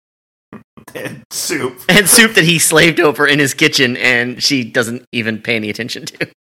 And 0.96 1.24
soup. 1.30 1.82
and 1.90 2.08
soup 2.08 2.36
that 2.36 2.46
he 2.46 2.58
slaved 2.58 3.02
over 3.02 3.28
in 3.28 3.40
his 3.40 3.54
kitchen, 3.54 3.98
and 3.98 4.42
she 4.42 4.64
doesn't 4.64 5.04
even 5.12 5.42
pay 5.42 5.58
any 5.58 5.70
attention 5.70 6.06
to 6.06 6.32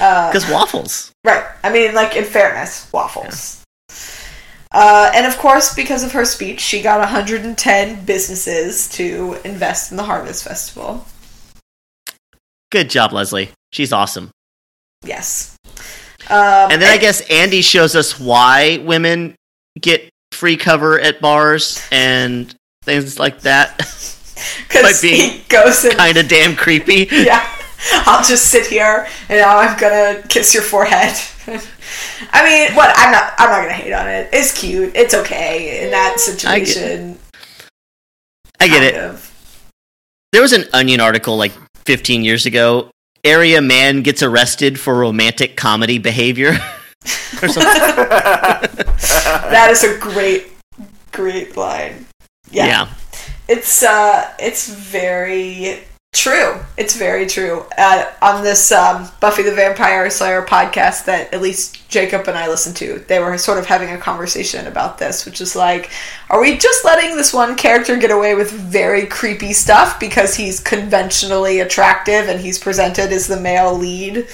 Uh, 0.00 0.30
because 0.30 0.48
waffles. 0.50 1.12
Right. 1.24 1.44
I 1.62 1.72
mean, 1.72 1.94
like 1.94 2.16
in 2.16 2.24
fairness, 2.24 2.90
waffles. 2.92 3.64
Uh, 4.70 5.10
and 5.14 5.26
of 5.26 5.36
course, 5.38 5.74
because 5.74 6.04
of 6.04 6.12
her 6.12 6.24
speech, 6.24 6.60
she 6.60 6.82
got 6.82 7.00
110 7.00 8.04
businesses 8.04 8.88
to 8.90 9.38
invest 9.44 9.90
in 9.90 9.96
the 9.96 10.02
Harvest 10.04 10.44
Festival. 10.44 11.06
Good 12.70 12.90
job, 12.90 13.12
Leslie. 13.12 13.50
She's 13.72 13.92
awesome. 13.92 14.30
Yes. 15.04 15.56
Um, 16.28 16.70
And 16.70 16.82
then 16.82 16.90
I 16.90 16.98
guess 16.98 17.22
Andy 17.30 17.62
shows 17.62 17.96
us 17.96 18.20
why 18.20 18.78
women 18.84 19.34
get 19.80 20.10
free 20.32 20.56
cover 20.56 21.00
at 21.00 21.20
bars 21.20 21.82
and 21.90 22.54
things 22.84 23.18
like 23.18 23.40
that. 23.40 23.78
because 24.68 25.00
being 25.02 25.30
he 25.30 25.44
goes 25.48 25.84
and 25.84 25.96
kind 25.96 26.16
of 26.18 26.28
damn 26.28 26.54
creepy. 26.54 27.08
yeah, 27.12 27.48
I'll 28.06 28.24
just 28.24 28.46
sit 28.50 28.66
here 28.66 29.06
and 29.28 29.38
now 29.38 29.58
I'm 29.58 29.78
gonna 29.78 30.22
kiss 30.28 30.52
your 30.54 30.62
forehead. 30.62 31.14
I 32.32 32.44
mean, 32.44 32.74
what? 32.76 32.92
I'm 32.96 33.12
not. 33.12 33.32
I'm 33.38 33.50
not 33.50 33.62
gonna 33.62 33.72
hate 33.72 33.92
on 33.92 34.08
it. 34.08 34.28
It's 34.32 34.58
cute. 34.58 34.92
It's 34.94 35.14
okay 35.14 35.84
in 35.84 35.90
that 35.90 36.18
situation. 36.20 37.18
I 38.60 38.66
get 38.68 38.80
kind 38.80 38.84
it. 38.84 38.94
of. 38.96 39.24
There 40.32 40.42
was 40.42 40.52
an 40.52 40.64
Onion 40.74 41.00
article 41.00 41.36
like 41.36 41.52
15 41.86 42.24
years 42.24 42.44
ago. 42.46 42.90
Area 43.24 43.60
man 43.60 44.02
gets 44.02 44.22
arrested 44.22 44.78
for 44.78 44.94
romantic 44.94 45.56
comedy 45.56 45.98
behavior. 45.98 46.50
or 47.42 47.48
something. 47.48 48.06
That 49.48 49.68
is 49.70 49.84
a 49.84 49.96
great, 49.98 50.48
great 51.12 51.56
line. 51.56 52.06
yeah. 52.50 52.66
yeah. 52.66 52.88
it's 53.48 53.82
uh 53.82 54.30
it's 54.38 54.68
very 54.68 55.80
true. 56.12 56.58
It's 56.76 56.96
very 56.96 57.26
true. 57.26 57.64
Uh, 57.76 58.10
on 58.22 58.42
this 58.42 58.72
um, 58.72 59.08
buffy 59.20 59.42
the 59.42 59.54
vampire 59.54 60.10
slayer 60.10 60.42
podcast 60.42 61.04
that 61.04 61.32
at 61.32 61.40
least 61.40 61.88
jacob 61.88 62.28
and 62.28 62.36
i 62.36 62.46
listened 62.46 62.76
to 62.76 62.98
they 63.08 63.18
were 63.18 63.38
sort 63.38 63.58
of 63.58 63.64
having 63.64 63.90
a 63.90 63.96
conversation 63.96 64.66
about 64.66 64.98
this 64.98 65.24
which 65.24 65.40
is 65.40 65.56
like 65.56 65.90
are 66.30 66.40
we 66.40 66.58
just 66.58 66.84
letting 66.84 67.16
this 67.16 67.32
one 67.32 67.56
character 67.56 67.96
get 67.96 68.10
away 68.10 68.34
with 68.34 68.50
very 68.50 69.06
creepy 69.06 69.52
stuff 69.52 69.98
because 69.98 70.34
he's 70.34 70.60
conventionally 70.60 71.60
attractive 71.60 72.28
and 72.28 72.40
he's 72.40 72.58
presented 72.58 73.12
as 73.12 73.26
the 73.26 73.38
male 73.40 73.74
lead 73.74 74.26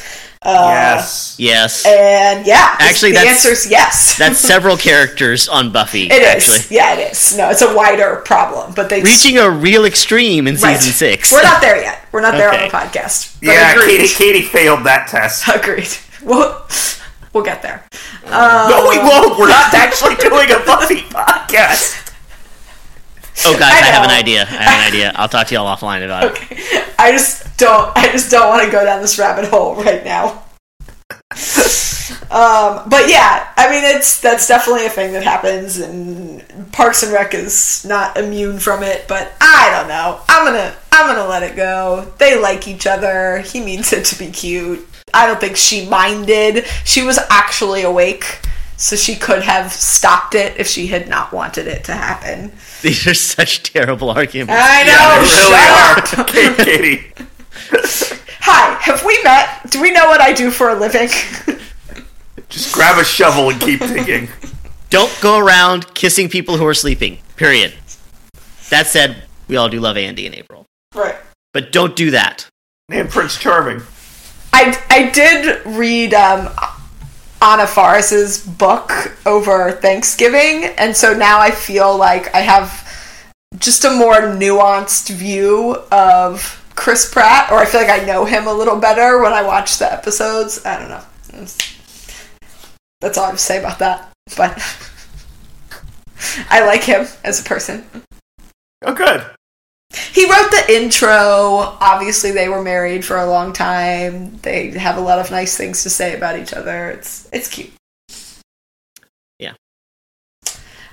uh, 0.47 0.69
yes. 0.75 1.37
Yes. 1.39 1.87
and 1.87 2.47
yeah 2.47 2.77
Actually, 2.79 3.13
the 3.13 3.15
that's- 3.17 3.37
answer 3.47 3.51
is 3.53 3.71
yes 3.71 4.19
That's 4.19 4.39
several 4.39 4.77
characters 4.77 5.49
on 5.49 5.73
Buffy, 5.73 6.07
It 6.11 6.13
is. 6.21 6.27
actually. 6.61 6.77
yeah 6.77 6.95
it 6.95 7.13
is 7.13 7.37
no 7.39 7.49
it's 7.49 7.63
a 7.63 7.75
wider 7.75 8.17
problem 8.27 8.75
but 8.75 8.91
they 8.91 9.03
Reaching 9.03 9.39
a 9.39 9.49
real 9.51 9.85
extreme 9.87 10.47
in 10.47 10.57
Right. 10.57 10.77
season 10.77 10.93
six. 10.93 11.33
We're 11.33 11.43
not 11.43 11.63
there 11.63 11.81
yet. 11.81 12.07
We're 12.13 12.21
not 12.21 12.33
there 12.33 12.53
on 12.53 12.61
the 12.61 12.69
podcast. 12.69 13.37
Yeah, 13.41 13.73
agreed. 13.73 13.97
Katie, 13.99 14.15
Katie 14.15 14.43
failed 14.43 14.85
that 14.85 15.09
test. 15.09 15.49
Agreed. 15.53 15.89
We'll, 16.23 16.63
we'll 17.35 17.45
get 17.45 17.61
there. 17.61 17.85
no, 18.25 18.87
we 18.89 18.99
won't. 18.99 19.39
We're 19.39 19.49
not 19.49 19.75
actually 19.75 20.15
doing 20.17 20.51
a 20.51 20.65
Buffy 20.65 21.03
podcast. 21.11 22.01
Oh, 23.45 23.53
guys, 23.59 23.63
I, 23.63 23.89
I 23.89 23.91
have 23.91 24.05
an 24.05 24.11
idea. 24.11 24.43
I 24.43 24.63
have 24.63 24.81
an 24.81 24.95
idea. 24.95 25.13
I'll 25.17 25.29
talk 25.29 25.49
to 25.49 25.55
y'all 25.55 25.77
offline 25.77 26.05
about 26.05 26.41
it. 26.41 26.95
I 26.99 27.11
just 27.11 27.59
don't. 27.59 27.95
I 27.97 28.11
just 28.13 28.31
don't 28.31 28.49
want 28.49 28.65
to 28.65 28.71
go 28.71 28.85
down 28.85 29.03
this 29.03 29.19
rabbit 29.19 29.47
hole 29.47 29.75
right 29.75 30.05
now. 30.05 30.45
um, 32.31 32.89
but 32.89 33.09
yeah, 33.09 33.53
I 33.57 33.69
mean, 33.71 33.83
it's 33.85 34.21
that's 34.21 34.47
definitely 34.47 34.87
a 34.87 34.91
thing 34.91 35.13
that 35.13 35.25
happens, 35.25 35.79
and 35.79 36.45
Parks 36.73 37.03
and 37.03 37.13
Rec 37.13 37.35
is 37.35 37.85
not 37.85 38.17
immune 38.17 38.61
from 38.61 38.85
it. 38.85 39.07
But 39.09 39.33
I 39.41 39.77
don't 39.77 39.89
know. 39.89 40.21
I'm 40.29 40.47
gonna 40.47 40.75
I'm 40.93 41.15
gonna 41.15 41.29
let 41.29 41.43
it 41.43 41.57
go. 41.57 42.13
They 42.19 42.41
like 42.41 42.69
each 42.69 42.87
other. 42.87 43.39
He 43.41 43.61
means 43.61 43.93
it 43.93 44.05
to 44.07 44.19
be 44.19 44.31
cute. 44.31 44.87
I 45.15 45.27
don't 45.27 45.41
think 45.41 45.57
she 45.57 45.87
minded. 45.89 46.67
She 46.85 47.03
was 47.03 47.19
actually 47.31 47.83
awake, 47.83 48.41
so 48.77 48.97
she 48.97 49.15
could 49.17 49.43
have 49.43 49.73
stopped 49.73 50.35
it 50.35 50.59
if 50.59 50.67
she 50.67 50.89
had 50.89 51.09
not 51.09 51.33
wanted 51.33 51.67
it 51.67 51.85
to 51.85 51.93
happen. 51.93 52.53
These 52.83 53.07
are 53.07 53.15
such 53.15 53.63
terrible 53.63 54.11
arguments. 54.11 54.53
I 54.57 54.85
know. 54.85 55.21
They 55.21 56.19
shut 56.19 56.19
up. 56.19 56.29
really 56.35 56.49
are. 56.49 56.65
Katie. 56.65 58.21
Hi, 58.41 58.75
have 58.81 59.05
we 59.05 59.19
met? 59.23 59.71
Do 59.71 59.81
we 59.81 59.91
know 59.91 60.07
what 60.07 60.21
I 60.21 60.33
do 60.33 60.51
for 60.51 60.69
a 60.69 60.75
living? 60.75 61.09
Just 62.49 62.75
grab 62.75 62.99
a 63.01 63.05
shovel 63.05 63.51
and 63.51 63.61
keep 63.61 63.81
digging. 63.81 64.29
Don't 64.91 65.17
go 65.21 65.39
around 65.39 65.95
kissing 65.95 66.29
people 66.29 66.57
who 66.57 66.67
are 66.67 66.75
sleeping. 66.75 67.19
Period. 67.37 67.73
That 68.71 68.87
said, 68.87 69.25
we 69.49 69.57
all 69.57 69.69
do 69.69 69.81
love 69.81 69.97
Andy 69.97 70.25
and 70.27 70.35
April. 70.35 70.67
right. 70.95 71.17
But 71.53 71.73
don't 71.73 71.97
do 71.97 72.11
that. 72.13 72.49
And 72.91 73.09
Prince 73.11 73.37
Charming. 73.39 73.81
I, 74.57 74.81
I 74.89 75.11
did 75.11 75.67
read 75.67 76.15
um, 76.15 76.49
Anna 77.43 77.67
Faris's 77.67 78.47
book 78.47 79.19
over 79.27 79.73
Thanksgiving, 79.73 80.67
and 80.79 80.97
so 80.97 81.13
now 81.13 81.41
I 81.41 81.51
feel 81.51 81.99
like 81.99 82.33
I 82.33 82.39
have 82.39 82.89
just 83.59 83.85
a 83.85 83.91
more 83.91 84.15
nuanced 84.15 85.11
view 85.11 85.75
of 85.91 86.65
Chris 86.77 87.13
Pratt, 87.13 87.51
or 87.51 87.59
I 87.59 87.65
feel 87.65 87.81
like 87.81 87.91
I 87.91 88.05
know 88.05 88.25
him 88.25 88.47
a 88.47 88.53
little 88.53 88.79
better 88.79 89.21
when 89.21 89.33
I 89.33 89.43
watch 89.43 89.79
the 89.79 89.93
episodes. 89.93 90.65
I 90.65 90.79
don't 90.79 90.89
know. 90.89 91.03
That's 93.01 93.19
all 93.19 93.25
I 93.25 93.29
have 93.31 93.37
to 93.37 93.43
say 93.43 93.59
about 93.59 93.81
that. 93.81 94.09
But 94.37 94.57
I 96.49 96.65
like 96.65 96.85
him 96.85 97.09
as 97.25 97.41
a 97.41 97.45
person. 97.45 97.85
Oh, 98.83 98.95
good. 98.95 99.27
He 100.13 100.31
wrote 100.31 100.44
the 100.67 100.75
intro. 100.75 101.77
Obviously, 101.81 102.31
they 102.31 102.49
were 102.49 102.63
married 102.63 103.05
for 103.05 103.17
a 103.17 103.27
long 103.27 103.53
time. 103.53 104.37
They 104.39 104.71
have 104.71 104.97
a 104.97 105.01
lot 105.01 105.19
of 105.19 105.31
nice 105.31 105.57
things 105.57 105.83
to 105.83 105.91
say 105.91 106.17
about 106.17 106.39
each 106.39 106.53
other. 106.53 106.91
It's 106.91 107.29
it's 107.33 107.49
cute. 107.49 107.73
Yeah. 109.39 109.55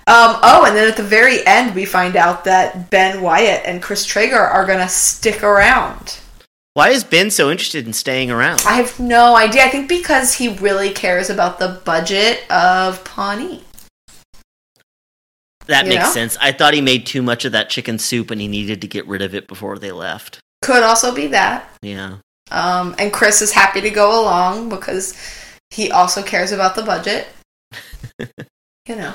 Um, 0.07 0.37
oh, 0.43 0.65
and 0.67 0.75
then 0.75 0.89
at 0.89 0.97
the 0.97 1.03
very 1.03 1.45
end, 1.45 1.75
we 1.75 1.85
find 1.85 2.15
out 2.15 2.43
that 2.45 2.89
Ben 2.89 3.21
Wyatt 3.21 3.63
and 3.65 3.81
Chris 3.81 4.05
Traeger 4.05 4.39
are 4.39 4.65
going 4.65 4.79
to 4.79 4.89
stick 4.89 5.43
around. 5.43 6.19
Why 6.73 6.89
is 6.89 7.03
Ben 7.03 7.29
so 7.31 7.51
interested 7.51 7.85
in 7.85 7.93
staying 7.93 8.31
around? 8.31 8.63
I 8.65 8.75
have 8.75 8.97
no 8.99 9.35
idea. 9.35 9.63
I 9.63 9.69
think 9.69 9.89
because 9.89 10.33
he 10.33 10.55
really 10.55 10.91
cares 10.91 11.29
about 11.29 11.59
the 11.59 11.81
budget 11.83 12.49
of 12.49 13.03
Pawnee. 13.03 13.63
That 15.67 15.85
You 15.85 15.89
makes 15.91 16.05
know? 16.05 16.11
sense. 16.11 16.37
I 16.41 16.51
thought 16.51 16.73
he 16.73 16.81
made 16.81 17.05
too 17.05 17.21
much 17.21 17.45
of 17.45 17.51
that 17.53 17.69
chicken 17.69 17.99
soup 17.99 18.31
and 18.31 18.41
he 18.41 18.47
needed 18.47 18.81
to 18.81 18.87
get 18.87 19.07
rid 19.07 19.21
of 19.21 19.33
it 19.35 19.47
before 19.47 19.77
they 19.77 19.91
left. 19.91 20.39
Could 20.61 20.83
also 20.83 21.13
be 21.13 21.27
that. 21.27 21.69
Yeah. 21.81 22.17
Um, 22.49 22.95
and 22.99 23.13
Chris 23.13 23.41
is 23.41 23.51
happy 23.51 23.81
to 23.81 23.89
go 23.89 24.21
along 24.21 24.69
because 24.69 25.15
he 25.69 25.89
also 25.91 26.21
cares 26.21 26.51
about 26.51 26.75
the 26.75 26.83
budget. 26.83 27.27
you 28.19 28.95
know. 28.95 29.13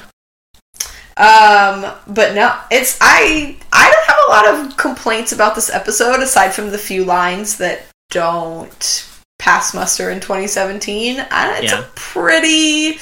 Um, 1.19 1.93
but 2.07 2.35
no, 2.35 2.55
it's 2.71 2.99
I 3.01 3.57
I 3.73 3.91
don't 3.91 4.07
have 4.07 4.19
a 4.29 4.31
lot 4.31 4.67
of 4.71 4.77
complaints 4.77 5.33
about 5.33 5.55
this 5.55 5.71
episode 5.71 6.21
aside 6.21 6.51
from 6.53 6.71
the 6.71 6.79
few 6.79 7.05
lines 7.05 7.57
that 7.59 7.83
don't 8.11 9.09
pass 9.39 9.73
muster 9.75 10.11
in 10.11 10.21
2017. 10.21 11.21
I, 11.31 11.59
it's 11.63 11.73
Yeah. 11.73 11.81
a 11.81 11.83
pretty 11.95 12.99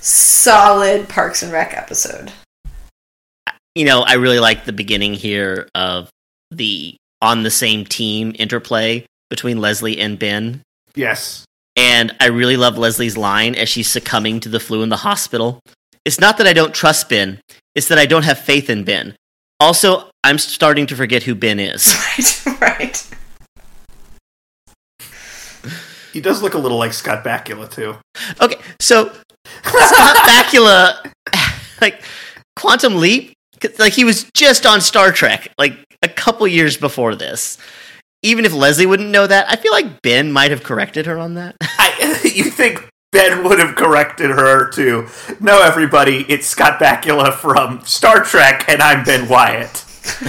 solid 0.00 1.08
Parks 1.08 1.42
and 1.44 1.52
Rec 1.52 1.74
episode. 1.76 2.32
You 3.74 3.84
know, 3.86 4.02
I 4.02 4.14
really 4.14 4.38
like 4.38 4.64
the 4.64 4.72
beginning 4.72 5.14
here 5.14 5.68
of 5.74 6.10
the 6.50 6.94
on 7.22 7.42
the 7.42 7.50
same 7.50 7.84
team 7.84 8.34
interplay 8.38 9.06
between 9.30 9.58
Leslie 9.60 9.98
and 9.98 10.18
Ben. 10.18 10.60
Yes. 10.94 11.44
And 11.76 12.14
I 12.20 12.26
really 12.26 12.56
love 12.58 12.76
Leslie's 12.76 13.16
line 13.16 13.54
as 13.54 13.68
she's 13.68 13.88
succumbing 13.90 14.40
to 14.40 14.48
the 14.50 14.60
flu 14.60 14.82
in 14.82 14.90
the 14.90 14.96
hospital. 14.98 15.60
It's 16.04 16.20
not 16.20 16.36
that 16.38 16.46
I 16.46 16.52
don't 16.52 16.74
trust 16.74 17.08
Ben, 17.08 17.40
it's 17.74 17.88
that 17.88 17.98
I 17.98 18.04
don't 18.06 18.24
have 18.24 18.38
faith 18.38 18.68
in 18.68 18.84
Ben. 18.84 19.14
Also, 19.60 20.10
I'm 20.24 20.36
starting 20.38 20.86
to 20.88 20.96
forget 20.96 21.22
who 21.22 21.34
Ben 21.34 21.58
is. 21.60 21.86
Right, 22.44 22.60
right. 22.60 23.08
He 26.12 26.20
does 26.20 26.42
look 26.42 26.54
a 26.54 26.58
little 26.58 26.76
like 26.76 26.92
Scott 26.92 27.24
Bakula, 27.24 27.70
too. 27.70 27.96
Okay, 28.40 28.56
so 28.80 29.10
Scott 29.62 30.16
Bakula, 30.28 31.10
like 31.80 32.02
Quantum 32.56 32.96
Leap, 32.96 33.28
'cause, 33.28 33.34
like 33.78 33.92
he 33.92 34.04
was 34.04 34.24
just 34.34 34.66
on 34.66 34.80
Star 34.80 35.12
Trek, 35.12 35.48
like 35.58 35.74
a 36.02 36.08
couple 36.08 36.46
years 36.46 36.76
before 36.76 37.14
this. 37.14 37.58
Even 38.22 38.44
if 38.44 38.52
Leslie 38.52 38.86
wouldn't 38.86 39.10
know 39.10 39.26
that, 39.26 39.50
I 39.50 39.56
feel 39.56 39.72
like 39.72 40.00
Ben 40.02 40.30
might 40.30 40.52
have 40.52 40.62
corrected 40.62 41.06
her 41.06 41.18
on 41.18 41.34
that. 41.34 41.56
I, 41.62 42.20
you 42.34 42.44
think 42.44 42.88
Ben 43.10 43.44
would 43.44 43.58
have 43.58 43.74
corrected 43.74 44.30
her 44.30 44.70
to, 44.70 45.08
no, 45.40 45.60
everybody, 45.60 46.24
it's 46.28 46.46
Scott 46.46 46.78
Bakula 46.78 47.34
from 47.34 47.84
Star 47.84 48.22
Trek, 48.22 48.64
and 48.68 48.80
I'm 48.80 49.04
Ben 49.04 49.28
Wyatt. 49.28 49.84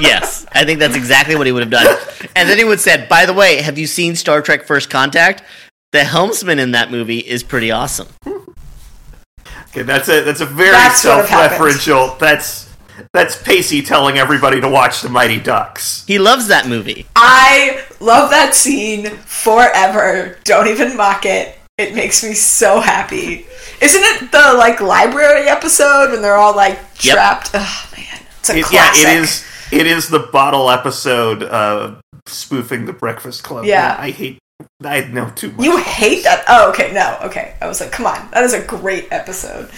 yes, 0.00 0.46
I 0.52 0.64
think 0.64 0.80
that's 0.80 0.96
exactly 0.96 1.36
what 1.36 1.46
he 1.46 1.52
would 1.52 1.62
have 1.62 1.70
done. 1.70 1.96
And 2.34 2.48
then 2.48 2.58
he 2.58 2.64
would 2.64 2.72
have 2.72 2.80
said, 2.80 3.08
"By 3.08 3.24
the 3.24 3.32
way, 3.32 3.62
have 3.62 3.78
you 3.78 3.86
seen 3.86 4.16
Star 4.16 4.42
Trek: 4.42 4.64
First 4.64 4.90
Contact? 4.90 5.44
The 5.92 6.02
helmsman 6.02 6.58
in 6.58 6.72
that 6.72 6.90
movie 6.90 7.18
is 7.18 7.44
pretty 7.44 7.70
awesome." 7.70 8.08
Okay, 8.26 9.82
that's 9.82 10.08
a 10.08 10.22
that's 10.22 10.40
a 10.40 10.46
very 10.46 10.72
That's 10.72 11.02
self-referential. 11.02 12.18
That's 12.18 12.68
that's 13.12 13.40
Pacey 13.42 13.82
telling 13.82 14.18
everybody 14.18 14.60
to 14.60 14.68
watch 14.68 15.00
the 15.02 15.08
Mighty 15.08 15.38
Ducks. 15.40 16.04
He 16.06 16.18
loves 16.18 16.48
that 16.48 16.68
movie. 16.68 17.06
I 17.16 17.84
love 18.00 18.30
that 18.30 18.54
scene 18.54 19.10
forever. 19.26 20.38
Don't 20.44 20.68
even 20.68 20.96
mock 20.96 21.24
it. 21.26 21.58
It 21.78 21.94
makes 21.94 22.22
me 22.22 22.34
so 22.34 22.80
happy. 22.80 23.46
Isn't 23.80 24.02
it 24.02 24.30
the 24.32 24.54
like 24.56 24.80
library 24.80 25.48
episode 25.48 26.10
when 26.12 26.22
they're 26.22 26.36
all 26.36 26.54
like 26.54 26.78
Yep. 27.00 27.14
trapped? 27.14 27.50
Oh 27.54 27.90
man, 27.96 28.20
it's 28.38 28.50
a 28.50 28.58
It- 28.58 28.72
yeah, 28.72 28.90
it 28.94 29.20
is. 29.22 29.44
It 29.72 29.86
is 29.86 30.08
the 30.08 30.18
bottle 30.18 30.70
episode 30.70 31.42
uh, 31.42 31.94
spoofing 32.26 32.84
the 32.84 32.92
Breakfast 32.92 33.42
Club. 33.42 33.64
Yeah. 33.64 33.96
I 33.98 34.10
hate. 34.10 34.38
I 34.84 35.04
know 35.04 35.30
too 35.30 35.52
much. 35.52 35.64
You 35.64 35.76
hate 35.78 36.24
that? 36.24 36.44
Oh, 36.48 36.70
okay, 36.70 36.92
no, 36.92 37.18
okay. 37.24 37.54
I 37.60 37.66
was 37.66 37.80
like, 37.80 37.92
come 37.92 38.06
on, 38.06 38.30
that 38.32 38.42
is 38.44 38.54
a 38.54 38.62
great 38.62 39.08
episode. 39.10 39.70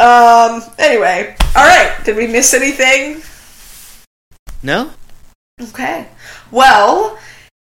Um. 0.00 0.62
Anyway, 0.78 1.36
all 1.56 1.66
right. 1.66 1.96
Did 2.04 2.16
we 2.16 2.26
miss 2.26 2.54
anything? 2.54 3.22
No, 4.62 4.90
Okay. 5.60 6.06
Well, 6.50 7.18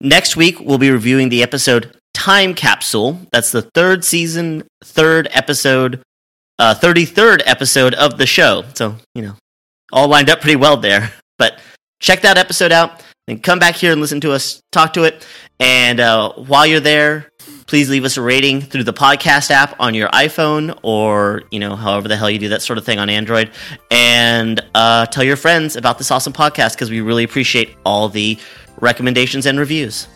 Next 0.00 0.36
week, 0.36 0.60
we'll 0.60 0.78
be 0.78 0.90
reviewing 0.90 1.30
the 1.30 1.42
episode 1.42 1.96
Time 2.14 2.54
Capsule. 2.54 3.18
That's 3.32 3.50
the 3.50 3.62
third 3.62 4.04
season, 4.04 4.62
third 4.84 5.26
episode, 5.32 6.02
uh, 6.60 6.74
33rd 6.74 7.42
episode 7.46 7.94
of 7.94 8.18
the 8.18 8.26
show. 8.26 8.62
So, 8.74 8.94
you 9.14 9.22
know, 9.22 9.34
all 9.92 10.06
lined 10.06 10.30
up 10.30 10.40
pretty 10.40 10.56
well 10.56 10.76
there. 10.76 11.12
But 11.38 11.58
check 11.98 12.20
that 12.22 12.38
episode 12.38 12.72
out 12.72 13.02
and 13.28 13.42
come 13.42 13.58
back 13.58 13.74
here 13.74 13.92
and 13.92 14.00
listen 14.00 14.20
to 14.20 14.32
us 14.32 14.62
talk 14.72 14.92
to 14.94 15.04
it. 15.04 15.26
And 15.58 16.00
uh, 16.00 16.32
while 16.34 16.66
you're 16.66 16.80
there, 16.80 17.30
please 17.66 17.90
leave 17.90 18.04
us 18.04 18.16
a 18.16 18.22
rating 18.22 18.60
through 18.60 18.84
the 18.84 18.92
podcast 18.92 19.50
app 19.50 19.74
on 19.80 19.94
your 19.94 20.08
iPhone 20.10 20.78
or, 20.82 21.42
you 21.50 21.58
know, 21.58 21.74
however 21.74 22.08
the 22.08 22.16
hell 22.16 22.30
you 22.30 22.38
do 22.38 22.48
that 22.50 22.62
sort 22.62 22.78
of 22.78 22.84
thing 22.84 22.98
on 22.98 23.10
Android. 23.10 23.50
And 23.90 24.60
uh, 24.74 25.06
tell 25.06 25.24
your 25.24 25.36
friends 25.36 25.76
about 25.76 25.98
this 25.98 26.10
awesome 26.10 26.32
podcast 26.32 26.74
because 26.74 26.90
we 26.90 27.00
really 27.00 27.24
appreciate 27.24 27.76
all 27.84 28.08
the 28.08 28.38
recommendations 28.80 29.46
and 29.46 29.58
reviews. 29.58 30.06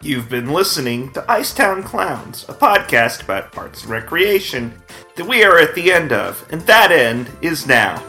You've 0.00 0.28
been 0.28 0.52
listening 0.52 1.12
to 1.14 1.22
Icetown 1.22 1.84
Clowns, 1.84 2.44
a 2.44 2.54
podcast 2.54 3.24
about 3.24 3.56
arts 3.58 3.82
and 3.82 3.90
recreation 3.90 4.80
that 5.16 5.26
we 5.26 5.42
are 5.42 5.58
at 5.58 5.74
the 5.74 5.92
end 5.92 6.12
of, 6.12 6.46
and 6.52 6.60
that 6.62 6.92
end 6.92 7.28
is 7.42 7.66
now. 7.66 8.00